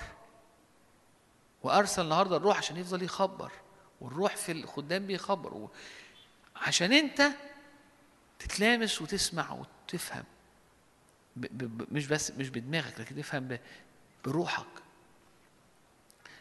وأرسل 1.62 2.02
النهارده 2.02 2.36
الروح 2.36 2.59
عشان 2.59 2.77
يفضل 2.77 3.02
يخبر. 3.02 3.52
والروح 4.01 4.36
في 4.36 4.52
الخدام 4.52 5.07
بيخبر. 5.07 5.69
عشان 6.61 6.93
انت 6.93 7.31
تتلامس 8.39 9.03
وتسمع 9.03 9.53
وتفهم. 9.53 10.24
ب 11.37 11.47
ب 11.47 11.95
مش 11.95 12.07
بس 12.07 12.31
مش 12.31 12.49
بدماغك 12.49 13.01
لكن 13.01 13.16
تفهم 13.16 13.59
بروحك. 14.24 14.66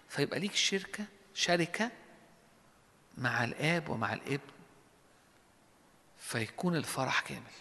فيبقى 0.09 0.39
ليك 0.39 0.55
شركة 0.55 1.05
شركة 1.33 1.91
مع 3.17 3.43
الآب 3.43 3.89
ومع 3.89 4.13
الابن 4.13 4.49
فيكون 6.19 6.75
الفرح 6.75 7.19
كامل. 7.19 7.51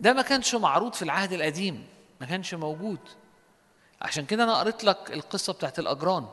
ده 0.00 0.12
ما 0.12 0.22
كانش 0.22 0.54
معروض 0.54 0.92
في 0.94 1.02
العهد 1.02 1.32
القديم 1.32 1.88
ما 2.20 2.26
كانش 2.26 2.54
موجود. 2.54 3.00
عشان 4.02 4.26
كده 4.26 4.44
أنا 4.44 4.58
قريت 4.58 4.84
لك 4.84 5.12
القصة 5.12 5.52
بتاعت 5.52 5.78
الأجران. 5.78 6.28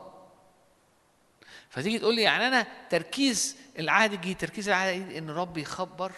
فتيجي 1.70 1.98
تقول 1.98 2.14
لي 2.14 2.22
يعني 2.22 2.48
أنا 2.48 2.66
تركيز 2.90 3.56
العهد 3.78 4.12
الجديد 4.12 4.36
تركيز 4.38 4.68
العهد 4.68 4.94
الجديد 4.94 5.16
إن 5.16 5.30
الرب 5.30 5.58
يخبر 5.58 6.12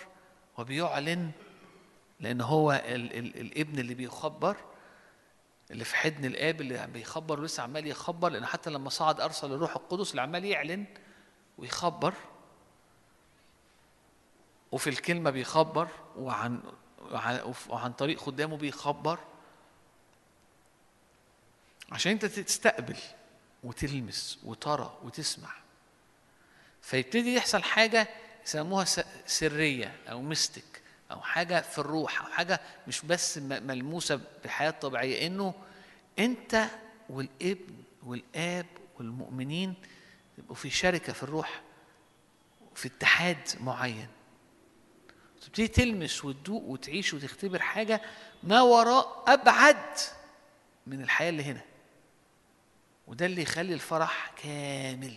وبيعلن 0.58 1.30
لأن 2.20 2.40
هو 2.40 2.72
ال 2.72 3.18
ال 3.18 3.40
الابن 3.40 3.78
اللي 3.78 3.94
بيخبر 3.94 4.56
اللي 5.70 5.84
في 5.84 5.96
حضن 5.96 6.24
الآب 6.24 6.60
اللي 6.60 6.86
بيخبر 6.86 7.40
ولسه 7.40 7.62
عمال 7.62 7.86
يخبر 7.86 8.28
لأن 8.28 8.46
حتى 8.46 8.70
لما 8.70 8.90
صعد 8.90 9.20
أرسل 9.20 9.52
الروح 9.52 9.76
القدس 9.76 10.10
اللي 10.10 10.22
عمال 10.22 10.44
يعلن 10.44 10.84
ويخبر. 11.58 12.14
وفي 14.72 14.90
الكلمة 14.90 15.30
بيخبر 15.30 15.88
وعن 16.16 16.60
وعن, 17.68 17.92
طريق 17.92 18.20
خدامه 18.20 18.56
بيخبر. 18.56 19.18
عشان 21.92 22.12
أنت 22.12 22.24
تستقبل 22.24 22.96
وتلمس 23.64 24.38
وترى 24.44 24.98
وتسمع. 25.02 25.63
فيبتدي 26.84 27.34
يحصل 27.34 27.62
حاجة 27.62 28.08
يسموها 28.46 28.86
سرية 29.26 29.96
أو 30.10 30.22
ميستيك 30.22 30.82
أو 31.10 31.20
حاجة 31.20 31.60
في 31.60 31.78
الروح 31.78 32.20
أو 32.22 32.32
حاجة 32.32 32.60
مش 32.88 33.02
بس 33.02 33.38
ملموسة 33.38 34.20
بالحياة 34.42 34.68
الطبيعيه 34.70 35.26
إنه 35.26 35.54
أنت 36.18 36.66
والابن 37.08 37.74
والآب 38.02 38.66
والمؤمنين 38.98 39.74
يبقوا 40.38 40.54
في 40.54 40.70
شركة 40.70 41.12
في 41.12 41.22
الروح 41.22 41.62
في 42.74 42.88
اتحاد 42.88 43.48
معين. 43.60 44.08
تبتدي 45.42 45.68
تلمس 45.68 46.24
وتدوق 46.24 46.62
وتعيش 46.62 47.14
وتختبر 47.14 47.58
حاجة 47.62 48.00
ما 48.42 48.62
وراء 48.62 49.24
أبعد 49.26 49.98
من 50.86 51.02
الحياة 51.02 51.30
اللي 51.30 51.42
هنا. 51.44 51.60
وده 53.06 53.26
اللي 53.26 53.42
يخلي 53.42 53.74
الفرح 53.74 54.32
كامل. 54.42 55.16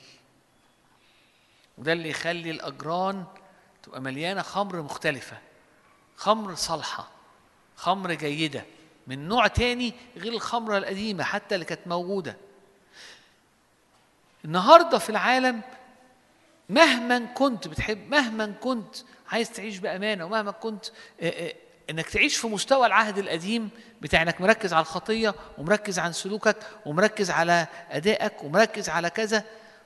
وده 1.78 1.94
اللي 1.94 2.10
يخلي 2.10 2.52
الأجران 2.52 3.26
تبقى 3.84 4.02
مليانة 4.02 4.42
خمر 4.42 4.82
مختلفة. 4.82 5.38
خمر 6.16 6.56
صالحة 6.56 7.08
خمر 7.76 8.14
جيدة 8.14 8.66
من 9.08 9.28
نوع 9.28 9.48
تاني 9.48 9.94
غير 10.18 10.34
الخمرة 10.34 10.78
القديمة 10.78 11.24
حتى 11.24 11.56
اللي 11.56 11.66
كانت 11.66 11.88
موجودة. 11.88 12.38
النهارده 14.46 14.98
في 14.98 15.10
العالم 15.10 15.62
مهما 16.70 17.20
كنت 17.20 17.68
بتحب 17.68 18.10
مهما 18.10 18.54
كنت 18.62 18.96
عايز 19.32 19.52
تعيش 19.52 19.78
بأمانة 19.78 20.26
ومهما 20.26 20.52
كنت 20.52 20.86
إنك 21.90 22.10
تعيش 22.10 22.38
في 22.38 22.48
مستوى 22.48 22.86
العهد 22.88 23.18
القديم 23.18 23.70
بتاع 24.02 24.22
إنك 24.22 24.42
مركز 24.42 24.74
على 24.74 24.82
الخطية 24.82 25.36
ومركز 25.58 26.00
عن 26.00 26.14
سلوكك 26.14 26.58
ومركز 26.86 27.32
على 27.32 27.68
أدائك 27.92 28.44
ومركز 28.44 28.90
على 28.90 29.10
كذا 29.10 29.44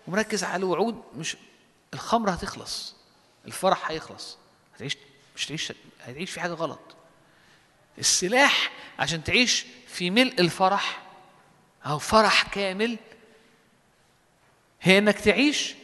ومركز 0.07 0.43
على 0.43 0.55
الوعود 0.59 1.01
مش 1.15 1.37
الخمر 1.93 2.33
هتخلص 2.33 2.95
الفرح 3.45 3.91
هيخلص. 3.91 4.37
هتعيش 4.75 4.97
مش 5.35 5.45
تعيش 5.45 5.73
هتعيش 6.01 6.31
في 6.31 6.39
حاجة 6.41 6.51
غلط. 6.53 6.79
السلاح 7.97 8.71
عشان 8.99 9.23
تعيش 9.23 9.65
في 9.87 10.09
ملء 10.09 10.39
الفرح 10.41 11.01
أو 11.85 11.99
فرح 11.99 12.43
كامل 12.43 12.97
هي 14.81 14.97
إنك 14.97 15.19
تعيش 15.19 15.75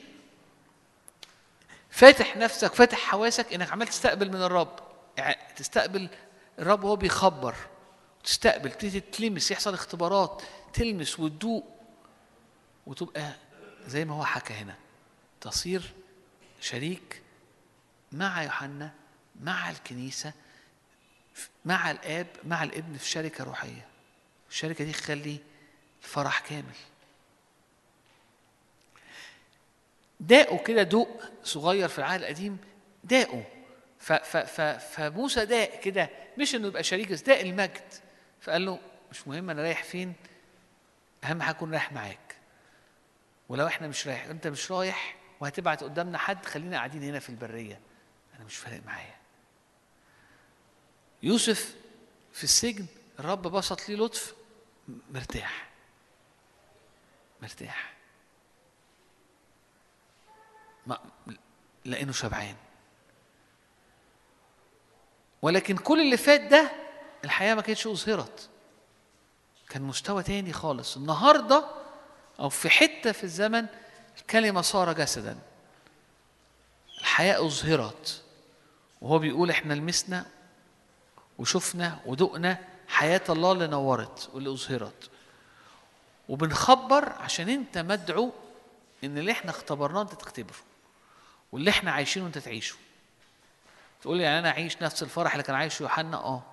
فاتح 1.90 2.38
نفسك 2.38 2.74
فاتح 2.74 2.98
حواسك 2.98 3.54
إنك 3.54 3.72
عمال 3.72 3.88
تستقبل 3.88 4.30
من 4.30 4.42
الرب. 4.42 4.80
يعني 5.18 5.38
تستقبل 5.56 6.10
الرب 6.60 6.84
وهو 6.84 6.96
بيخبر. 6.96 7.56
تستقبل 8.24 8.72
تلمس 9.12 9.52
يحصل 9.52 9.74
اختبارات 9.74 10.42
تلمس 10.74 11.20
وتدوق 11.20 11.66
وتبقى 12.88 13.32
زي 13.88 14.06
ما 14.06 14.16
هو 14.16 14.26
حكى 14.26 14.54
هنا. 14.54 14.76
تصير 15.42 15.94
شريك 16.62 17.22
مع 18.12 18.44
يوحنا 18.44 18.94
مع 19.42 19.70
الكنيسة 19.70 20.34
مع 21.66 21.92
الآب 21.92 22.28
مع 22.44 22.64
الابن 22.64 22.98
في 22.98 23.10
شركة 23.10 23.44
روحية. 23.44 23.88
الشركة 24.50 24.84
دي 24.84 24.92
تخلي 24.92 25.38
الفرح 26.04 26.40
كامل. 26.40 26.76
داقوا 30.20 30.58
كده 30.58 30.84
دوق 30.84 31.22
صغير 31.44 31.88
في 31.88 32.00
العهد 32.00 32.20
القديم 32.22 32.58
داقوا. 33.04 33.44
فموسى 34.80 35.46
داق 35.46 35.80
كده 35.80 36.10
مش 36.38 36.56
إنه 36.56 36.68
يبقى 36.68 36.84
شريك 36.84 37.12
بس 37.12 37.22
داق 37.22 37.40
المجد. 37.40 37.94
فقال 38.42 38.66
له 38.66 38.80
مش 39.12 39.28
مهم 39.28 39.50
أنا 39.50 39.62
رايح 39.62 39.84
فين 39.84 40.14
أهم 41.24 41.42
حاجة 41.42 41.56
أكون 41.56 41.72
رايح 41.72 41.92
معاك. 41.92 42.36
ولو 43.50 43.68
إحنا 43.68 43.88
مش 43.88 44.08
رايح 44.08 44.26
أنت 44.26 44.48
مش 44.48 44.72
رايح 44.72 45.16
وهتبعت 45.40 45.84
قدامنا 45.84 46.18
حد 46.18 46.46
خلينا 46.46 46.78
قاعدين 46.78 47.04
هنا 47.04 47.20
في 47.20 47.30
البرية. 47.30 47.80
أنا 48.36 48.44
مش 48.44 48.58
فارق 48.58 48.82
معايا. 48.86 49.16
يوسف 51.24 51.76
في 52.34 52.44
السجن 52.44 52.86
الرب 53.20 53.42
بسط 53.42 53.90
ليه 53.90 53.96
لطف. 53.96 54.36
مرتاح. 55.12 55.70
مرتاح. 57.42 57.94
ما 60.88 61.00
لأنه 61.86 62.12
شبعان. 62.12 62.56
ولكن 65.42 65.78
كل 65.78 66.00
اللي 66.02 66.18
فات 66.18 66.42
ده 66.42 66.72
الحياة 67.24 67.56
ما 67.56 67.62
كانتش 67.62 67.88
أظهرت. 67.88 68.50
كان 69.70 69.82
مستوى 69.82 70.24
تاني 70.24 70.54
خالص. 70.54 70.98
النهارده 70.98 71.66
أو 72.40 72.50
في 72.50 72.70
حتة 72.70 73.12
في 73.12 73.24
الزمن 73.24 73.68
الكلمة 74.18 74.62
صار 74.62 74.94
جسدا. 74.94 75.38
الحياة 77.00 77.46
أظهرت. 77.46 78.24
وهو 79.02 79.20
بيقول 79.20 79.50
إحنا 79.50 79.74
لمسنا 79.74 80.26
وشفنا 81.38 82.00
ودقنا 82.06 82.58
حياة 82.88 83.22
الله 83.30 83.52
اللي 83.52 83.68
نورت 83.68 84.30
واللي 84.34 84.50
أظهرت. 84.50 85.10
وبنخبر 86.30 87.10
عشان 87.10 87.50
أنت 87.50 87.78
مدعو 87.78 88.32
إن 89.04 89.18
اللي 89.18 89.32
إحنا 89.32 89.52
اختبرناه 89.52 90.02
أنت 90.02 90.14
تختبره. 90.14 90.58
واللي 91.52 91.70
إحنا 91.70 91.92
عايشينه 91.92 92.28
أنت 92.28 92.38
تعيشه. 92.38 92.76
تقول 94.02 94.18
لي 94.18 94.24
يعني 94.24 94.40
أنا 94.40 94.50
أعيش 94.50 94.82
نفس 94.82 95.04
الفرح 95.04 95.32
اللي 95.32 95.44
كان 95.44 95.56
عايشه 95.56 95.84
يوحنا؟ 95.84 96.18
آه. 96.18 96.44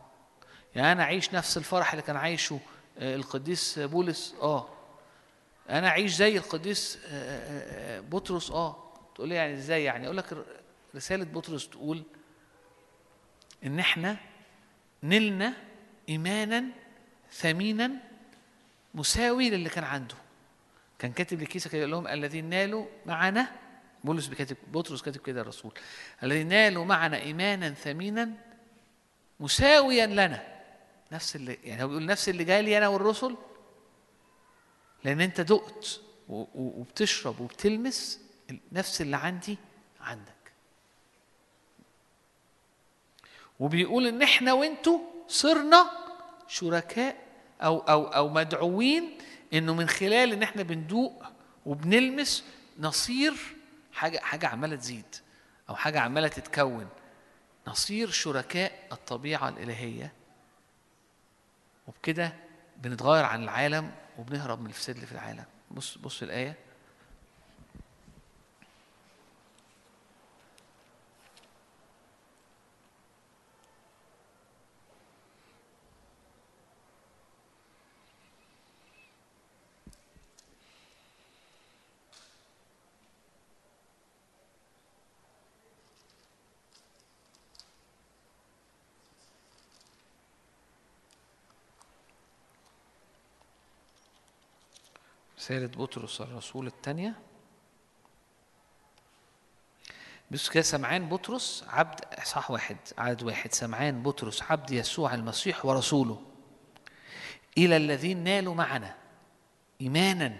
يعني 0.74 0.92
أنا 0.92 1.02
أعيش 1.02 1.34
نفس 1.34 1.56
الفرح 1.56 1.92
اللي 1.92 2.02
كان 2.02 2.16
عايشه 2.16 2.60
آه، 2.98 3.16
القديس 3.16 3.78
بولس؟ 3.78 4.34
آه. 4.42 4.68
أنا 5.70 5.88
اعيش 5.88 6.14
زي 6.14 6.36
القديس 6.36 6.98
آه، 7.06 7.10
آه، 7.10 7.98
آه، 7.98 8.00
بطرس. 8.00 8.50
آه. 8.50 8.84
تقول 9.14 9.28
لي 9.28 9.34
يعني 9.34 9.54
إزاي 9.54 9.84
يعني؟ 9.84 10.06
أقول 10.06 10.16
لك 10.16 10.44
رسالة 10.94 11.24
بطرس 11.24 11.68
تقول 11.68 12.02
إن 13.64 13.78
إحنا 13.78 14.16
نلنا 15.02 15.54
ايمانا 16.08 16.64
ثمينا 17.32 17.90
مساوي 18.94 19.50
للي 19.50 19.68
كان 19.68 19.84
عنده. 19.84 20.14
كان 20.98 21.12
كاتب 21.12 21.42
لكيسة 21.42 21.70
كده 21.70 21.78
يقول 21.78 21.90
لهم 21.90 22.08
الذين 22.08 22.44
نالوا 22.44 22.86
معنا 23.06 23.52
بولس 24.04 24.26
بكاتب 24.26 24.56
بطرس 24.72 25.02
كاتب 25.02 25.20
كده 25.20 25.40
الرسول 25.40 25.72
الذين 26.22 26.48
نالوا 26.48 26.84
معنا 26.84 27.16
ايمانا 27.16 27.70
ثمينا 27.70 28.30
مساويا 29.40 30.06
لنا. 30.06 30.54
نفس 31.12 31.36
اللي 31.36 31.58
يعني 31.64 31.82
هو 31.82 31.88
بيقول 31.88 32.06
نفس 32.06 32.28
اللي 32.28 32.44
جاي 32.44 32.62
لي 32.62 32.78
أنا 32.78 32.88
والرسل 32.88 33.36
لأن 35.04 35.20
أنت 35.20 35.40
دقت 35.40 36.00
وبتشرب 36.28 37.40
وبتلمس 37.40 38.20
نفس 38.72 39.00
اللي 39.00 39.16
عندي 39.16 39.58
عندك. 40.00 40.34
وبيقول 43.60 44.06
إن 44.06 44.22
إحنا 44.22 44.52
وأنتوا 44.52 44.98
صرنا 45.28 45.90
شركاء 46.48 47.16
أو 47.62 47.78
أو 47.78 48.04
أو 48.04 48.28
مدعوين 48.28 49.18
إنه 49.52 49.74
من 49.74 49.88
خلال 49.88 50.32
إن 50.32 50.42
إحنا 50.42 50.62
بندوق 50.62 51.24
وبنلمس 51.66 52.44
نصير 52.78 53.34
حاجة 53.92 54.18
حاجة 54.18 54.46
عمالة 54.46 54.76
تزيد 54.76 55.16
أو 55.68 55.76
حاجة 55.76 56.00
عمالة 56.00 56.28
تتكون. 56.28 56.88
نصير 57.66 58.10
شركاء 58.10 58.72
الطبيعة 58.92 59.48
الإلهية. 59.48 60.12
وبكده 61.86 62.32
بنتغير 62.76 63.24
عن 63.24 63.42
العالم 63.42 63.92
وبنهرب 64.18 64.60
من 64.60 64.66
الفساد 64.66 64.94
اللي 64.94 65.06
في 65.06 65.12
العالم. 65.12 65.44
بص 65.70 65.98
بص 65.98 66.22
الآية. 66.22 66.56
رسالة 95.44 95.66
بطرس 95.66 96.20
الرسول 96.20 96.66
الثانية 96.66 97.14
بص 100.30 100.48
كده 100.50 100.62
سمعان 100.62 101.08
بطرس 101.08 101.64
عبد 101.68 102.00
صح 102.24 102.50
واحد 102.50 102.76
عدد 102.98 103.22
واحد. 103.22 103.52
سمعان 103.52 104.02
بطرس 104.02 104.42
عبد 104.42 104.70
يسوع 104.70 105.14
المسيح 105.14 105.64
ورسوله. 105.64 106.22
إلى 107.58 107.76
الذين 107.76 108.24
نالوا 108.24 108.54
معنا 108.54 108.94
إيمانا 109.80 110.36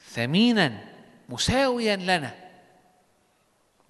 ثمينا 0.00 0.94
مساويا 1.28 1.96
لنا. 1.96 2.50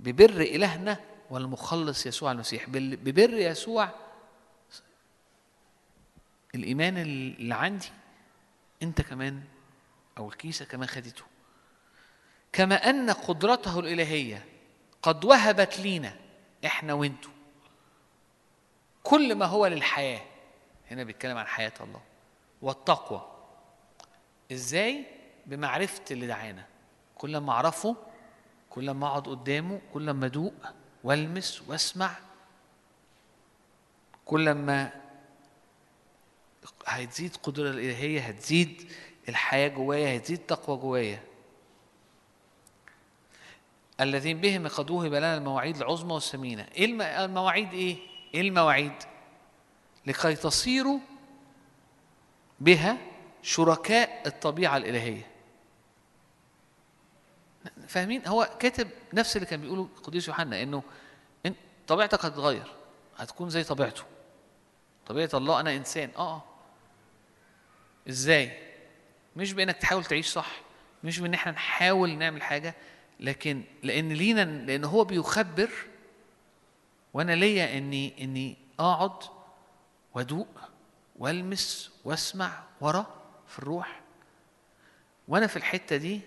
ببر 0.00 0.40
إلهنا 0.40 1.00
والمخلص 1.30 2.06
يسوع 2.06 2.32
المسيح. 2.32 2.68
ببر 2.70 3.34
يسوع 3.34 3.88
الإيمان 6.54 6.98
اللي 6.98 7.54
عندي 7.54 7.90
أنت 8.82 9.02
كمان 9.02 9.42
أو 10.18 10.28
الكيسة 10.28 10.64
كمان 10.64 10.88
خدته. 10.88 11.24
كما 12.52 12.90
أن 12.90 13.10
قدرته 13.10 13.78
الإلهية 13.80 14.44
قد 15.02 15.24
وهبت 15.24 15.78
لينا 15.78 16.16
إحنا 16.64 16.92
وإنتوا 16.92 17.30
كل 19.02 19.34
ما 19.34 19.46
هو 19.46 19.66
للحياة. 19.66 20.22
هنا 20.90 21.04
بيتكلم 21.04 21.36
عن 21.38 21.46
حياة 21.46 21.72
الله. 21.80 22.02
والتقوى. 22.62 23.28
إزاي؟ 24.52 25.04
بمعرفة 25.46 26.02
اللي 26.10 26.26
دعانا. 26.26 26.66
كل 27.14 27.36
ما 27.38 27.52
أعرفه 27.52 27.96
كل 28.70 28.90
ما 28.90 29.06
أقعد 29.06 29.28
قدامه 29.28 29.80
كل 29.92 30.10
ما 30.10 30.26
أدوق 30.26 30.54
وألمس 31.04 31.62
وأسمع 31.68 32.10
كل 34.24 34.52
ما 34.52 34.92
هتزيد 36.86 37.36
قدرة 37.36 37.70
الإلهية 37.70 38.20
هتزيد 38.20 38.92
الحياة 39.28 39.68
جوايا 39.68 40.16
هتزيد 40.16 40.38
تقوى 40.38 40.76
جوايا 40.76 41.22
الذين 44.00 44.40
بهم 44.40 44.68
قد 44.68 44.90
وهب 44.90 45.14
لنا 45.14 45.36
المواعيد 45.36 45.76
العظمى 45.76 46.12
والثمينة 46.12 46.62
إيه 46.74 46.84
الم- 46.84 47.02
المواعيد 47.02 47.72
إيه؟ 47.72 47.96
إيه 48.34 48.40
المواعيد؟ 48.40 48.92
لكي 50.06 50.34
تصيروا 50.34 50.98
بها 52.60 52.96
شركاء 53.42 54.22
الطبيعة 54.26 54.76
الإلهية 54.76 55.26
فاهمين؟ 57.88 58.26
هو 58.26 58.50
كاتب 58.58 58.88
نفس 59.12 59.36
اللي 59.36 59.46
كان 59.46 59.60
بيقوله 59.60 59.88
القديس 59.96 60.28
يوحنا 60.28 60.62
إنه 60.62 60.82
إن 61.46 61.54
طبيعتك 61.88 62.24
هتتغير 62.24 62.72
هتكون 63.16 63.50
زي 63.50 63.64
طبيعته 63.64 64.02
طبيعة 65.06 65.30
الله 65.34 65.60
أنا 65.60 65.76
إنسان 65.76 66.10
آه 66.16 66.34
آه 66.36 66.42
إزاي؟ 68.08 68.71
مش 69.36 69.52
بإنك 69.52 69.76
تحاول 69.76 70.04
تعيش 70.04 70.26
صح 70.26 70.60
مش 71.04 71.18
بإن 71.18 71.34
إحنا 71.34 71.52
نحاول 71.52 72.10
نعمل 72.18 72.42
حاجة 72.42 72.74
لكن 73.20 73.62
لأن 73.82 74.12
لينا 74.12 74.44
لأن 74.44 74.84
هو 74.84 75.04
بيخبر 75.04 75.70
وأنا 77.14 77.32
ليا 77.32 77.78
إني 77.78 78.24
إني 78.24 78.56
أقعد 78.78 79.22
وأدوق 80.14 80.48
وألمس 81.16 81.90
وأسمع 82.04 82.62
ورا 82.80 83.22
في 83.48 83.58
الروح. 83.58 84.00
وأنا 85.28 85.46
في 85.46 85.56
الحتة 85.56 85.96
دي 85.96 86.20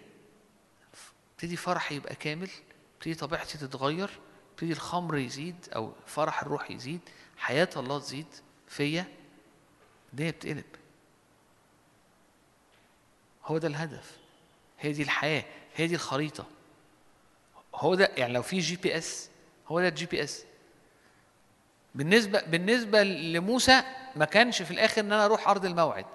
ابتدي 1.34 1.56
فرحي 1.56 1.96
يبقى 1.96 2.16
كامل 2.16 2.50
ابتدي 2.96 3.16
طبيعتي 3.16 3.58
تتغير 3.58 4.10
ابتدي 4.52 4.72
الخمر 4.74 5.18
يزيد 5.18 5.56
أو 5.76 5.94
فرح 6.06 6.42
الروح 6.42 6.72
يزيد 6.72 7.02
حياة 7.38 7.70
الله 7.78 8.00
تزيد 8.00 8.28
فيا 8.68 9.06
الدنيا 10.14 10.32
بتقلب. 10.32 10.64
هو 13.46 13.58
ده 13.58 13.68
الهدف. 13.68 14.18
هي 14.80 14.92
دي 14.92 15.04
الحياة 15.04 15.44
هي 15.76 15.88
دي 15.88 15.96
الخريطة. 15.96 16.46
هو 17.76 17.96
ده 17.96 18.12
يعني 18.18 18.34
لو 18.34 18.42
في 18.42 18.60
GPS 18.60 19.30
هو 19.68 19.82
ده 19.82 19.88
ال 19.88 20.06
GPS. 20.06 20.44
بالنسبة 21.96 22.42
بالنسبة 22.42 23.04
لموسى 23.04 23.84
ما 24.16 24.26
كانش 24.26 24.62
في 24.62 24.72
الآخر 24.72 25.02
إن 25.02 25.14
أنا 25.14 25.26
أروح 25.26 25.48
أرض 25.48 25.66
الموعد. 25.66 26.06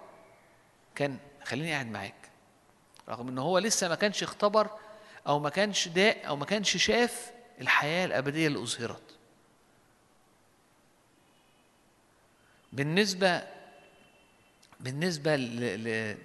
كان 0.94 1.18
خليني 1.44 1.72
قاعد 1.72 1.86
معاك. 1.86 2.14
رغم 3.08 3.28
إن 3.28 3.38
هو 3.38 3.58
لسه 3.58 3.88
ما 3.88 3.94
كانش 3.94 4.22
اختبر 4.22 4.70
أو 5.26 5.38
ما 5.38 5.50
كانش 5.50 5.88
داق 5.88 6.26
أو 6.26 6.36
ما 6.36 6.44
كانش 6.44 6.76
شاف 6.76 7.32
الحياة 7.60 8.06
الأبدية 8.06 8.46
اللي 8.46 8.62
أظهرت. 8.62 9.02
بالنسبة 12.72 13.42
بالنسبة 14.80 15.36
ل... 15.36 15.84
ل... 15.84 16.16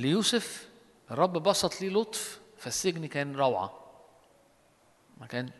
ليوسف 0.00 0.68
الرب 1.10 1.32
بسط 1.32 1.80
ليه 1.80 1.90
لطف 1.90 2.40
فالسجن 2.58 3.06
كان 3.06 3.36
روعة. 3.36 3.80
ما 5.20 5.26
كان. 5.26 5.50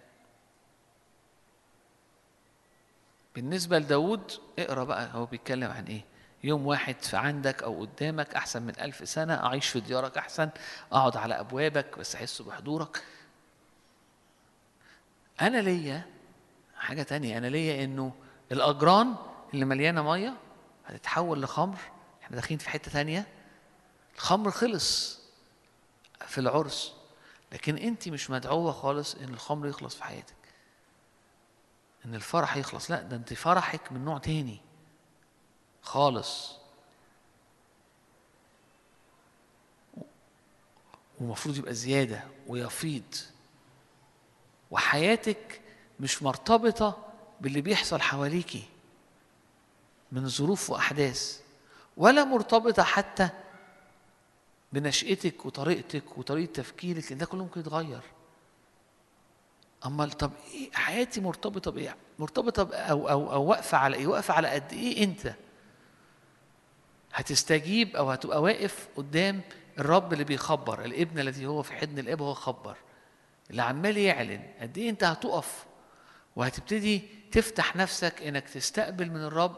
بالنسبة 3.34 3.78
لداود 3.78 4.32
اقرأ 4.58 4.84
بقى 4.84 5.10
هو 5.14 5.26
بيتكلم 5.26 5.70
عن 5.70 5.84
إيه. 5.84 6.04
يوم 6.44 6.66
واحد 6.66 7.02
في 7.02 7.16
عندك 7.16 7.62
أو 7.62 7.80
قدامك 7.80 8.34
أحسن 8.34 8.62
من 8.62 8.80
ألف 8.80 9.08
سنة 9.08 9.34
أعيش 9.34 9.68
في 9.68 9.80
ديارك 9.80 10.18
أحسن 10.18 10.50
أقعد 10.92 11.16
على 11.16 11.40
أبوابك 11.40 11.98
بس 11.98 12.14
أحس 12.14 12.42
بحضورك. 12.42 13.04
أنا 15.40 15.58
ليا 15.58 16.06
حاجة 16.76 17.02
تانية 17.02 17.38
أنا 17.38 17.46
ليا 17.46 17.84
إنه 17.84 18.12
الأجران 18.52 19.14
اللي 19.54 19.64
مليانة 19.64 20.02
مية 20.02 20.34
هتتحول 20.86 21.42
لخمر. 21.42 21.78
إحنا 22.22 22.36
داخلين 22.36 22.58
في 22.58 22.70
حتة 22.70 22.92
تانية. 22.92 23.26
الخمر 24.20 24.50
خلص 24.50 25.18
في 26.26 26.38
العرس. 26.38 26.92
لكن 27.52 27.76
انت 27.78 28.08
مش 28.08 28.30
مدعوة 28.30 28.72
خالص 28.72 29.14
ان 29.14 29.28
الخمر 29.28 29.66
يخلص 29.66 29.94
في 29.94 30.04
حياتك. 30.04 30.34
ان 32.04 32.14
الفرح 32.14 32.56
يخلص. 32.56 32.90
لا 32.90 33.02
ده 33.02 33.16
انت 33.16 33.32
فرحك 33.34 33.92
من 33.92 34.04
نوع 34.04 34.18
تاني 34.18 34.60
خالص. 35.82 36.52
ومفروض 41.20 41.56
يبقى 41.56 41.74
زيادة 41.74 42.24
ويفيض. 42.46 43.14
وحياتك 44.70 45.60
مش 46.00 46.22
مرتبطة 46.22 47.12
باللي 47.40 47.60
بيحصل 47.60 48.00
حواليكي 48.00 48.64
من 50.12 50.28
ظروف 50.28 50.70
وأحداث 50.70 51.40
ولا 51.96 52.24
مرتبطة 52.24 52.82
حتى 52.82 53.28
بنشأتك 54.72 55.46
وطريقتك 55.46 56.18
وطريقة 56.18 56.52
تفكيرك 56.52 57.12
ده 57.12 57.26
كله 57.26 57.42
ممكن 57.42 57.60
يتغير. 57.60 58.00
أمال 59.86 60.10
طب 60.10 60.30
إيه؟ 60.54 60.70
حياتي 60.72 61.20
مرتبطة 61.20 61.70
بإيه؟ 61.70 61.96
مرتبطة 62.18 62.62
ب- 62.62 62.72
أو 62.72 63.08
أو 63.08 63.32
أو 63.32 63.44
واقفة 63.44 63.78
على 63.78 63.96
إيه؟ 63.96 64.06
واقفة 64.06 64.34
على 64.34 64.48
قد 64.48 64.72
إيه 64.72 65.04
أنت؟ 65.04 65.34
هتستجيب 67.12 67.96
أو 67.96 68.10
هتبقى 68.10 68.42
واقف 68.42 68.88
قدام 68.96 69.40
الرب 69.78 70.12
اللي 70.12 70.24
بيخبر 70.24 70.84
الابن 70.84 71.18
الذي 71.18 71.46
هو 71.46 71.62
في 71.62 71.72
حضن 71.72 71.98
الاب 71.98 72.22
هو 72.22 72.34
خبر 72.34 72.76
اللي 73.50 73.62
عمال 73.62 73.96
يعلن 73.98 74.42
قد 74.60 74.78
إيه 74.78 74.90
أنت 74.90 75.04
هتقف 75.04 75.66
وهتبتدي 76.36 77.02
تفتح 77.32 77.76
نفسك 77.76 78.22
إنك 78.22 78.48
تستقبل 78.48 79.10
من 79.10 79.24
الرب 79.24 79.56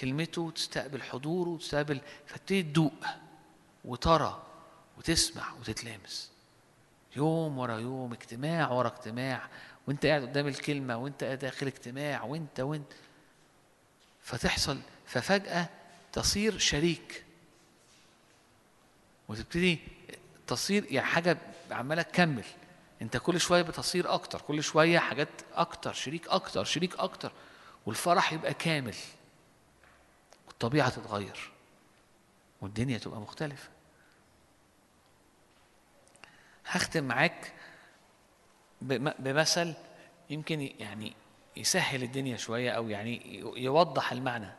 كلمته 0.00 0.42
وتستقبل 0.42 1.02
حضوره 1.02 1.48
وتستقبل 1.48 2.00
فتبتدي 2.26 2.62
تدوق. 2.62 2.92
وترى 3.84 4.42
وتسمع 4.98 5.52
وتتلامس. 5.60 6.30
يوم 7.16 7.58
ورا 7.58 7.78
يوم 7.78 8.12
اجتماع 8.12 8.70
ورا 8.70 8.88
اجتماع 8.88 9.48
وانت 9.86 10.06
قاعد 10.06 10.22
قدام 10.22 10.46
الكلمة 10.46 10.96
وانت 10.96 11.24
داخل 11.24 11.66
اجتماع 11.66 12.22
وانت 12.22 12.60
وانت. 12.60 12.92
فتحصل 14.22 14.80
ففجأة 15.06 15.68
تصير 16.12 16.58
شريك. 16.58 17.24
وتبتدي 19.28 19.78
تصير 20.46 20.84
يعني 20.90 21.06
حاجة 21.06 21.38
عمالة 21.70 22.02
تكمل. 22.02 22.44
انت 23.02 23.16
كل 23.16 23.40
شوية 23.40 23.62
بتصير 23.62 24.14
أكتر 24.14 24.40
كل 24.40 24.62
شوية 24.62 24.98
حاجات 24.98 25.28
أكتر 25.54 25.92
شريك 25.92 26.28
أكتر 26.28 26.64
شريك 26.64 26.96
أكتر. 26.96 27.32
والفرح 27.86 28.32
يبقى 28.32 28.54
كامل. 28.54 28.94
والطبيعة 30.46 30.88
تتغير. 30.88 31.52
والدنيا 32.60 32.98
تبقى 32.98 33.20
مختلفة. 33.20 33.68
هختم 36.72 37.04
معاك 37.04 37.52
بم- 38.82 39.12
بمثل 39.18 39.74
يمكن 40.30 40.60
يعني 40.60 41.12
يسهل 41.56 42.02
الدنيا 42.02 42.36
شوية 42.36 42.70
أو 42.70 42.88
يعني 42.88 43.40
يوضح 43.56 44.12
المعنى. 44.12 44.52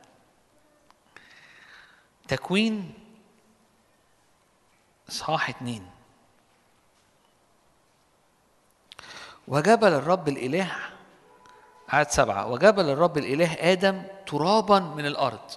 تكوين 2.27 2.93
إصحاح 5.09 5.49
اتنين. 5.49 5.89
وجبل 9.47 9.87
الرب 9.93 10.27
الإله 10.27 10.75
عدد 11.89 12.09
سبعة. 12.09 12.47
وجبل 12.47 12.89
الرب 12.89 13.17
الإله 13.17 13.53
آدم 13.71 14.03
ترابا 14.27 14.79
من 14.79 15.05
الأرض. 15.05 15.51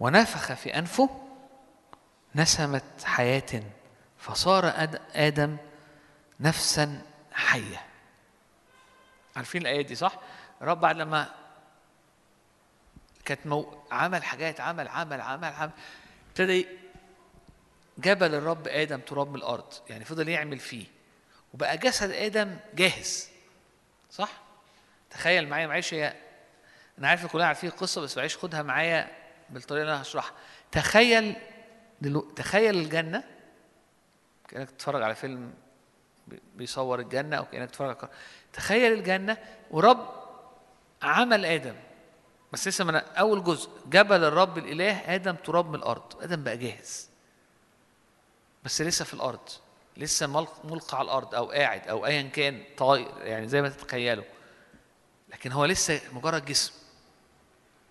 ونفخ 0.00 0.52
في 0.52 0.78
أنفه 0.78 1.10
نسمة 2.34 2.82
حياة. 3.04 3.62
فصار 4.18 4.70
آد- 4.72 5.00
آدم 5.16 5.56
نفسا 6.40 7.02
حية. 7.32 7.84
عارفين 9.36 9.62
الآية 9.62 9.82
دي 9.82 9.94
صح؟ 9.94 10.18
الرب 10.62 10.80
بعد 10.80 10.96
لما 10.96 11.34
كانت 13.24 13.46
مو... 13.46 13.82
عمل 13.90 14.24
حاجات 14.24 14.60
عمل 14.60 14.88
عمل 14.88 15.20
عمل 15.20 15.44
عمل 15.52 15.70
ابتدى 16.28 16.66
جبل 17.98 18.34
الرب 18.34 18.68
آدم 18.68 19.00
تراب 19.00 19.28
من 19.28 19.36
الأرض. 19.36 19.72
يعني 19.90 20.04
فضل 20.04 20.28
يعمل 20.28 20.58
فيه. 20.58 20.86
وبقى 21.54 21.78
جسد 21.78 22.10
آدم 22.10 22.56
جاهز. 22.74 23.28
صح؟ 24.10 24.30
تخيل 25.10 25.48
معايا 25.48 25.66
معلش 25.66 25.94
هي 25.94 26.14
أنا 26.98 27.08
عارف 27.08 27.26
كلنا 27.26 27.46
عارفين 27.46 27.70
القصة 27.70 28.00
بس 28.00 28.16
معلش 28.18 28.36
خدها 28.36 28.62
معايا 28.62 29.08
بالطريقة 29.50 29.82
اللي 29.82 29.92
أنا 29.94 30.02
هشرحها. 30.02 30.32
تخيل 30.72 31.36
دلو... 32.00 32.20
تخيل 32.20 32.76
الجنة 32.76 33.24
كأنك 34.48 34.70
تتفرج 34.70 35.02
على 35.02 35.14
فيلم 35.14 35.54
بي- 36.26 36.42
بيصور 36.54 37.00
الجنة 37.00 37.36
أو 37.36 37.44
كأنك 37.44 37.70
تتفرج 37.70 37.96
على 38.00 38.08
تخيل 38.52 38.92
الجنة 38.92 39.36
ورب 39.70 40.08
عمل 41.02 41.44
آدم. 41.44 41.74
بس 42.52 42.68
لسه 42.68 42.84
من 42.84 42.94
أول 42.94 43.44
جزء 43.44 43.70
جبل 43.86 44.24
الرب 44.24 44.58
الإله 44.58 45.14
آدم 45.14 45.34
تراب 45.34 45.68
من 45.68 45.74
الأرض. 45.74 46.22
آدم 46.22 46.42
بقى 46.42 46.56
جاهز. 46.56 47.08
بس 48.64 48.82
لسه 48.82 49.04
في 49.04 49.14
الأرض. 49.14 49.48
لسه 49.96 50.26
ملق- 50.26 50.64
ملقى 50.64 50.98
على 50.98 51.04
الأرض 51.04 51.34
أو 51.34 51.50
قاعد 51.50 51.88
أو 51.88 52.06
أيا 52.06 52.22
كان 52.22 52.64
طاير 52.76 53.08
يعني 53.18 53.48
زي 53.48 53.62
ما 53.62 53.68
تتخيلوا. 53.68 54.24
لكن 55.28 55.52
هو 55.52 55.64
لسه 55.64 56.00
مجرد 56.12 56.44
جسم. 56.44 56.72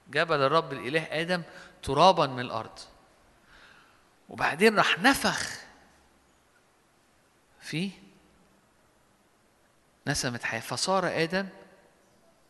جبل 0.09 0.41
الرب 0.41 0.73
الإله 0.73 1.07
آدم 1.21 1.41
ترابا 1.83 2.27
من 2.27 2.39
الأرض. 2.39 2.79
وبعدين 4.29 4.77
راح 4.77 4.99
نفخ 4.99 5.66
فيه 7.67 7.91
نسمة 10.07 10.39
حياة. 10.43 10.59
فصار 10.59 11.07
آدم 11.23 11.47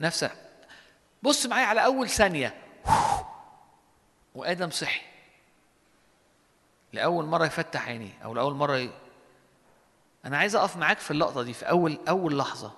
نفسه 0.02 0.31
بص 1.23 1.45
معايا 1.45 1.65
على 1.65 1.85
أول 1.85 2.10
ثانية. 2.10 2.56
وآدم 4.35 4.69
صحي. 4.69 5.02
لأول 6.94 7.26
مرة 7.26 7.45
يفتح 7.45 7.88
عينيه 7.88 8.23
أو 8.23 8.34
لأول 8.34 8.53
مرة 8.53 8.77
ي... 8.77 8.89
أنا 10.26 10.38
عايز 10.38 10.56
أقف 10.56 10.77
معاك 10.77 10.99
في 10.99 11.11
اللقطة 11.11 11.44
دي 11.44 11.53
في 11.53 11.69
أول 11.69 11.99
أول 12.10 12.38
لحظة. 12.38 12.72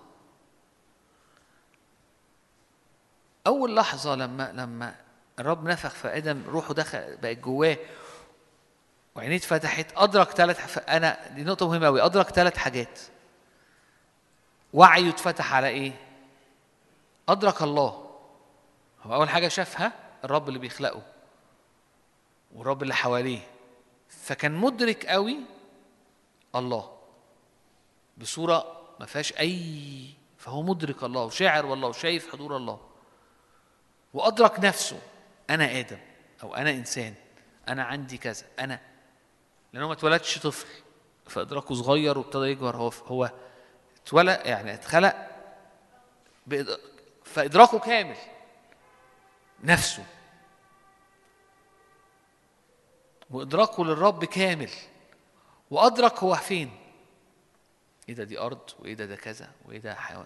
أول 3.48 3.76
لحظة 3.76 4.16
لما 4.16 4.52
لما 4.52 4.96
الرب 5.40 5.64
نفخ 5.64 5.90
في 5.90 6.18
آدم 6.18 6.44
روحه 6.48 6.74
دخل 6.74 7.18
بقت 7.18 7.38
جواه. 7.38 7.78
وعينيه 9.16 9.36
اتفتحت 9.36 9.86
أدرك 9.96 10.32
ثلاث 10.32 10.90
أنا 10.90 11.28
دي 11.30 11.44
نقطة 11.44 11.68
مهمة 11.68 11.88
أوي 11.88 12.02
أدرك 12.02 12.30
ثلاث 12.30 12.58
حاجات. 12.58 13.00
وعيه 14.74 15.10
اتفتح 15.10 15.54
على 15.54 15.68
إيه؟ 15.68 15.92
أدرك 17.30 17.62
الله. 17.62 18.10
هو 19.04 19.16
أول 19.16 19.30
حاجة 19.30 19.48
شافها 19.48 19.92
الرب 20.24 20.48
اللي 20.48 20.60
بيخلقه 20.60 21.02
والرب 22.56 22.84
اللي 22.84 22.96
حواليه. 22.96 23.40
فكان 24.10 24.56
مدرك 24.56 25.06
قوي 25.06 25.38
الله 26.56 26.98
بصورة 28.18 28.80
ما 29.00 29.06
فيهاش 29.06 29.34
أي 29.34 30.10
فهو 30.38 30.62
مدرك 30.62 31.04
الله 31.04 31.24
وشاعر 31.24 31.66
والله 31.66 31.88
وشايف 31.88 32.32
حضور 32.32 32.58
الله. 32.58 32.80
وأدرك 34.14 34.60
نفسه 34.60 35.00
أنا 35.50 35.80
آدم 35.80 35.98
أو 36.44 36.56
أنا 36.56 36.70
إنسان 36.70 37.14
أنا 37.68 37.84
عندي 37.84 38.18
كذا 38.18 38.46
أنا 38.60 38.80
لأنه 39.74 39.88
ما 39.88 39.94
اتولدش 39.94 40.38
طفل 40.40 40.68
فإدراكه 41.26 41.76
صغير 41.76 42.18
وابتدى 42.18 42.46
يكبر 42.46 42.76
هو 42.76 42.90
هو 42.90 43.32
اتولد 44.04 44.42
يعني 44.46 44.74
اتخلق 44.74 45.30
فإدراكه 47.24 47.80
كامل 47.80 48.18
نفسه. 49.64 50.06
وإدراكه 53.30 53.86
للرب 53.86 54.26
كامل. 54.26 54.70
وأدرك 55.72 56.20
هو 56.20 56.36
فين. 56.36 56.72
إيه 58.10 58.16
ده 58.16 58.24
دي 58.24 58.40
أرض 58.40 58.70
وإيه 58.80 58.94
ده 58.94 59.06
ده 59.06 59.16
كذا 59.16 59.52
وإيه 59.66 59.80
ده 59.80 59.96
حيوان. 59.96 60.26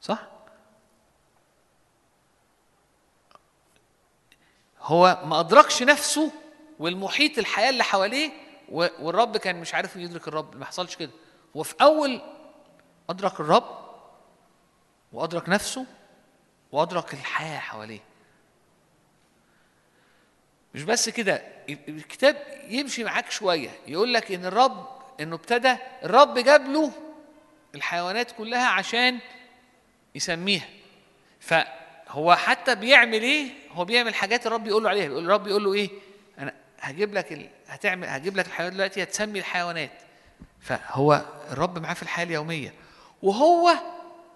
صح؟ 0.00 0.28
هو 4.82 5.20
ما 5.24 5.40
أدركش 5.40 5.82
نفسه 5.82 6.32
والمحيط 6.78 7.38
الحياة 7.38 7.70
اللي 7.70 7.84
حواليه 7.84 8.30
والرب 8.72 9.36
كان 9.36 9.60
مش 9.60 9.74
عارف 9.74 9.96
يدرك 9.96 10.28
الرب 10.28 10.56
ما 10.56 10.64
حصلش 10.64 10.96
كده. 10.96 11.10
هو 11.56 11.62
في 11.62 11.74
أول 11.80 12.20
أدرك 13.10 13.40
الرب 13.40 13.80
وأدرك 15.12 15.48
نفسه 15.48 15.86
وأدرك 16.72 17.14
الحياة 17.14 17.58
حواليه. 17.58 18.00
مش 20.74 20.82
بس 20.82 21.08
كده 21.08 21.42
الكتاب 21.68 22.62
يمشي 22.68 23.04
معاك 23.04 23.30
شوية 23.30 23.70
يقول 23.86 24.14
لك 24.14 24.32
إن 24.32 24.44
الرب 24.44 24.88
إنه 25.20 25.36
ابتدى 25.36 25.76
الرب 26.02 26.38
جاب 26.38 26.68
له 26.68 26.92
الحيوانات 27.74 28.30
كلها 28.30 28.68
عشان 28.68 29.18
يسميها. 30.14 30.68
فهو 32.10 32.34
حتى 32.34 32.74
بيعمل 32.74 33.22
إيه؟ 33.22 33.46
هو 33.72 33.84
بيعمل 33.84 34.14
حاجات 34.14 34.46
الرب 34.46 34.66
يقول 34.66 34.82
له 34.82 34.90
عليها. 34.90 35.08
بيقول 35.08 35.24
الرب 35.24 35.46
يقول 35.46 35.64
له 35.64 35.74
إيه؟ 35.74 35.90
أنا 36.38 36.52
هجيب 36.80 37.14
لك 37.14 37.32
ال... 37.32 37.48
هتعمل 37.66 38.08
هجيب 38.08 38.36
لك 38.36 38.46
الحيوانات 38.46 38.74
دلوقتي 38.74 39.02
هتسمي 39.02 39.38
الحيوانات. 39.38 39.90
فهو 40.60 41.22
الرب 41.50 41.78
معاه 41.78 41.94
في 41.94 42.02
الحياة 42.02 42.26
اليومية. 42.26 42.74
وهو 43.22 43.72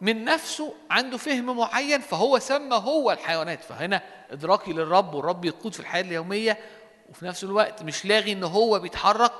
من 0.01 0.25
نفسه 0.25 0.75
عنده 0.91 1.17
فهم 1.17 1.57
معين 1.57 2.01
فهو 2.01 2.39
سمى 2.39 2.77
هو 2.77 3.13
الحيوانات. 3.13 3.65
فهنا 3.65 4.03
إدراكي 4.31 4.73
للرب 4.73 5.15
والرب 5.15 5.45
يقود 5.45 5.75
في 5.75 5.81
الحياة 5.81 6.03
اليومية 6.03 6.59
وفي 7.11 7.27
نفس 7.27 7.45
الوقت 7.45 7.83
مش 7.83 8.07
لاغي 8.07 8.33
إن 8.33 8.45
هو 8.45 8.79
بيتحرك 8.79 9.33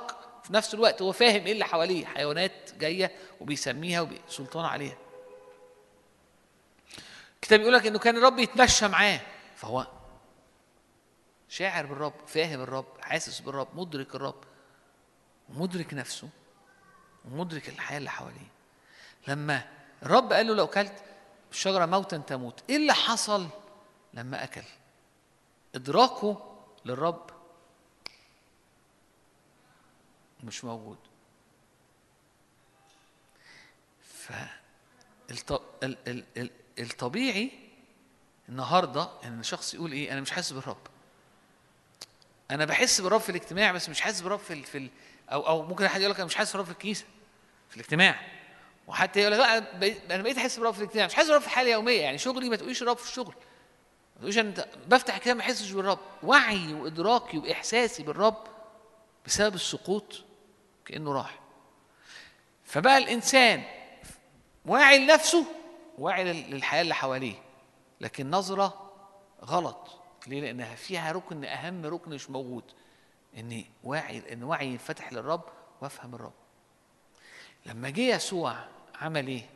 في 0.43 0.53
نفس 0.53 0.73
الوقت 0.73 1.01
هو 1.01 1.11
فاهم 1.11 1.45
إيه 1.45 1.51
اللي 1.51 1.65
حواليه. 1.65 2.05
حيوانات 2.05 2.51
جاية 2.79 3.11
وبيسميها 3.41 4.07
وسلطان 4.27 4.65
عليها. 4.65 4.97
الكتاب 7.45 7.61
يقول 7.61 7.73
لك 7.73 7.87
إنه 7.87 7.99
كان 7.99 8.17
الرب 8.17 8.39
يتمشى 8.39 8.87
معاه. 8.87 9.21
فهو 9.55 9.87
شاعر 11.49 11.85
بالرب 11.85 12.27
فاهم 12.27 12.61
الرب 12.61 13.01
حاسس 13.01 13.39
بالرب 13.39 13.67
مدرك 13.73 14.15
الرب 14.15 14.43
ومدرك 15.49 15.93
نفسه 15.93 16.29
ومدرك 17.25 17.69
الحياة 17.69 17.97
اللي 17.97 18.09
حواليه. 18.09 18.51
لما 19.27 19.63
الرب 20.03 20.33
قال 20.33 20.47
له 20.47 20.53
لو 20.55 20.65
أكلت 20.65 21.03
الشجره 21.51 21.85
موتا 21.85 22.17
تموت 22.17 22.63
إيه 22.69 22.75
اللي 22.75 22.93
حصل؟ 22.93 23.47
لما 24.13 24.43
أكل. 24.43 24.63
إدراكه 25.75 26.57
للرب 26.85 27.29
مش 30.43 30.63
موجود. 30.63 30.97
ف 34.03 34.33
الط... 36.79 36.83
ال... 36.83 36.85
ال... 36.85 36.85
ال... 36.85 36.91
الطبيعي 36.91 37.51
النهارده 38.49 39.09
إن 39.23 39.39
الشخص 39.39 39.73
يقول 39.73 39.91
إيه؟ 39.91 40.11
أنا 40.11 40.21
مش 40.21 40.31
حاسس 40.31 40.51
بالرب. 40.51 40.77
أنا 42.51 42.65
بحس 42.65 43.01
بالرب 43.01 43.21
في 43.21 43.29
الاجتماع 43.29 43.71
بس 43.71 43.89
مش 43.89 44.01
حاسس 44.01 44.21
بالرب 44.21 44.39
في 44.39 44.53
ال... 44.53 44.63
في 44.63 44.77
ال... 44.77 44.89
أو 45.31 45.47
أو 45.47 45.61
ممكن 45.63 45.87
حد 45.87 46.01
يقول 46.01 46.11
لك 46.11 46.17
أنا 46.17 46.25
مش 46.25 46.35
حاسس 46.35 46.51
بالرب 46.51 46.65
في 46.65 46.71
الكنيسة 46.71 47.05
في 47.69 47.75
الاجتماع. 47.75 48.19
وحتى 48.87 49.19
يقول 49.19 49.31
لك 49.31 49.39
لا 49.39 49.57
أنا 50.15 50.23
بقيت, 50.23 50.37
أحس 50.37 50.57
بالرب 50.57 50.73
في 50.73 50.79
الاجتماع. 50.79 51.05
مش 51.05 51.13
حاسس 51.13 51.27
بالرب 51.27 51.41
في 51.41 51.47
الحياة 51.47 51.63
اليومية. 51.63 52.01
يعني 52.01 52.17
شغلي 52.17 52.49
ما 52.49 52.55
تقوليش 52.55 52.81
الرب 52.81 52.97
في 52.97 53.09
الشغل. 53.09 53.33
ما 54.15 54.17
تقوليش 54.17 54.37
أنت 54.37 54.67
بفتح 54.87 55.17
كده 55.17 55.33
ما 55.33 55.41
أحسش 55.41 55.71
بالرب. 55.71 55.99
وعي 56.23 56.73
وإدراكي 56.73 57.37
وإحساسي 57.37 58.03
بالرب 58.03 58.47
بسبب 59.25 59.55
السقوط 59.55 60.23
كأنه 60.85 61.13
راح. 61.13 61.39
فبقى 62.65 62.97
الإنسان 62.97 63.63
واعي 64.65 64.99
لنفسه 64.99 65.45
واعي 65.97 66.23
لل- 66.23 66.51
للحياة 66.51 66.81
اللي 66.81 66.95
حواليه 66.95 67.35
لكن 68.01 68.31
نظرة 68.31 68.91
غلط. 69.41 69.99
ليه؟ 70.27 70.41
لأنها 70.41 70.75
فيها 70.75 71.11
ركن 71.11 71.45
أهم 71.45 71.85
ركن 71.85 72.11
مش 72.11 72.29
موجود. 72.29 72.63
اني 73.37 73.65
واعي 73.83 74.33
إن 74.33 74.43
وعي 74.43 74.67
ينفتح 74.67 75.13
للرب 75.13 75.43
وأفهم 75.81 76.15
الرب. 76.15 76.33
لما 77.65 77.89
جه 77.89 78.01
يسوع 78.15 78.55
عمل 79.01 79.27
إيه؟ 79.27 79.49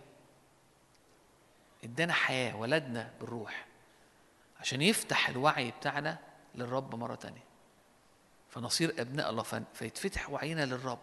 إدانا 1.84 2.14
حياة 2.14 2.56
ولدنا 2.56 3.14
بالروح 3.20 3.66
عشان 4.60 4.82
يفتح 4.82 5.30
الوعي 5.30 5.72
بتاعنا 5.72 6.18
للرب 6.56 6.96
مرة 6.96 7.16
تانية. 7.16 7.44
فنصير 8.50 8.96
أبناء 9.02 9.30
الله 9.30 9.44
فيتفتح 9.74 10.30
وعينا 10.30 10.66
للرب. 10.66 11.00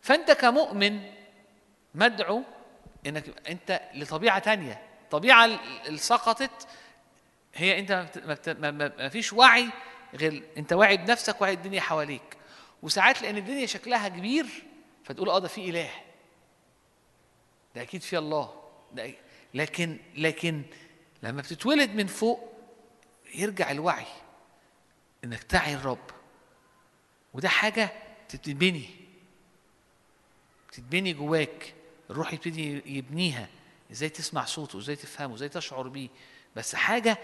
فأنت 0.00 0.30
كمؤمن 0.30 1.10
مدعو 1.94 2.42
إنك 3.06 3.48
أنت 3.48 3.80
لطبيعة 3.94 4.38
تانية. 4.38 4.82
الطبيعه 5.04 5.44
اللي 5.86 5.98
سقطت 5.98 6.68
هي 7.54 7.78
أنت 7.78 8.08
ما, 8.58 9.08
فيش 9.08 9.32
وعي 9.32 9.68
غير 10.14 10.42
أنت 10.56 10.72
واعي 10.72 10.96
بنفسك 10.96 11.40
واعي 11.40 11.52
الدنيا 11.52 11.80
حواليك. 11.80 12.36
وساعات 12.82 13.22
لأن 13.22 13.36
الدنيا 13.36 13.66
شكلها 13.66 14.08
كبير 14.08 14.46
فتقول 15.04 15.28
آه 15.30 15.38
ده 15.38 15.48
في 15.48 15.70
إله. 15.70 15.90
ده 17.74 17.82
أكيد 17.82 18.02
في 18.02 18.18
الله. 18.18 18.62
ده 18.92 19.14
لكن 19.54 19.98
لكن 20.16 20.62
لما 21.22 21.42
بتتولد 21.42 21.90
من 21.90 22.06
فوق 22.06 22.52
يرجع 23.34 23.70
الوعي 23.70 24.06
إنك 25.24 25.42
تعي 25.42 25.74
الرب. 25.74 26.10
وده 27.34 27.48
حاجة 27.48 27.92
تتبني. 28.28 28.90
تتبني 30.72 31.12
جواك. 31.12 31.74
الروح 32.12 32.32
يبتدي 32.32 32.82
يبنيها. 32.98 33.48
إزاي 33.92 34.08
تسمع 34.08 34.44
صوته 34.44 34.78
إزاي 34.78 34.96
تفهمه 34.96 35.34
إزاي 35.34 35.48
تشعر 35.48 35.88
بيه. 35.88 36.08
بس 36.56 36.74
حاجة 36.74 37.18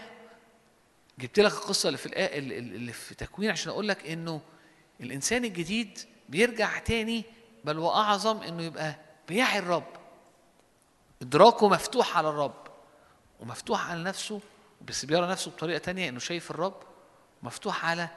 جبت 1.19 1.39
لك 1.39 1.51
القصة 1.51 1.87
اللي 1.87 1.97
في 1.97 2.37
اللي 2.37 2.93
في 2.93 3.15
تكوين 3.15 3.49
عشان 3.49 3.69
أقول 3.71 3.87
لك 3.87 4.07
إنه 4.07 4.41
الإنسان 5.01 5.45
الجديد 5.45 5.99
بيرجع 6.29 6.79
تاني 6.79 7.23
بل 7.65 7.79
وأعظم 7.79 8.41
إنه 8.41 8.63
يبقى 8.63 8.95
بيعي 9.27 9.59
الرب. 9.59 9.87
إدراكه 11.21 11.69
مفتوح 11.69 12.17
على 12.17 12.29
الرب 12.29 12.67
ومفتوح 13.39 13.89
على 13.91 14.03
نفسه 14.03 14.41
بس 14.87 15.05
بيرى 15.05 15.27
نفسه 15.27 15.51
بطريقة 15.51 15.77
تانية 15.77 16.09
إنه 16.09 16.19
شايف 16.19 16.51
الرب 16.51 16.83
مفتوح 17.43 17.85
على 17.85 18.09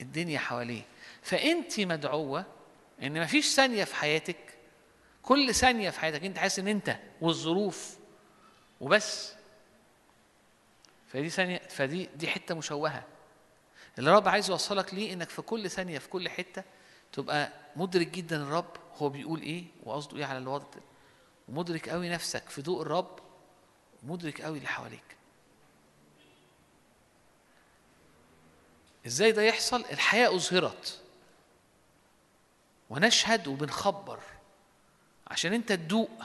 الدنيا 0.00 0.38
حواليه. 0.38 0.82
فانت 1.22 1.80
مدعوة 1.80 2.44
إن 3.02 3.22
مفيش 3.22 3.54
ثانية 3.54 3.84
في 3.84 3.94
حياتك 3.94 4.36
كل 5.24 5.54
ثانية 5.54 5.90
في 5.90 6.00
حياتك 6.00 6.24
انت 6.24 6.38
حاسس 6.38 6.58
ان 6.58 6.68
انت 6.68 6.98
والظروف 7.20 7.96
وبس. 8.80 9.32
فدي 11.08 11.30
ثانية 11.30 11.58
فدي 11.58 12.08
دي 12.16 12.28
حتة 12.28 12.54
مشوهة. 12.54 13.04
اللي 13.98 14.10
الرب 14.10 14.28
عايز 14.28 14.50
يوصلك 14.50 14.94
ليه 14.94 15.12
انك 15.12 15.28
في 15.28 15.42
كل 15.42 15.70
ثانية 15.70 15.98
في 15.98 16.08
كل 16.08 16.28
حتة 16.28 16.64
تبقى 17.12 17.52
مدرك 17.76 18.06
جدا 18.08 18.42
الرب 18.42 18.76
هو 18.96 19.08
بيقول 19.08 19.42
إيه 19.42 19.64
وقصده 19.82 20.16
إيه 20.16 20.24
على 20.24 20.38
الوضع. 20.38 20.66
ومدرك 21.48 21.88
قوي 21.88 22.08
نفسك 22.08 22.48
في 22.48 22.62
ضوء 22.62 22.82
الرب 22.82 23.18
ومدرك 24.02 24.42
قوي 24.42 24.58
اللي 24.58 24.68
حواليك. 24.68 25.16
إزاي 29.06 29.32
ده 29.32 29.42
يحصل؟ 29.42 29.80
الحياة 29.80 30.34
أظهرت. 30.34 31.00
ونشهد 32.90 33.48
وبنخبر. 33.48 34.20
عشان 35.34 35.52
انت 35.52 35.68
تدوق 35.68 36.22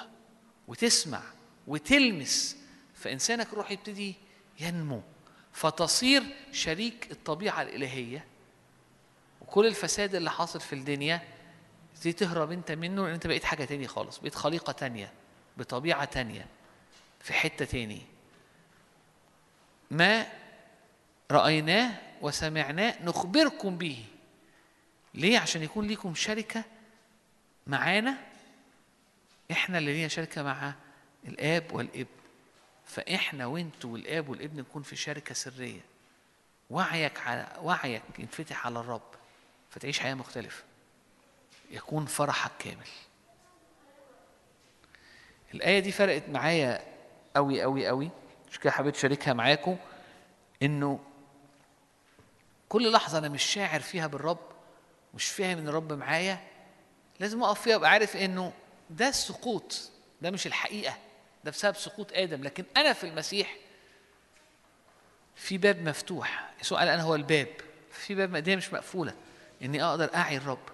وتسمع 0.67 1.21
وتلمس 1.67 2.57
فإنسانك 2.95 3.53
الروحي 3.53 3.73
يبتدي 3.73 4.15
ينمو. 4.59 5.01
فتصير 5.53 6.23
شريك 6.51 7.11
الطبيعة 7.11 7.61
الإلهية 7.61 8.25
وكل 9.41 9.65
الفساد 9.65 10.15
اللي 10.15 10.31
حاصل 10.31 10.59
في 10.59 10.73
الدنيا 10.73 11.21
تبتدي 11.95 12.13
تهرب 12.13 12.51
انت 12.51 12.71
منه 12.71 13.03
لأن 13.03 13.13
انت 13.13 13.27
بقيت 13.27 13.43
حاجة 13.43 13.65
تاني 13.65 13.87
خالص 13.87 14.17
بقيت 14.17 14.35
خليقة 14.35 14.73
تانية 14.73 15.11
بطبيعة 15.57 16.05
تانية 16.05 16.45
في 17.19 17.33
حتة 17.33 17.65
تاني. 17.65 18.01
ما 19.91 20.25
رأيناه 21.31 21.91
وسمعناه 22.21 23.03
نخبركم 23.03 23.77
به. 23.77 24.05
ليه؟ 25.13 25.39
عشان 25.39 25.63
يكون 25.63 25.87
ليكم 25.87 26.15
شركة 26.15 26.63
معانا 27.67 28.28
إحنا 29.51 29.77
اللي 29.77 29.93
لينا 29.93 30.07
شركة 30.07 30.43
مع 30.43 30.73
الآب 31.27 31.73
والابن. 31.73 32.05
فإحنا 32.85 33.45
وانتوا 33.45 33.93
والآب 33.93 34.29
والابن 34.29 34.59
نكون 34.59 34.83
في 34.83 34.95
شركة 34.95 35.33
سرية. 35.33 35.81
وعيك 36.69 37.19
على 37.19 37.47
وعيك 37.61 38.01
ينفتح 38.19 38.65
على 38.65 38.79
الرب 38.79 39.01
فتعيش 39.69 39.99
حياة 39.99 40.13
مختلفة. 40.13 40.63
يكون 41.71 42.05
فرحك 42.05 42.51
كامل. 42.59 42.87
الآية 45.53 45.79
دي 45.79 45.91
فرقت 45.91 46.29
معايا 46.29 46.83
أوي 47.37 47.63
أوي 47.63 47.89
أوي. 47.89 48.09
مش 48.51 48.59
كده 48.59 48.71
حبيت 48.71 48.95
أشاركها 48.95 49.33
معاكم؟ 49.33 49.77
إنه 50.63 50.99
كل 52.69 52.91
لحظة 52.91 53.17
أنا 53.17 53.29
مش 53.29 53.43
شاعر 53.43 53.79
فيها 53.79 54.07
بالرب 54.07 54.39
مش 55.13 55.27
فاهم 55.27 55.57
إن 55.57 55.67
الرب 55.67 55.93
معايا 55.93 56.39
لازم 57.19 57.43
أقف 57.43 57.61
فيها 57.61 57.75
أبقى 57.75 57.89
عارف 57.89 58.17
إنه 58.17 58.53
ده 58.89 59.07
السقوط 59.07 59.91
ده 60.21 60.31
مش 60.31 60.47
الحقيقة 60.47 60.97
ده 61.43 61.51
بسبب 61.51 61.75
سقوط 61.75 62.11
آدم. 62.13 62.43
لكن 62.43 62.63
أنا 62.77 62.93
في 62.93 63.07
المسيح 63.07 63.55
في 65.35 65.57
باب 65.57 65.81
مفتوح. 65.89 66.49
يسوع 66.61 66.79
قال 66.79 66.87
أنا 66.87 67.01
هو 67.01 67.15
الباب؟ 67.15 67.47
في 67.91 68.15
باب 68.15 68.37
دي 68.37 68.55
مش 68.55 68.73
مقفولة. 68.73 69.13
إني 69.61 69.83
أقدر 69.83 70.15
أعي 70.15 70.37
الرب. 70.37 70.69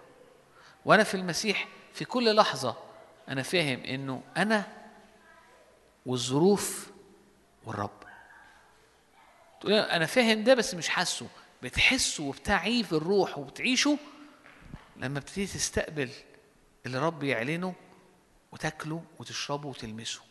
وأنا 0.86 1.04
في 1.04 1.14
المسيح 1.16 1.68
في 1.94 2.06
كل 2.06 2.36
لحظة 2.36 2.78
أنا 3.30 3.44
فاهم 3.44 3.84
إنه 3.84 4.24
أنا 4.38 4.68
والظروف 6.06 6.92
والرب. 7.66 8.04
تقول 9.62 9.74
أنا 9.74 10.06
فاهم 10.06 10.44
ده 10.44 10.54
بس 10.54 10.74
مش 10.76 10.90
حاسه. 10.90 11.28
بتحسه 11.64 12.24
وبتعيه 12.24 12.84
في 12.84 12.94
الروح 12.94 13.38
وبتعيشه 13.38 13.98
لما 14.98 15.20
بتبتدي 15.20 15.46
تستقبل 15.48 16.10
اللي 16.86 17.00
رب 17.00 17.24
يعلنه 17.24 17.74
وتاكله 18.56 19.04
وتشربه 19.20 19.68
وتلمسه. 19.70 20.22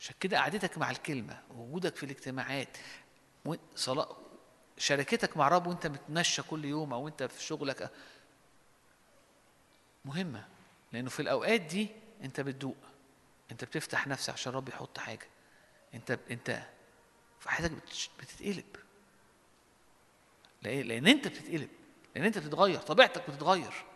عشان 0.00 0.14
كده 0.20 0.38
قعدتك 0.38 0.78
مع 0.78 0.90
الكلمة 0.90 1.42
وجودك 1.50 1.96
في 1.96 2.02
الاجتماعات 2.02 2.76
صلاة 3.74 4.16
شركتك 4.78 5.36
مع 5.36 5.48
رب 5.48 5.66
وانت 5.66 5.86
بتمشى 5.86 6.42
كل 6.42 6.64
يوم 6.64 6.92
أو 6.92 7.08
انت 7.08 7.22
في 7.22 7.42
شغلك. 7.42 7.90
مهمة 10.04 10.48
لأنه 10.92 11.10
في 11.10 11.20
الأوقات 11.20 11.60
دي 11.60 11.88
أنت 12.22 12.40
بتدوق 12.40 12.76
أنت 13.50 13.64
بتفتح 13.64 14.06
نفسك 14.06 14.32
عشان 14.32 14.52
رب 14.52 14.68
يحط 14.68 14.98
حاجة. 14.98 15.26
أنت 15.94 16.18
أنت 16.30 16.62
في 17.40 17.50
حياتك 17.50 17.72
بتتقلب. 18.18 18.76
لأن 20.62 21.06
أنت 21.06 21.28
بتتقلب 21.28 21.68
لأن 22.14 22.24
أنت 22.24 22.38
بتتغير 22.38 22.80
طبيعتك 22.80 23.30
بتتغير. 23.30 23.89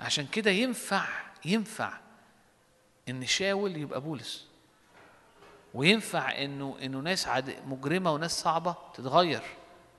عشان 0.00 0.26
كده 0.26 0.50
ينفع 0.50 1.06
ينفع 1.44 1.98
إن 3.08 3.26
شاول 3.26 3.76
يبقى 3.76 4.00
بولس. 4.00 4.46
وينفع 5.74 6.42
إنه 6.42 6.78
إنه 6.82 6.98
ناس 6.98 7.26
عاد 7.28 7.56
مجرمة 7.66 8.12
وناس 8.12 8.40
صعبة 8.40 8.76
تتغير. 8.94 9.42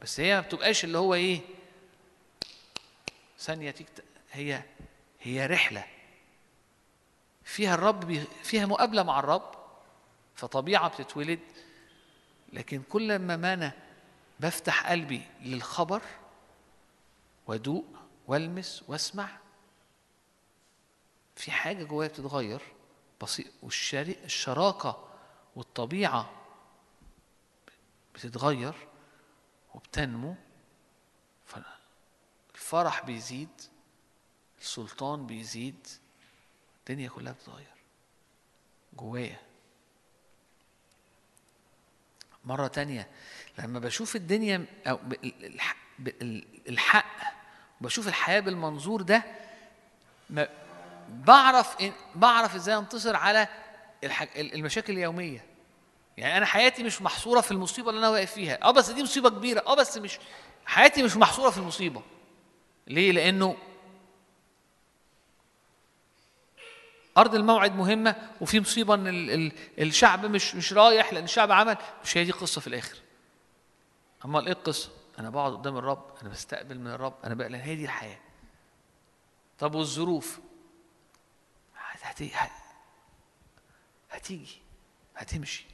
بس 0.02 0.20
هي 0.20 0.36
ما 0.36 0.42
بتبقاش 0.42 0.84
اللي 0.84 0.98
هو 0.98 1.14
إيه 1.14 1.42
ثانية 3.40 3.72
تيجي 3.72 3.90
هي 4.32 4.64
هي 5.22 5.46
رحلة. 5.46 5.86
فيها 7.44 7.76
الرب 7.76 8.00
بي 8.00 8.24
فيها 8.44 8.66
مقابلة 8.66 9.04
مع 9.04 9.20
الرب 9.20 9.52
فطبيعة 10.36 10.90
بتتولد. 10.90 11.40
لكن 12.54 12.82
كل 12.90 13.20
ما 13.20 13.54
أنا 13.54 13.72
بفتح 14.40 14.90
قلبي 14.92 15.22
للخبر 15.42 16.02
وأدوق 17.48 17.86
وألمس 18.28 18.84
وأسمع 18.88 19.30
في 21.38 21.52
حاجة 21.52 21.84
جوايا 21.84 22.10
بتتغير 22.10 22.62
بسيط 23.22 23.48
والشري- 23.64 24.24
الشراكة 24.26 25.08
والطبيعة 25.56 26.32
بتتغير 28.16 28.74
وبتنمو 29.76 30.36
فالفرح 31.46 33.06
بيزيد 33.06 33.50
السلطان 34.62 35.28
بيزيد 35.28 35.88
الدنيا 36.80 37.10
كلها 37.10 37.34
بتتغير 37.34 37.68
جوايا. 38.94 39.40
مرة 42.46 42.68
تانية 42.68 43.10
لما 43.60 43.80
بشوف 43.80 44.16
الدنيا 44.16 44.66
أو 44.88 45.00
الحق 46.70 47.34
بشوف 47.82 48.08
الحياة 48.08 48.40
بالمنظور 48.40 49.02
ده 49.02 49.24
بعرف 51.10 51.82
إن 51.82 51.92
بعرف 52.16 52.56
إزاي 52.56 52.78
انتصر 52.78 53.16
على 53.16 53.48
الح- 54.04 54.28
المشاكل 54.36 54.94
اليومية. 54.94 55.46
يعني 56.18 56.38
أنا 56.38 56.46
حياتي 56.46 56.84
مش 56.84 57.02
محصورة 57.02 57.42
في 57.42 57.52
المصيبة 57.52 57.90
اللي 57.90 58.00
أنا 58.00 58.10
واقف 58.10 58.32
فيها. 58.32 58.64
آه 58.64 58.72
بس 58.72 58.90
دي 58.90 59.04
مصيبة 59.04 59.30
كبيرة. 59.30 59.64
آه 59.68 59.76
بس 59.76 59.98
مش 59.98 60.20
حياتي 60.66 61.04
مش 61.04 61.18
محصورة 61.18 61.50
في 61.50 61.58
المصيبة. 61.58 62.02
ليه؟ 62.88 63.12
لأنه 63.12 63.58
أرض 67.18 67.36
الموعد 67.36 67.76
مهمة 67.76 68.16
وفي 68.42 68.60
مصيبة 68.60 68.94
إن 68.94 69.08
ال 69.08 69.32
ال 69.32 69.52
الشعب 69.82 70.26
مش 70.26 70.56
مش 70.56 70.74
رايح 70.74 71.14
لأن 71.14 71.24
الشعب 71.24 71.52
عمل. 71.52 71.78
مش 72.04 72.18
هي 72.18 72.24
دي 72.24 72.32
القصة 72.32 72.62
في 72.62 72.68
الآخر. 72.68 72.98
أمال 74.26 74.46
إيه 74.46 74.54
القصة؟ 74.54 74.90
أنا 75.20 75.30
بقعد 75.30 75.52
قدام 75.54 75.78
الرب 75.78 76.12
أنا 76.22 76.30
بستقبل 76.30 76.80
من 76.80 76.88
الرب 76.88 77.14
أنا 77.24 77.36
بقى 77.36 77.58
هي 77.58 77.76
دي 77.76 77.84
الحياة. 77.86 78.20
طب 79.60 79.76
والظروف؟ 79.76 80.40
هت- 82.10 82.22
هت- 82.22 82.34
هت- 82.34 82.52
هتيجي 84.12 84.58
هتمشي. 85.16 85.66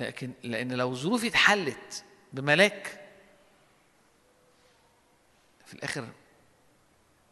لكن 0.00 0.32
لأن 0.42 0.72
لو 0.72 0.94
ظروفي 0.94 1.26
اتحلت 1.28 2.04
بملاك 2.32 3.08
في 5.66 5.74
الآخر 5.74 6.08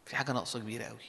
في 0.05 0.15
حاجة 0.15 0.31
ناقصة 0.31 0.59
كبيرة 0.59 0.83
قوي 0.85 1.03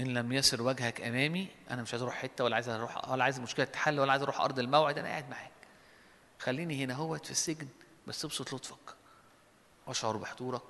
إن 0.00 0.14
لم 0.14 0.32
يسر 0.32 0.62
وجهك 0.62 1.00
أمامي 1.00 1.48
أنا 1.70 1.82
مش 1.82 1.92
عايز 1.92 2.02
أروح 2.02 2.14
حتة 2.14 2.44
ولا 2.44 2.54
عايز 2.54 2.68
أروح 2.68 3.08
ولا 3.10 3.24
عايز 3.24 3.36
المشكلة 3.36 3.64
تتحل 3.64 4.00
ولا 4.00 4.12
عايز 4.12 4.22
أروح 4.22 4.40
أرض 4.40 4.58
الموعد 4.58 4.98
أنا 4.98 5.08
قاعد 5.08 5.30
معاك. 5.30 5.52
خليني 6.38 6.84
هنا 6.84 6.94
هوت 6.94 7.24
في 7.24 7.30
السجن 7.30 7.68
بس 8.06 8.24
ابسط 8.24 8.54
لطفك 8.54 8.94
وأشعر 9.86 10.16
بحضورك 10.16 10.62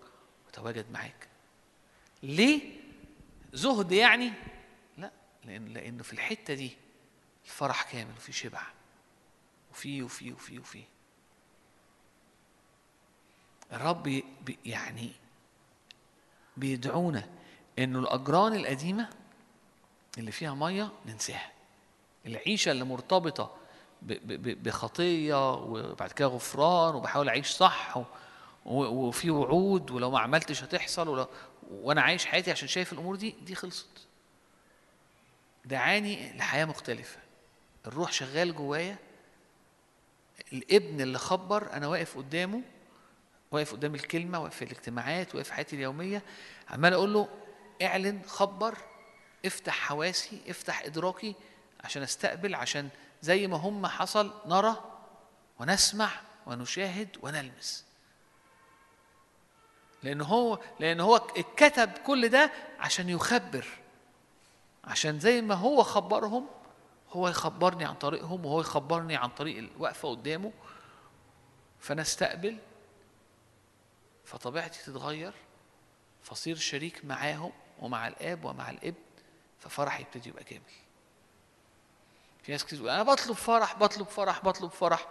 وتواجد 0.49 0.91
معاك. 0.91 1.29
ليه؟ 2.23 2.82
زهد 3.53 3.93
يعني؟ 3.93 4.33
لا 4.99 5.11
لأن 5.45 5.69
لأنه 5.69 6.03
في 6.03 6.13
الحتة 6.13 6.55
دي 6.55 6.77
الفرح 7.45 7.93
كامل 7.93 8.13
وفي 8.17 8.33
شبع. 8.33 8.63
وفي 9.71 10.03
وفي 10.03 10.33
وفي 10.33 10.59
وفي. 10.59 10.83
الرب 13.73 14.23
يعني 14.65 15.13
بيدعونا 16.57 17.29
إنه 17.79 17.99
الأجران 17.99 18.55
القديمة 18.55 19.11
اللي 20.19 20.33
فيها 20.33 20.55
مية 20.55 20.93
ننساها. 21.07 21.53
العيشة 22.27 22.71
اللي 22.73 22.85
مرتبطة 22.85 23.57
بخطية 24.03 25.53
وبعد 25.55 26.13
كده 26.13 26.29
غفران 26.29 26.95
وبحاول 26.95 27.29
أعيش 27.29 27.47
صح 27.51 27.99
وفي 28.67 29.31
وعود 29.31 29.91
ولو 29.91 30.11
ما 30.11 30.19
عملتش 30.21 30.63
هتحصل 30.65 31.09
ولو 31.09 31.27
وأنا 31.73 32.03
عايش 32.03 32.27
حياتي 32.27 32.51
عشان 32.51 32.69
شايف 32.69 32.93
الأمور 32.93 33.17
دي 33.17 33.35
دي 33.43 33.55
خلصت. 33.55 34.07
دعاني 35.65 36.37
لحياة 36.37 36.65
مختلفة. 36.65 37.19
الروح 37.87 38.13
شغال 38.13 38.55
جوايا. 38.55 38.97
الابن 40.53 41.01
اللي 41.01 41.19
خبر 41.19 41.73
أنا 41.73 41.87
واقف 41.87 42.17
قدامه 42.19 42.63
واقف 43.51 43.73
قدام 43.73 43.95
الكلمة 43.95 44.39
واقف 44.39 44.57
في 44.57 44.65
الاجتماعات 44.65 45.35
واقف 45.35 45.47
في 45.47 45.55
حياتي 45.55 45.77
اليومية 45.77 46.23
عمال 46.71 46.93
أقول 46.93 47.13
له 47.13 47.29
اعلن 47.83 48.23
خبر 48.27 48.79
افتح 49.45 49.75
حواسي 49.75 50.41
افتح 50.49 50.83
إدراكي 50.83 51.35
عشان 51.85 52.03
أستقبل 52.03 52.55
عشان 52.55 52.89
زي 53.23 53.47
ما 53.47 53.57
هم 53.57 53.87
حصل 53.87 54.33
نرى 54.47 54.77
ونسمع 55.59 56.11
ونشاهد 56.47 57.09
ونلمس. 57.23 57.85
لأن 60.03 60.21
هو 60.21 60.59
لأن 60.81 61.01
هو 61.01 61.17
اتكتب 61.17 61.91
كل 61.99 62.29
ده 62.29 62.53
عشان 62.81 63.09
يخبر. 63.09 63.67
عشان 64.85 65.21
زي 65.21 65.41
ما 65.41 65.55
هو 65.55 65.83
خبرهم 65.83 66.47
هو 67.11 67.29
يخبرني 67.29 67.85
عن 67.85 67.95
طريقهم 67.95 68.47
وهو 68.47 68.61
يخبرني 68.61 69.17
عن 69.17 69.29
طريق 69.29 69.59
الوقفة 69.59 70.11
قدامه. 70.11 70.53
فانا 71.81 72.03
استقبل 72.03 72.59
فطبيعتي 74.25 74.83
تتغير. 74.83 75.33
فصير 76.23 76.57
شريك 76.57 77.05
معاهم 77.05 77.53
ومع 77.79 78.09
الآب 78.09 78.45
ومع 78.45 78.71
الابن 78.71 78.99
ففرحي 79.59 80.03
يبتدي 80.03 80.29
يبقى 80.29 80.45
كامل. 80.45 80.63
في 82.43 82.53
ناس 82.53 82.65
كتير 82.65 82.81
أنا 82.81 83.03
بطلب 83.03 83.37
فرح 83.37 83.75
بطلب 83.79 84.07
فرح 84.07 84.45
بطلب 84.45 84.71
فرح. 84.71 85.09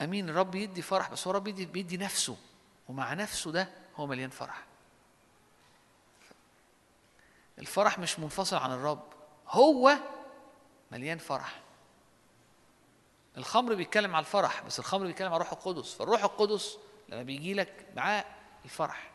أمين 0.00 0.28
الرب 0.28 0.54
يدي 0.54 0.82
فرح 0.82 1.10
بس 1.10 1.26
هو 1.26 1.30
الرب 1.30 1.44
بيدي, 1.44 1.66
بيدي 1.66 1.96
نفسه. 1.96 2.36
ومع 2.90 3.14
نفسه 3.14 3.52
ده 3.52 3.68
هو 3.96 4.06
مليان 4.06 4.30
فرح. 4.30 4.64
الفرح 7.58 7.98
مش 7.98 8.18
منفصل 8.18 8.56
عن 8.56 8.72
الرب 8.72 9.02
هو 9.48 9.96
مليان 10.92 11.18
فرح. 11.18 11.60
الخمر 13.36 13.74
بيتكلم 13.74 14.16
على 14.16 14.24
الفرح 14.24 14.62
بس 14.62 14.78
الخمر 14.78 15.06
بيتكلم 15.06 15.28
على 15.28 15.36
الروح 15.36 15.52
القدس 15.52 15.94
فالروح 15.94 16.24
القدس 16.24 16.78
لما 17.08 17.22
بيجي 17.22 17.54
لك 17.54 17.86
معاه 17.96 18.24
الفرح. 18.64 19.10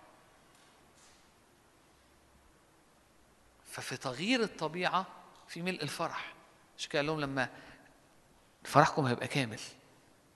ففي 3.66 3.98
تغيير 3.98 4.44
الطبيعة 4.44 5.06
في 5.48 5.62
ملء 5.62 5.84
الفرح. 5.84 6.34
عشان 6.78 6.90
كده 6.92 7.02
لهم 7.02 7.20
لما 7.22 7.50
فرحكم 8.64 9.06
هيبقى 9.06 9.28
كامل. 9.28 9.60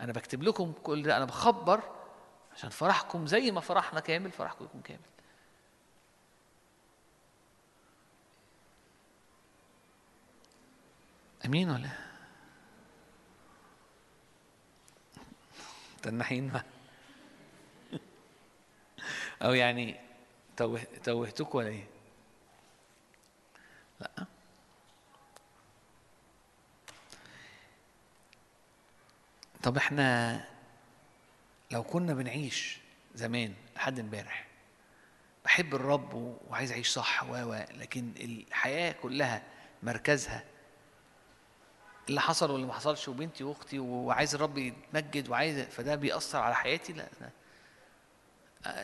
أنا 0.01 0.13
بكتب 0.13 0.43
لكم 0.43 0.73
كل 0.83 1.03
ده 1.03 1.17
أنا 1.17 1.25
بخبر 1.25 1.98
عشان 2.55 2.69
فرحكم 2.69 3.27
زي 3.27 3.51
ما 3.51 3.61
فرحنا 3.61 3.99
كامل 3.99 4.31
فرحكم 4.31 4.65
يكون 4.65 4.81
كامل. 4.81 4.99
أمين 11.45 11.69
ولا 11.69 11.89
تنحين 16.01 16.51
ما 16.53 16.63
أو 19.43 19.53
يعني 19.53 19.95
توه 20.57 20.81
توهتك 21.03 21.55
ولا 21.55 21.67
إيه؟ 21.67 21.87
لأ. 23.99 24.25
طب 29.63 29.77
إحنا 29.77 30.41
لو 31.71 31.83
كنا 31.83 32.13
بنعيش 32.13 32.79
زمان 33.15 33.53
لحد 33.75 33.99
امبارح 33.99 34.47
بحب 35.45 35.75
الرب 35.75 36.13
وعايز 36.47 36.71
أعيش 36.71 36.89
صح 36.89 37.23
و 37.23 37.63
لكن 37.71 38.13
الحياة 38.19 38.91
كلها 38.91 39.43
مركزها 39.83 40.43
اللي 42.09 42.21
حصل 42.21 42.51
واللي 42.51 42.67
ما 42.67 42.73
حصلش 42.73 43.07
وبنتي 43.07 43.43
وأختي 43.43 43.79
وعايز 43.79 44.35
الرب 44.35 44.57
يتمجد 44.57 45.29
وعايز 45.29 45.59
فده 45.59 45.95
بيأثر 45.95 46.39
على 46.39 46.55
حياتي؟ 46.55 46.93
لا 46.93 47.09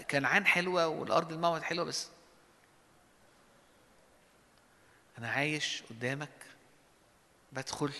كنعان 0.01 0.45
حلوة 0.45 0.87
والأرض 0.87 1.31
الموت 1.31 1.61
حلوة 1.61 1.85
بس 1.85 2.09
أنا 5.17 5.29
عايش 5.29 5.83
قدامك 5.89 6.29
بدخل 7.51 7.91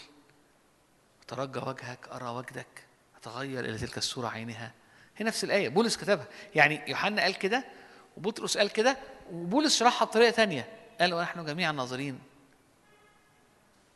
أترجى 1.24 1.60
وجهك 1.60 2.08
أرى 2.08 2.30
وجدك 2.30 2.85
أتغير 3.28 3.66
إلى 3.66 3.78
تلك 3.78 3.98
الصورة 3.98 4.28
عينها. 4.28 4.72
هي 5.18 5.26
نفس 5.26 5.44
الآية 5.44 5.70
بولس 5.70 5.98
كتبها. 5.98 6.28
يعني 6.56 6.82
يوحنا 6.88 7.22
قال 7.22 7.36
كده 7.38 7.66
وبطرس 8.18 8.58
قال 8.58 8.70
كده 8.72 8.98
وبولس 9.32 9.80
شرحها 9.80 10.06
بطريقة 10.06 10.32
تانية. 10.32 10.68
قال 11.00 11.14
ونحن 11.14 11.46
جميعا 11.46 11.72
ناظرين 11.72 12.20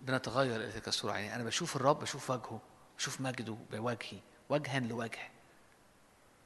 بنتغير 0.02 0.56
إلى 0.56 0.72
تلك 0.72 0.88
الصورة 0.88 1.12
عينها. 1.12 1.36
أنا 1.36 1.44
بشوف 1.44 1.76
الرب 1.76 2.00
بشوف 2.00 2.30
وجهه 2.30 2.62
بشوف 2.98 3.22
مجده 3.22 3.58
بوجهي 3.72 4.20
وجها 4.50 4.80
لوجه. 4.80 5.30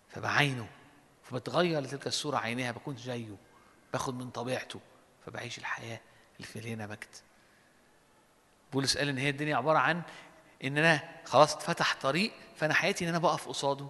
فبعينه 0.10 0.68
فبتغير 1.24 1.80
لتلك 1.80 2.08
الصورة 2.08 2.38
عينها 2.38 2.72
بكون 2.72 2.98
زيه 2.98 3.36
باخد 3.94 4.14
من 4.18 4.30
طبيعته 4.30 4.80
فبعيش 5.26 5.58
الحياة 5.58 6.00
اللي 6.36 6.48
في 6.48 6.60
مليانة 6.60 6.88
مجد. 6.88 7.16
بولس 8.74 8.98
قال 8.98 9.10
إن 9.10 9.18
هي 9.18 9.30
الدنيا 9.30 9.56
عبارة 9.56 9.78
عن 9.78 10.02
إن 10.64 10.78
أنا 10.78 11.02
خلاص 11.26 11.56
اتفتح 11.56 11.96
طريق 12.02 12.32
فأنا 12.56 12.74
حياتي 12.74 13.04
إن 13.04 13.10
أنا 13.10 13.20
بقف 13.20 13.48
قصاده 13.48 13.88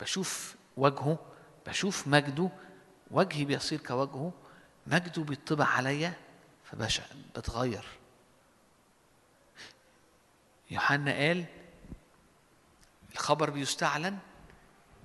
بشوف 0.00 0.56
وجهه 0.76 1.18
بشوف 1.66 2.06
مجده 2.08 2.50
وجهي 3.10 3.44
بيصير 3.44 3.80
كوجهه 3.80 4.32
مجده 4.86 5.22
بيطبع 5.22 5.64
عليا 5.64 6.12
فبشع 6.64 7.02
بتغير. 7.36 7.84
يوحنا 10.70 11.12
قال 11.12 11.44
الخبر 13.12 13.50
بيستعلن 13.50 14.18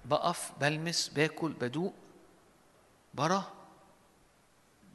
بقف 0.05 0.51
بلمس 0.61 1.07
باكل 1.09 1.51
بدوق 1.51 1.93
برا 3.13 3.53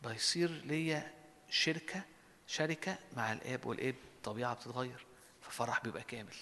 بيصير 0.04 0.50
ليا 0.50 1.12
شركة 1.50 2.02
شركة 2.46 2.98
مع 3.16 3.32
الآب 3.32 3.66
والآب 3.66 3.94
الطبيعة 4.16 4.54
بتتغير 4.54 5.06
ففرح 5.42 5.80
بيبقى 5.80 6.02
كامل. 6.02 6.34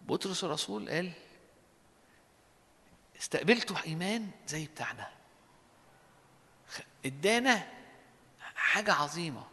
بطرس 0.00 0.44
الرسول 0.44 0.90
قال 0.90 1.12
استقبلتوا 3.18 3.76
إيمان 3.86 4.30
زي 4.46 4.66
بتاعنا. 4.66 5.10
ادانا 7.06 7.68
حاجة 8.40 8.92
عظيمة 8.92 9.46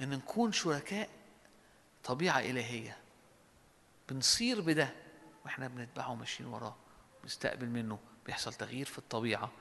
إن 0.00 0.10
نكون 0.10 0.52
شركاء 0.52 1.08
طبيعة 2.04 2.40
إلهية. 2.40 2.98
بنصير 4.08 4.60
بده 4.60 4.94
وإحنا 5.44 5.68
بنتبعه 5.68 6.10
وماشيين 6.10 6.48
وراه 6.48 6.76
بنستقبل 7.22 7.66
منه 7.66 7.98
بيحصل 8.26 8.54
تغيير 8.54 8.86
في 8.86 8.98
الطبيعة 8.98 9.52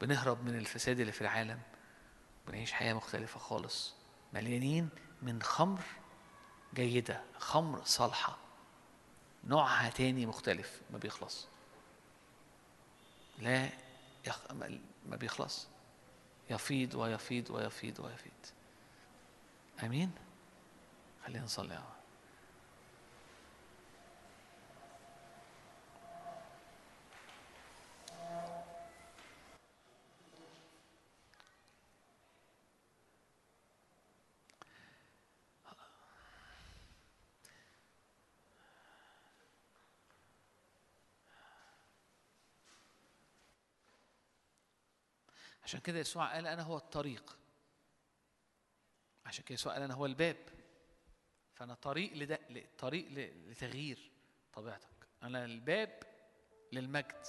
بنهرب 0.00 0.44
من 0.44 0.58
الفساد 0.58 1.00
اللي 1.00 1.12
في 1.12 1.20
العالم 1.20 1.60
بنعيش 2.48 2.72
حياة 2.72 2.94
مختلفة 2.94 3.40
خالص 3.40 3.94
مليانين 4.32 4.88
من 5.22 5.42
خمر 5.42 5.80
جيدة 6.74 7.24
خمر 7.38 7.84
صالحة. 7.84 8.38
نوعها 9.44 9.90
تاني 9.90 10.26
مختلف 10.26 10.80
ما 10.90 10.98
بيخلص. 10.98 11.46
لا 13.38 13.68
يخ... 14.26 14.52
ما- 14.52 14.80
بيخلص. 15.16 15.66
يفيض 16.50 16.94
ويفيض 16.94 17.50
ويفيض 17.50 18.00
ويفيض. 18.00 18.32
آمين؟ 19.82 20.10
خلينا 21.26 21.44
نصلي 21.44 21.74
يا 21.74 21.80
عشان 45.70 45.80
كده 45.80 45.98
يسوع 45.98 46.32
قال 46.34 46.46
أنا 46.46 46.62
هو 46.62 46.76
الطريق. 46.76 47.38
عشان 49.26 49.44
كده 49.44 49.54
يسوع 49.54 49.72
قال 49.72 49.82
أنا 49.82 49.94
هو 49.94 50.06
الباب. 50.06 50.36
فأنا 51.54 51.74
طريق 51.74 52.12
لده 52.12 52.38
طريق 52.78 53.08
لتغيير 53.48 54.10
طبيعتك. 54.52 55.08
أنا 55.22 55.44
الباب 55.44 56.02
للمجد. 56.72 57.26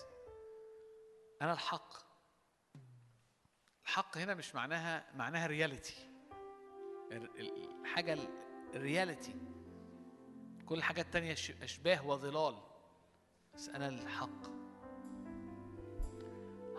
أنا 1.41 1.53
الحق. 1.53 1.93
الحق 3.83 4.17
هنا 4.17 4.33
مش 4.33 4.55
معناها 4.55 5.11
معناها 5.15 5.47
رياليتي 5.47 6.09
الحاجة 7.11 8.13
ال- 8.13 8.29
الرياليتي 8.75 9.35
كل 10.65 10.75
الحاجات 10.77 11.05
التانية 11.05 11.33
أشباه 11.63 12.07
وظلال. 12.07 12.61
بس 13.53 13.69
أنا 13.69 13.87
الحق. 13.87 14.47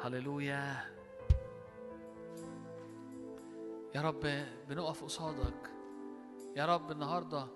هللويا. 0.05 0.93
يا 3.95 4.01
رب 4.01 4.45
بنقف 4.69 5.05
قصادك. 5.05 5.71
يا 6.57 6.67
رب 6.67 6.91
النهارده 6.91 7.47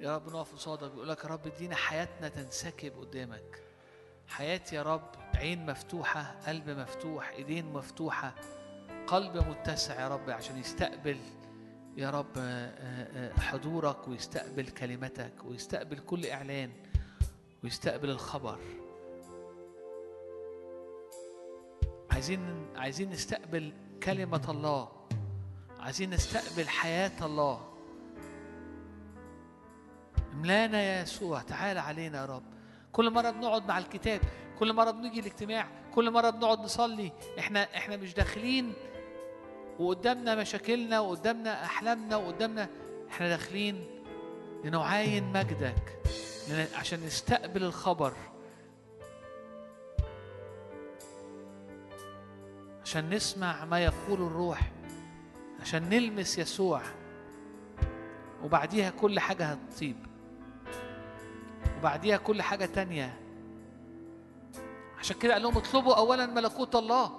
يا 0.00 0.16
رب 0.16 0.28
نقف 0.28 0.54
قصادك. 0.54 0.90
بيقول 0.90 1.08
لك 1.08 1.24
يا 1.24 1.28
رب 1.28 1.46
ادينا 1.46 1.74
حياتنا 1.74 2.28
تنسكب 2.28 2.92
قدامك. 3.00 3.62
حياتي 4.28 4.76
يا 4.76 4.82
رب 4.82 5.10
عين 5.34 5.66
مفتوحة 5.66 6.40
قلب 6.46 6.70
مفتوح 6.70 7.30
ايدين 7.30 7.72
مفتوحة 7.72 8.34
قلب 9.06 9.36
متسع 9.36 10.00
يا 10.00 10.08
رب 10.08 10.30
عشان 10.30 10.58
يستقبل 10.58 11.18
يا 11.96 12.10
رب 12.10 12.38
آه، 12.38 12.40
آه، 12.40 13.40
حضورك 13.40 14.08
ويستقبل 14.08 14.68
كلمتك 14.68 15.32
ويستقبل 15.44 15.98
كل 15.98 16.26
إعلان 16.26 16.72
ويستقبل 17.64 18.10
الخبر. 18.10 18.58
عايزين 22.10 22.66
عايزين 22.76 23.10
نستقبل 23.10 23.72
كلمة 24.02 24.50
الله. 24.50 25.03
عايزين 25.84 26.10
نستقبل 26.10 26.68
حياة 26.68 27.26
الله. 27.26 27.60
املانا 30.32 30.82
يا 30.82 31.02
يسوع 31.02 31.42
تعال 31.42 31.78
علينا 31.78 32.18
يا 32.20 32.24
رب. 32.24 32.42
كل 32.92 33.10
مرة 33.10 33.30
بنقعد 33.30 33.68
مع 33.68 33.78
الكتاب 33.78 34.20
كل 34.58 34.72
مرة 34.72 34.90
بنيجي 34.90 35.20
الاجتماع 35.20 35.66
كل 35.94 36.10
مرة 36.10 36.30
بنقعد 36.30 36.60
نصلي 36.60 37.12
إحنا 37.38 37.62
إحنا 37.76 37.96
مش 37.96 38.14
داخلين 38.14 38.72
وقدامنا 39.78 40.34
مشاكلنا 40.34 41.00
وقدامنا 41.00 41.64
أحلامنا 41.64 42.16
وقدامنا 42.16 42.68
إحنا 43.10 43.28
داخلين 43.28 43.86
لنعاين 44.64 45.32
مجدك 45.32 45.98
عشان 46.74 47.06
نستقبل 47.06 47.62
الخبر. 47.62 48.12
عشان 52.82 53.10
نسمع 53.10 53.64
ما 53.64 53.84
يقول 53.84 54.22
الروح. 54.22 54.73
عشان 55.64 55.88
نلمس 55.88 56.38
يسوع. 56.38 56.82
وبعديها 58.42 58.90
كل 58.90 59.20
حاجة 59.20 59.44
هتطيب 59.44 59.96
وبعديها 61.78 62.16
كل 62.16 62.42
حاجة 62.42 62.64
تانية. 62.66 63.20
عشان 64.98 65.16
كده 65.18 65.32
قال 65.32 65.42
لهم 65.42 65.56
اطلبوا 65.56 65.94
أولا 65.94 66.26
ملكوت 66.26 66.76
الله. 66.76 67.10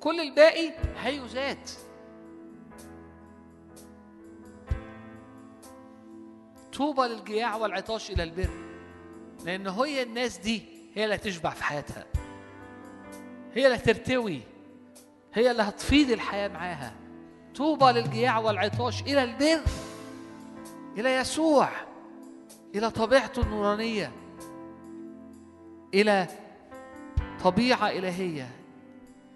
كل 0.00 0.20
الباقي 0.20 0.72
هيزاد 0.96 1.68
طوبى 6.72 7.02
للجياع 7.02 7.56
والعطاش 7.56 8.10
إلى 8.10 8.22
البر. 8.22 8.50
لأن 9.44 9.66
هي 9.66 10.02
الناس 10.02 10.38
دي 10.38 10.62
هي 10.94 11.04
اللي 11.04 11.14
هتشبع 11.14 11.50
في 11.50 11.64
حياتها. 11.64 12.06
هي 13.52 13.66
اللي 13.66 13.76
هترتوي. 13.76 14.40
هي 15.34 15.50
اللي 15.50 15.62
هتفيض 15.62 16.10
الحياة 16.10 16.48
معاها. 16.48 17.03
طوبى 17.54 17.84
للجياع 17.84 18.38
والعطاش 18.38 19.02
إلى 19.02 19.22
البر 19.22 19.60
إلى 20.98 21.14
يسوع 21.14 21.68
إلى 22.74 22.90
طبيعته 22.90 23.42
النورانية 23.42 24.12
إلى 25.94 26.26
طبيعة 27.44 27.88
إلهية 27.90 28.48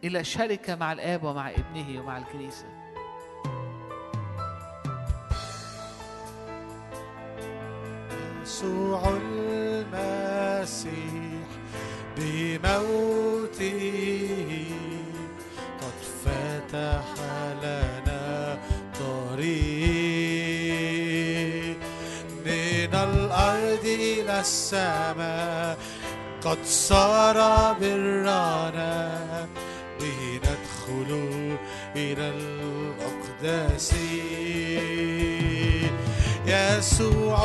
إلى 0.04 0.24
شركة 0.24 0.76
مع 0.76 0.92
الآب 0.92 1.24
ومع 1.24 1.50
ابنه 1.50 2.00
ومع 2.00 2.18
الكنيسة. 2.18 2.64
يسوع 8.42 9.02
المسيح 9.22 10.88
بموته 12.16 13.80
قد 15.80 15.98
فتح 16.24 17.04
لك 17.62 17.87
السماء 24.40 25.78
قد 26.44 26.58
صار 26.64 27.36
برنا 27.80 29.48
لندخل 30.00 31.10
إلى 31.96 32.32
الأقداس 32.36 33.94
يسوع 36.46 37.38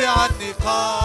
رافع 0.00 0.26
النقاب 0.26 0.99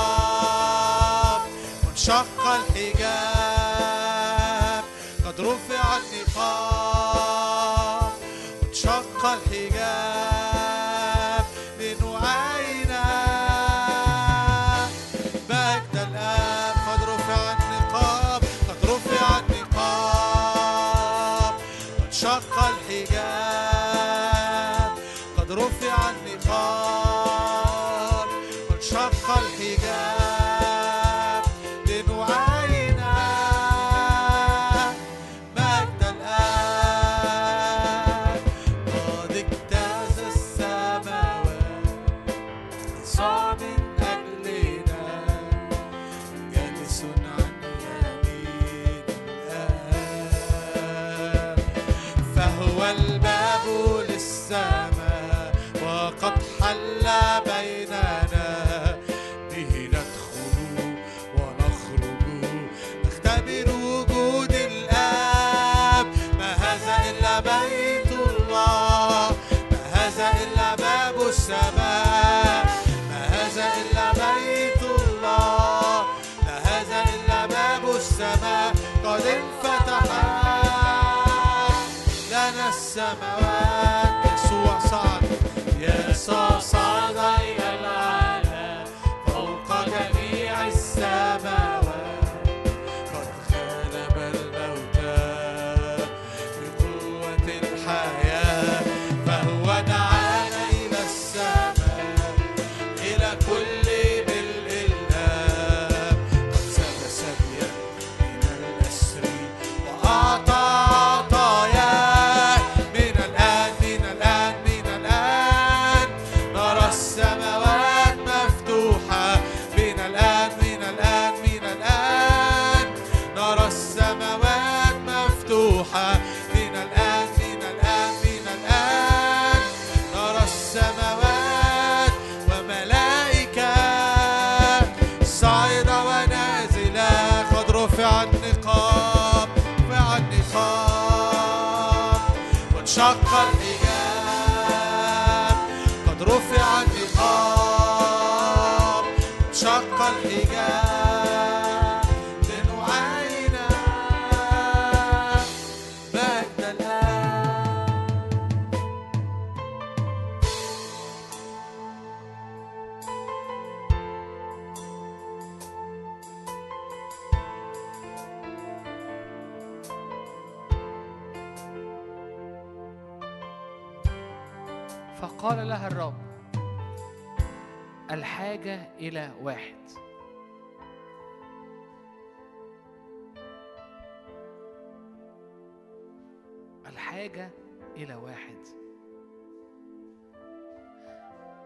حاجة 187.15 187.49
إلى 187.95 188.15
واحد. 188.15 188.57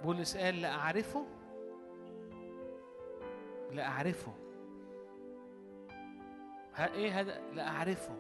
بولس 0.04 0.38
قال 0.38 0.62
لأعرفه 0.62 1.26
لأعرفه 3.72 4.34
إيه 6.80 7.20
هذا؟ 7.20 7.42
لأعرفه 7.54 8.16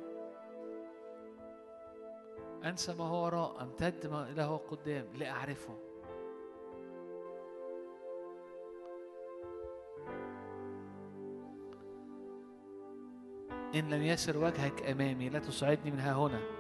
أنسى 2.65 2.93
ما 2.93 3.06
هو 3.06 3.26
وراء 3.26 3.64
أمتد 3.64 4.07
ما 4.07 4.34
له 4.35 4.57
قدام. 4.57 5.06
لأعرفه 5.15 5.77
إن 13.76 13.89
لم 13.89 14.01
يسر 14.01 14.38
وجهك 14.38 14.84
أمامي 14.84 15.30
لا 15.30 15.39
تصعدني 15.39 15.91
من 15.91 15.99
ها 15.99 16.14
هنا. 16.14 16.59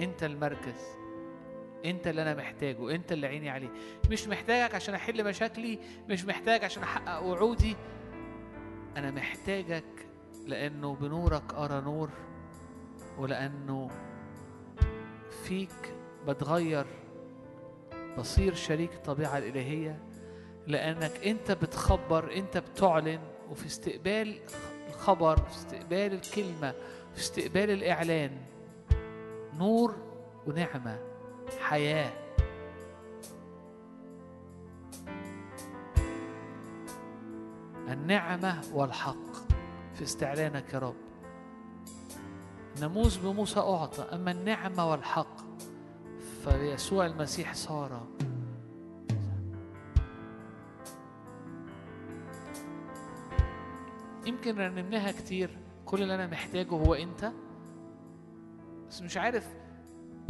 انت 0.00 0.22
المركز. 0.22 1.00
انت 1.84 2.06
اللي 2.06 2.22
أنا 2.22 2.34
محتاجه 2.34 2.94
انت 2.94 3.12
اللي 3.12 3.26
عيني 3.26 3.50
عليه. 3.50 3.70
مش 4.10 4.28
محتاجك 4.28 4.74
عشان 4.74 4.94
احل 4.94 5.24
مشاكلي 5.24 5.78
مش 6.08 6.24
محتاج 6.24 6.64
عشان 6.64 6.82
احقق 6.82 7.22
وعودي. 7.22 7.76
أنا 8.96 9.10
محتاجك 9.10 10.06
لأنه 10.46 10.94
بنورك 10.94 11.54
ارى 11.54 11.80
نور 11.80 12.10
ولأنه 13.18 13.90
فيك 15.44 15.94
بتغير 16.28 16.86
بصير 18.18 18.54
شريك 18.54 18.92
الطبيعة 18.92 19.38
الإلهية. 19.38 19.98
لانك 20.66 21.26
انت 21.26 21.52
بتخبر 21.52 22.36
انت 22.36 22.58
بتعلن 22.58 23.20
وفي 23.50 23.66
استقبال 23.66 24.40
الخبر 24.88 25.36
في 25.36 25.50
استقبال 25.50 26.12
الكلمة 26.12 26.74
في 27.14 27.20
استقبال 27.20 27.70
الإعلان 27.70 28.30
نور 29.60 29.94
ونعمة 30.46 30.98
حياة. 31.60 32.12
النعمة 37.88 38.60
والحق 38.72 39.32
في 39.94 40.02
استعلانك 40.02 40.74
يا 40.74 40.78
رب. 40.78 40.94
ناموس 42.80 43.16
بموسى 43.16 43.60
أعطى 43.60 44.02
أما 44.02 44.30
النعمة 44.30 44.90
والحق 44.90 45.36
فيسوع 46.44 47.06
المسيح 47.06 47.54
صار. 47.54 48.06
يمكن 54.26 54.58
رنمناها 54.58 55.12
كتير 55.12 55.58
كل 55.84 56.02
اللي 56.02 56.14
أنا 56.14 56.26
محتاجه 56.26 56.70
هو 56.70 56.94
أنت. 56.94 57.32
بس 58.90 59.02
مش 59.02 59.16
عارف 59.16 59.54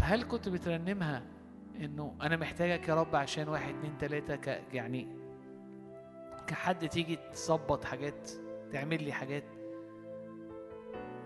هل 0.02 0.22
كنت 0.22 0.48
بترنمها 0.48 1.22
إنه 1.80 2.14
أنا 2.22 2.36
محتاجك 2.36 2.88
يا 2.88 2.94
رب 2.94 3.16
عشان 3.16 3.48
واحد 3.48 3.74
اتنين 3.74 3.98
تلاتة 3.98 4.36
ك 4.36 4.62
يعني 4.72 5.08
كحد 6.46 6.88
تيجي 6.88 7.18
تظبط 7.32 7.84
حاجات 7.84 8.30
تعمل 8.72 9.04
لي 9.04 9.12
حاجات؟ 9.12 9.44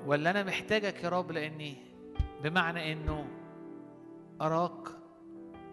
ولا 0.07 0.31
أنا 0.31 0.43
محتاجك 0.43 1.05
يا 1.05 1.09
رب 1.09 1.33
لأني 1.33 1.77
بمعنى 2.43 2.93
إنه 2.93 3.27
أراك 4.41 4.89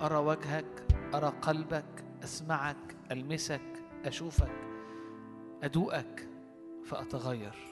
أرى 0.02 0.18
وجهك 0.18 0.88
أرى 1.14 1.28
قلبك 1.42 2.06
أسمعك 2.24 2.96
ألمسك 3.12 3.84
أشوفك 4.06 4.52
أدوقك 5.64 6.30
فأتغير. 6.86 7.71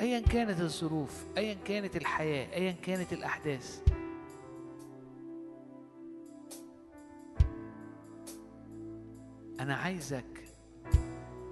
ايا 0.00 0.20
كانت 0.20 0.60
الظروف 0.60 1.24
ايا 1.36 1.54
كانت 1.64 1.96
الحياة 1.96 2.54
ايا 2.54 2.72
كانت 2.72 3.12
الأحداث. 3.12 3.82
أنا 9.60 9.76
عايزك 9.76 10.44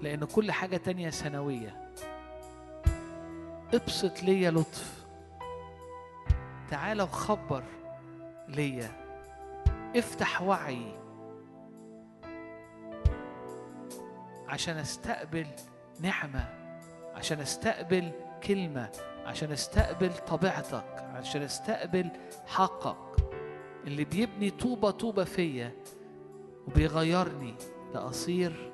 لأن 0.02 0.24
كل 0.24 0.52
حاجة 0.52 0.76
تانية 0.76 1.10
سنوية. 1.10 1.92
ابسط 3.74 4.22
ليا 4.22 4.50
لطف. 4.50 5.06
تعالى 6.70 7.02
وخبر 7.02 7.64
ليا. 8.48 8.90
افتح 9.96 10.42
وعي. 10.42 10.96
عشان 14.48 14.76
أستقبل 14.76 15.46
نعمة 16.00 16.48
عشان 17.14 17.40
أستقبل 17.40 18.12
كلمة 18.46 18.90
عشان 19.24 19.52
استقبل 19.52 20.12
طبيعتك 20.14 20.84
عشان 21.14 21.42
استقبل 21.42 22.10
حقك. 22.46 23.16
اللي 23.86 24.04
بيبني 24.04 24.50
طوبة 24.50 24.90
طوبة 24.90 25.24
فيا 25.24 25.72
وبيغيرني 26.66 27.54
لأصير 27.94 28.72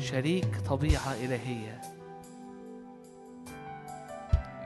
شريك 0.00 0.60
طبيعة 0.60 1.12
إلهية. 1.14 1.80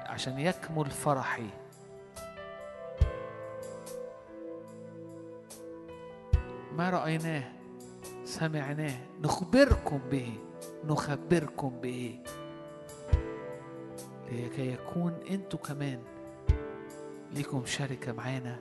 عشان 0.07 0.39
يكمل 0.39 0.91
فرحي. 0.91 1.51
ما 6.73 6.91
رأيناه 6.91 7.43
سمعناه 8.25 8.97
نخبركم 9.21 9.99
به 10.11 10.39
نخبركم 10.85 11.81
به. 11.81 12.19
لكي 14.33 14.73
يكون 14.73 15.13
أنتوا 15.31 15.59
كمان 15.59 16.03
ليكم 17.33 17.67
شركة 17.67 18.13
معانا 18.13 18.59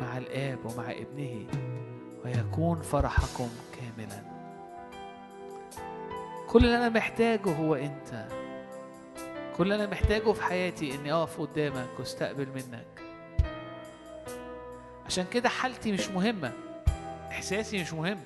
مع 0.00 0.18
الآب 0.18 0.58
ومع 0.64 0.90
ابنه 0.90 1.46
ويكون 2.24 2.82
فرحكم 2.82 3.48
كاملاً. 3.80 4.36
كل 6.48 6.64
اللي 6.64 6.76
أنا 6.76 6.88
محتاجه 6.88 7.50
هو 7.54 7.74
أنت. 7.74 8.28
كل 9.56 9.62
اللي 9.62 9.74
أنا 9.74 9.86
محتاجه 9.86 10.32
في 10.32 10.42
حياتي 10.42 10.94
إني 10.94 11.12
أقف 11.12 11.40
قدامك 11.40 11.88
واستقبل 11.98 12.48
منك. 12.48 13.02
عشان 15.06 15.24
كده 15.32 15.48
حالتي 15.48 15.92
مش 15.92 16.08
مهمة. 16.08 16.52
إحساسي 17.30 17.82
مش 17.82 17.92
مهم. 17.92 18.20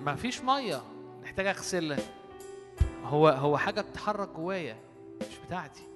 ما 0.00 0.14
فيش 0.14 0.40
مية. 0.40 0.82
محتاج 1.22 1.46
اغسلها 1.46 1.98
هو 3.04 3.28
هو 3.28 3.56
حاجة 3.58 3.80
بتتحرك 3.80 4.28
جوايا 4.28 4.76
مش 5.20 5.38
بتاعتي. 5.46 5.88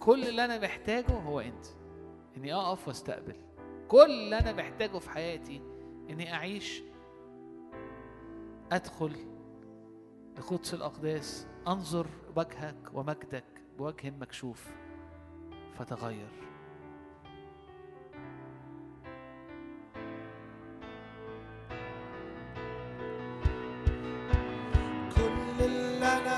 كل 0.00 0.28
اللي 0.28 0.44
أنا 0.44 0.58
محتاجه 0.58 1.12
هو 1.12 1.40
أنت. 1.40 1.66
إني 2.36 2.54
أقف 2.54 2.88
وأستقبل. 2.88 3.36
كل 3.88 4.10
اللي 4.10 4.38
أنا 4.38 4.52
محتاجه 4.52 4.98
في 4.98 5.10
حياتي 5.10 5.62
إني 6.10 6.34
أعيش 6.34 6.82
أدخل 8.72 9.12
لقدس 10.38 10.74
الأقداس 10.74 11.46
أنظر 11.68 12.06
وجهك 12.36 12.76
ومجدك 12.94 13.44
بوجه 13.78 14.10
مكشوف 14.10 14.70
فتغير. 15.78 16.43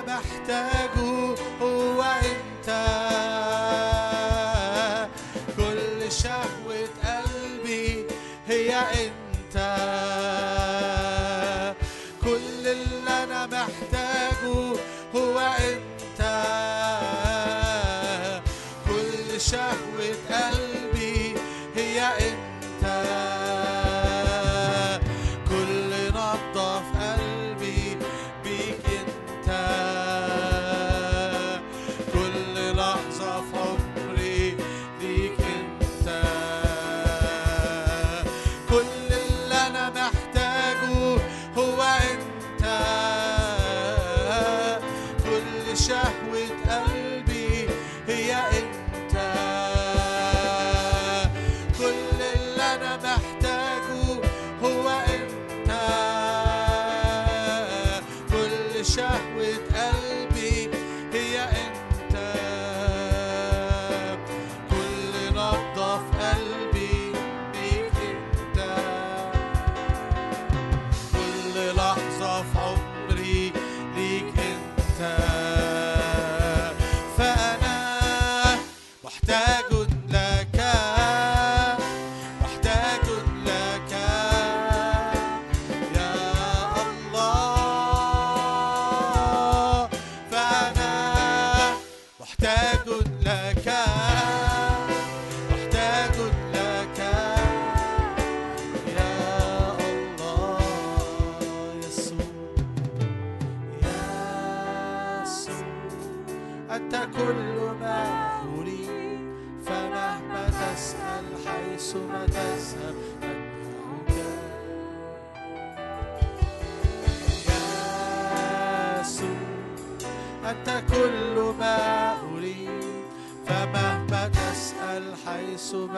محتاجه 0.07 1.35
هو 1.61 2.03
انت. 2.03 3.06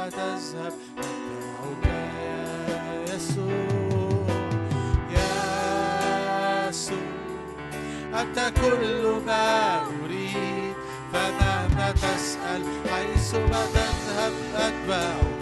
تذهب. 0.09 0.73
نتبعك 0.99 1.87
يا 1.87 3.15
يسوع. 3.15 4.27
يا 5.11 6.69
يسوع 6.69 6.99
أنت 8.21 8.53
كل 8.61 9.23
ما 9.27 9.79
أريد. 9.83 10.75
فمهما 11.13 11.91
تسأل؟ 11.91 12.63
حيث 12.93 13.35
ما 13.35 13.67
تذهب 13.75 14.33
أتبعك. 14.55 15.38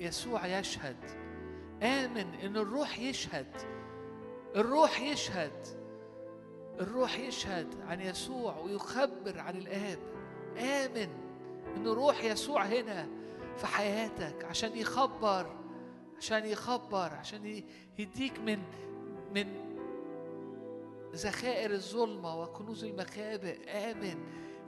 يسوع 0.00 0.46
يشهد. 0.46 0.96
آمن 1.82 2.34
إن 2.34 2.56
الروح 2.56 2.98
يشهد. 2.98 3.46
الروح 4.56 5.00
يشهد. 5.00 5.66
الروح 6.80 7.18
يشهد 7.18 7.66
عن 7.88 8.00
يسوع 8.00 8.58
ويخبر 8.58 9.38
عن 9.38 9.56
الآب. 9.56 9.98
آمن 10.58 11.08
إن 11.76 11.88
روح 11.88 12.24
يسوع 12.24 12.64
هنا 12.64 13.08
في 13.56 13.66
حياتك 13.66 14.44
عشان 14.44 14.76
يخبر 14.76 15.56
عشان 16.18 16.46
يخبر 16.46 17.12
عشان 17.14 17.62
يديك 17.98 18.38
من 18.38 18.58
من 19.34 19.46
ذخائر 21.14 21.70
الظلمة 21.70 22.40
وكنوز 22.42 22.84
المخابئ 22.84 23.70
آمن 23.70 24.18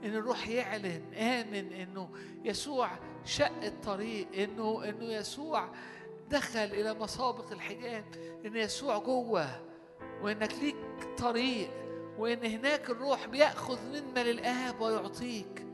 إن 0.03 0.15
الروح 0.15 0.47
يعلن 0.47 1.13
آمن 1.13 1.73
إنه 1.73 2.09
يسوع 2.43 2.89
شق 3.25 3.63
الطريق 3.63 4.27
إنه 4.37 4.89
إنه 4.89 5.05
يسوع 5.13 5.69
دخل 6.29 6.59
إلى 6.59 6.93
مسابق 6.93 7.51
الحجاب 7.51 8.05
إن 8.45 8.55
يسوع 8.55 8.97
جوه 8.97 9.61
وإنك 10.21 10.53
ليك 10.61 10.75
طريق 11.17 11.69
وإن 12.17 12.45
هناك 12.45 12.89
الروح 12.89 13.25
بيأخذ 13.25 13.79
مما 13.89 14.23
للآب 14.23 14.81
ويعطيك 14.81 15.65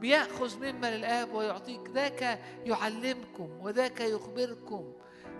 بيأخذ 0.00 0.58
مما 0.58 0.96
للآب 0.96 1.34
ويعطيك 1.34 1.90
ذاك 1.94 2.40
يعلمكم 2.64 3.48
وذاك 3.60 4.00
يخبركم 4.00 4.92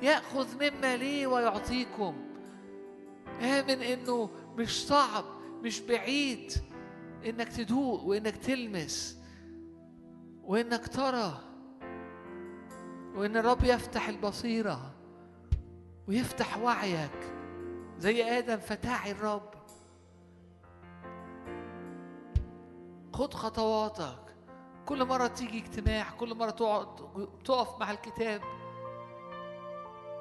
يأخذ 0.03 0.55
مما 0.55 0.97
لي 0.97 1.27
ويعطيكم. 1.27 2.15
آمن 3.41 3.83
إنه 3.83 4.31
مش 4.57 4.87
صعب 4.87 5.25
مش 5.63 5.81
بعيد. 5.81 6.53
إنك 7.27 7.49
تدوق 7.49 8.03
وإنك 8.03 8.37
تلمس 8.37 9.19
وإنك 10.43 10.89
ترى 10.89 11.41
وإن 13.15 13.37
الرب 13.37 13.65
يفتح 13.65 14.09
البصيرة 14.09 14.95
ويفتح 16.09 16.59
وعيك 16.59 17.35
زي 17.99 18.39
آدم 18.39 18.57
فتاعي 18.57 19.11
الرب. 19.11 19.55
خد 23.13 23.35
خطواتك. 23.35 24.35
كل 24.87 25.05
مرة 25.05 25.27
تيجي 25.27 25.59
اجتماع 25.59 26.11
كل 26.11 26.35
مرة 26.35 26.51
تقعد 26.51 26.97
تقف 27.45 27.81
مع 27.81 27.91
الكتاب. 27.91 28.41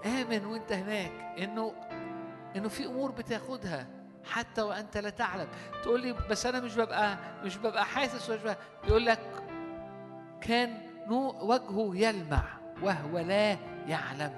آمن 0.06 0.46
وإنت 0.46 0.72
هناك 0.72 1.40
إنه 1.40 1.74
إنه 2.56 2.68
في 2.68 2.86
أمور 2.86 3.12
بتاخدها. 3.12 4.03
حتى 4.26 4.62
وأنت 4.62 4.98
لا 4.98 5.10
تعلم. 5.10 5.48
تقول 5.84 6.02
لي 6.02 6.16
بس 6.30 6.46
أنا 6.46 6.60
مش 6.60 6.76
ببقى 6.76 7.18
مش 7.44 7.58
ببقى 7.58 7.86
حاسس 7.86 8.30
ومش 8.30 8.40
ببقى 8.40 8.58
يقول 8.88 9.06
لك 9.06 9.20
كان 10.42 10.78
وجهه 11.42 11.92
يلمع 11.94 12.44
وهو 12.82 13.20
لا 13.20 13.58
يعلم. 13.88 14.34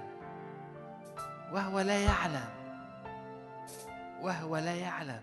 وهو 1.51 1.79
لا 1.79 1.99
يعلم. 1.99 2.49
وهو 4.21 4.57
لا 4.57 4.75
يعلم. 4.75 5.21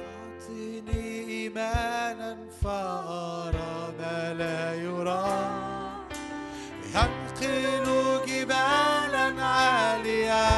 أعطني 0.00 1.00
إيمانا 1.28 2.50
فأرى 2.62 3.92
ما 3.98 4.34
لا 4.34 4.74
يرى. 4.74 5.57
ينقل 7.42 8.20
جبالا 8.26 9.44
عالية 9.44 10.48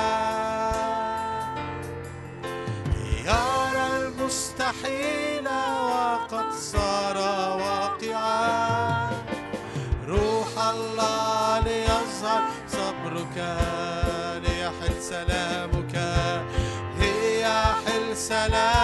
يرى 3.24 3.86
المستحيل 3.96 5.48
وقد 5.48 6.52
صار 6.52 7.16
واقعا. 7.60 9.10
روح 10.08 10.52
الله 10.58 11.60
ليظهر 11.60 12.42
صبرك 12.72 13.36
ليحل 14.42 15.02
سلامك. 15.02 15.94
ليحل 16.98 18.16
سلامك 18.16 18.79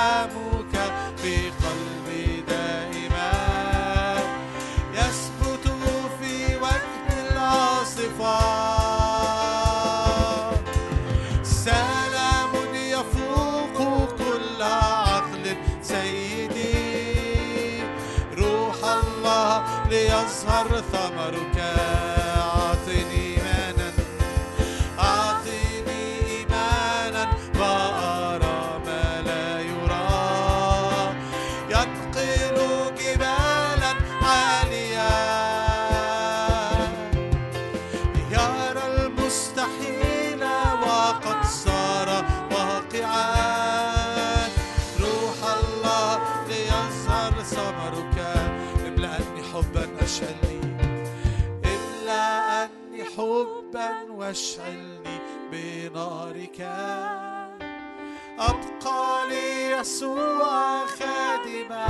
واشعلني 54.26 55.18
بنارك. 55.52 56.60
أبقى 58.38 59.28
ليسوع 59.28 60.86
خادما. 60.86 61.86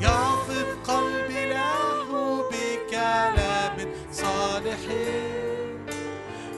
يعطف 0.00 0.90
قلبي 0.90 1.48
له 1.48 2.10
بكلام 2.50 3.76
صالح. 4.12 4.82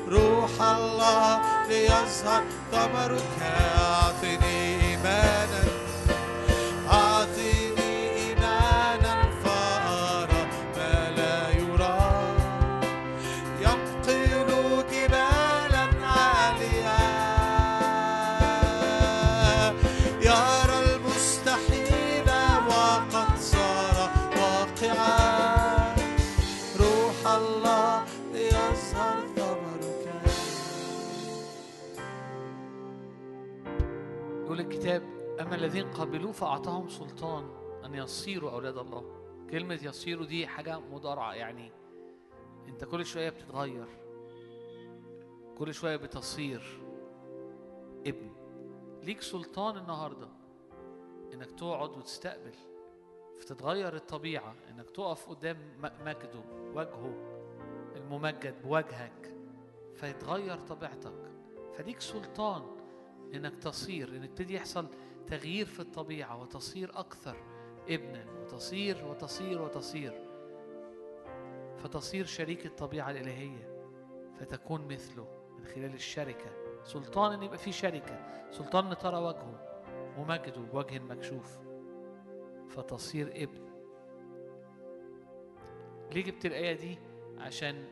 روح 0.08 0.62
الله 0.62 1.40
ليظهر 1.68 2.42
ثمرك 2.72 3.38
أعطني 3.42 4.80
إيمانا. 4.82 5.77
الذين 35.78 35.94
قبلوه 35.94 36.32
فأعطاهم 36.32 36.88
سلطان 36.88 37.50
أن 37.84 37.94
يصيروا 37.94 38.50
أولاد 38.50 38.78
الله. 38.78 39.04
كلمة 39.50 39.78
يصيروا 39.82 40.26
دي 40.26 40.46
حاجة 40.46 40.78
مضارعة 40.78 41.34
يعني 41.34 41.72
أنت 42.68 42.84
كل 42.84 43.06
شوية 43.06 43.30
بتتغير 43.30 43.86
كل 45.58 45.74
شوية 45.74 45.96
بتصير 45.96 46.80
ابن. 48.06 48.30
ليك 49.02 49.22
سلطان 49.22 49.76
النهاردة 49.76 50.28
إنك 51.34 51.50
تقعد 51.50 51.90
وتستقبل 51.90 52.54
فتتغير 53.38 53.96
الطبيعة 53.96 54.54
إنك 54.70 54.90
تقف 54.90 55.28
قدام 55.28 55.56
مجده 55.80 56.42
وجهه 56.74 57.14
الممجد 57.96 58.62
بوجهك 58.62 59.34
فيتغير 59.94 60.58
طبيعتك. 60.58 61.32
فليك 61.74 62.00
سلطان 62.00 62.62
إنك 63.34 63.54
تصير 63.56 64.08
إن 64.08 64.24
يبتدي 64.24 64.54
يحصل 64.54 64.86
تغيير 65.28 65.66
في 65.66 65.80
الطبيعة 65.80 66.42
وتصير 66.42 66.90
أكثر 67.00 67.36
ابنا 67.88 68.24
وتصير 68.40 69.04
وتصير 69.04 69.62
وتصير. 69.62 70.28
فتصير 71.76 72.24
شريك 72.24 72.66
الطبيعة 72.66 73.10
الإلهية 73.10 73.78
فتكون 74.40 74.88
مثله 74.88 75.28
من 75.58 75.64
خلال 75.64 75.94
الشركة. 75.94 76.50
سلطان 76.84 77.32
إن 77.32 77.42
يبقى 77.42 77.58
في 77.58 77.72
شركة 77.72 78.46
سلطان 78.50 78.86
إن 78.86 78.98
ترى 78.98 79.16
وجهه 79.16 79.82
ومجده 80.18 80.60
بوجه 80.60 80.98
مكشوف. 80.98 81.58
فتصير 82.68 83.28
ابن. 83.34 83.68
ليه 86.12 86.24
جبت 86.24 86.46
الآية 86.46 86.72
دي؟ 86.76 86.98
عشان 87.38 87.84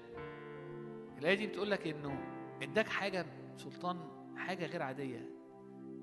الآية 1.18 1.34
دي 1.34 1.46
بتقول 1.46 1.70
لك 1.70 1.86
إنه 1.86 2.18
اداك 2.62 2.88
حاجة 2.88 3.26
سلطان 3.56 3.98
حاجة 4.36 4.66
غير 4.66 4.82
عادية 4.82 5.30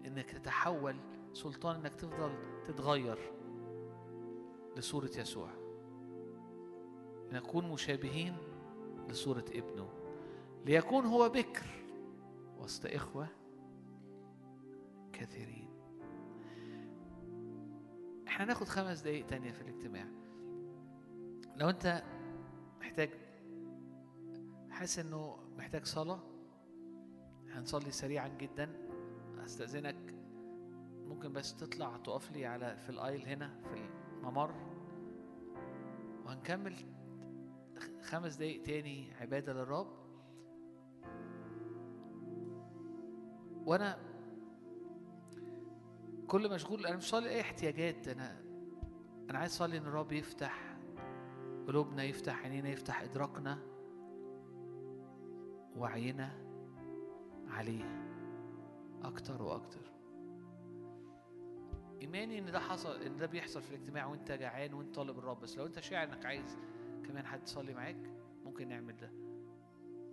إنك 0.06 0.32
تتحول 0.32 0.96
سلطان 1.34 1.76
إنك 1.76 1.96
تفضل 1.96 2.32
تتغير 2.68 3.34
لصورة 4.78 5.12
يسوع. 5.18 5.50
نكون 7.32 7.72
مشابهين 7.72 8.38
لصورة 9.10 9.46
ابنه. 9.52 9.90
ليكون 10.66 11.06
هو 11.06 11.30
بكر 11.30 11.66
وسط 12.60 12.86
إخوة 12.86 13.28
كثيرين. 15.14 15.70
إحنا 18.28 18.46
هناخد 18.46 18.68
خمس 18.68 19.02
دقايق 19.02 19.26
تانية 19.26 19.52
في 19.52 19.62
الاجتماع. 19.62 20.08
لو 21.56 21.70
أنت 21.70 22.04
محتاج 22.80 23.10
حاسس 24.70 25.00
إنه 25.00 25.38
محتاج 25.58 25.86
صلاة 25.86 26.20
هنصلي 27.50 27.92
سريعا 27.92 28.28
جدا. 28.28 28.90
أستأذنك 29.46 30.13
ممكن 31.08 31.34
بس 31.34 31.56
تطلع 31.56 31.98
تقف 31.98 32.32
لي 32.32 32.46
على 32.46 32.78
في 32.78 32.90
الآيل 32.90 33.26
هنا 33.26 33.60
في 33.64 33.90
الممر. 34.18 34.54
وهنكمل 36.26 36.76
خمس 38.02 38.36
دقايق 38.36 38.64
تاني 38.64 39.14
عبادة 39.14 39.54
للرب. 39.54 39.88
وأنا 43.66 43.98
كل 46.28 46.54
مشغول 46.54 46.86
أنا 46.86 46.96
مش 46.96 47.10
صلي 47.10 47.30
أي 47.30 47.42
احتياجات. 47.42 48.08
أنا 48.08 48.42
أنا 49.30 49.40
عايز 49.40 49.52
اصلي 49.52 49.78
إن 49.78 49.86
الرب 49.86 50.12
يفتح 50.12 50.78
قلوبنا 51.68 52.04
يفتح 52.04 52.44
عينينا 52.44 52.70
يفتح 52.70 53.02
إدراكنا 53.02 53.60
وعينا 55.78 56.32
عليه 57.48 58.04
أكتر 59.04 59.42
وأكتر. 59.42 59.93
إيماني 62.04 62.40
إن 62.40 62.52
ده 62.52 62.60
حصل 62.60 63.02
إن 63.02 63.18
ده 63.18 63.26
بيحصل 63.26 63.62
في 63.62 63.70
الاجتماع 63.76 64.06
وأنت 64.06 64.32
جعان 64.32 64.74
وأنت 64.74 64.96
طالب 64.96 65.20
الرب 65.20 65.42
بس 65.42 65.58
لو 65.58 65.66
أنت 65.66 65.80
شاعر 65.80 66.08
إنك 66.08 66.26
عايز 66.26 66.58
كمان 67.06 67.26
حد 67.26 67.44
يصلي 67.44 67.74
معاك 67.74 68.10
ممكن 68.46 68.68
نعمل 68.68 68.98
ده. 68.98 69.12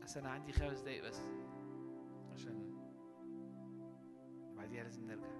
بس 0.03 0.17
أنا 0.17 0.31
عندي 0.31 0.53
خمس 0.53 0.81
دقايق 0.81 1.05
بس 1.09 1.21
عشان 2.33 2.71
بعديها 4.57 4.83
لازم 4.85 5.07
نرجع. 5.07 5.40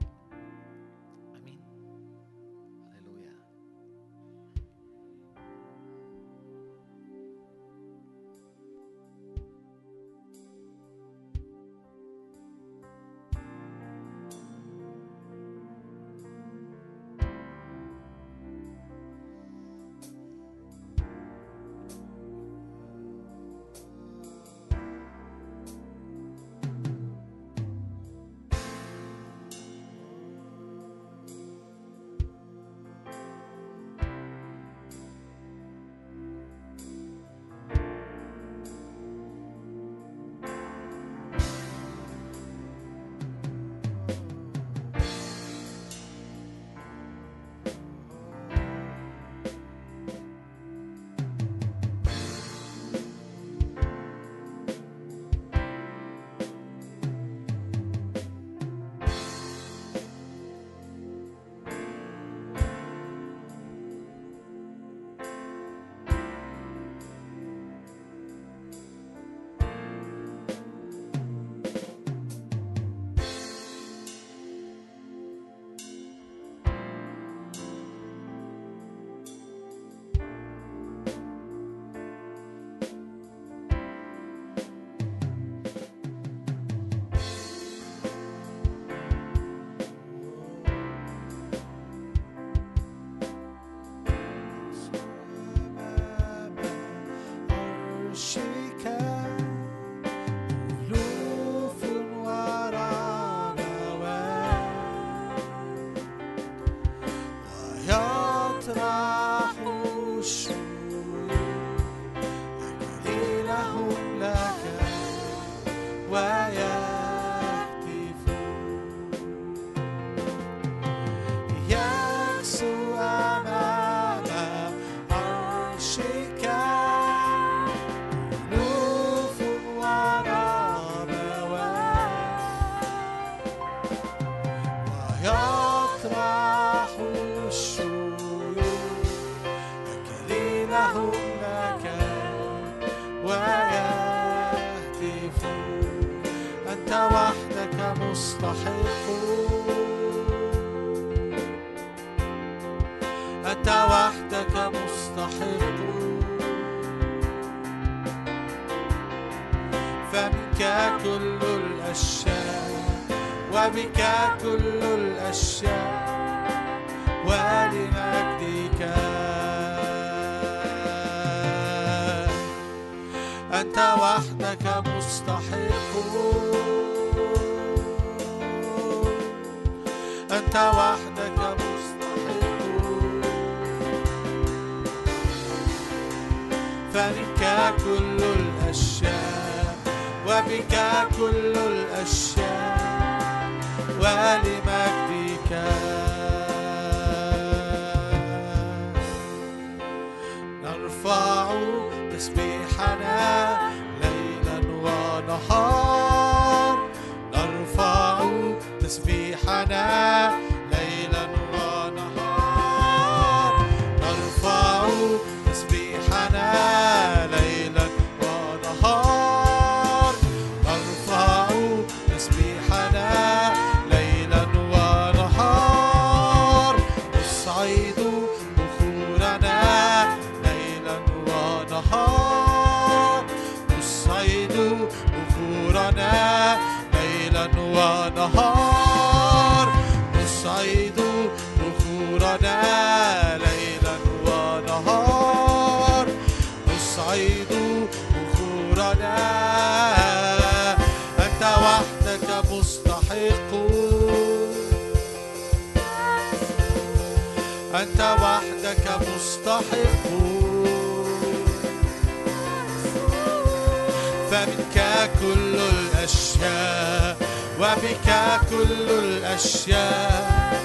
وبك 267.61 268.09
كل 268.51 268.91
الأشياء. 268.91 270.60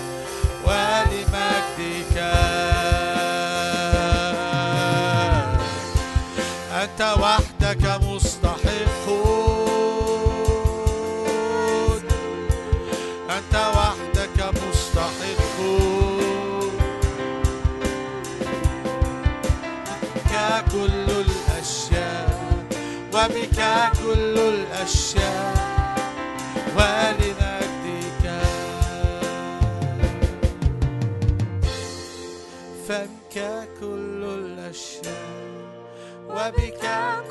وبك 36.56 36.80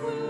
كل 0.00 0.23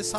للجالس 0.00 0.14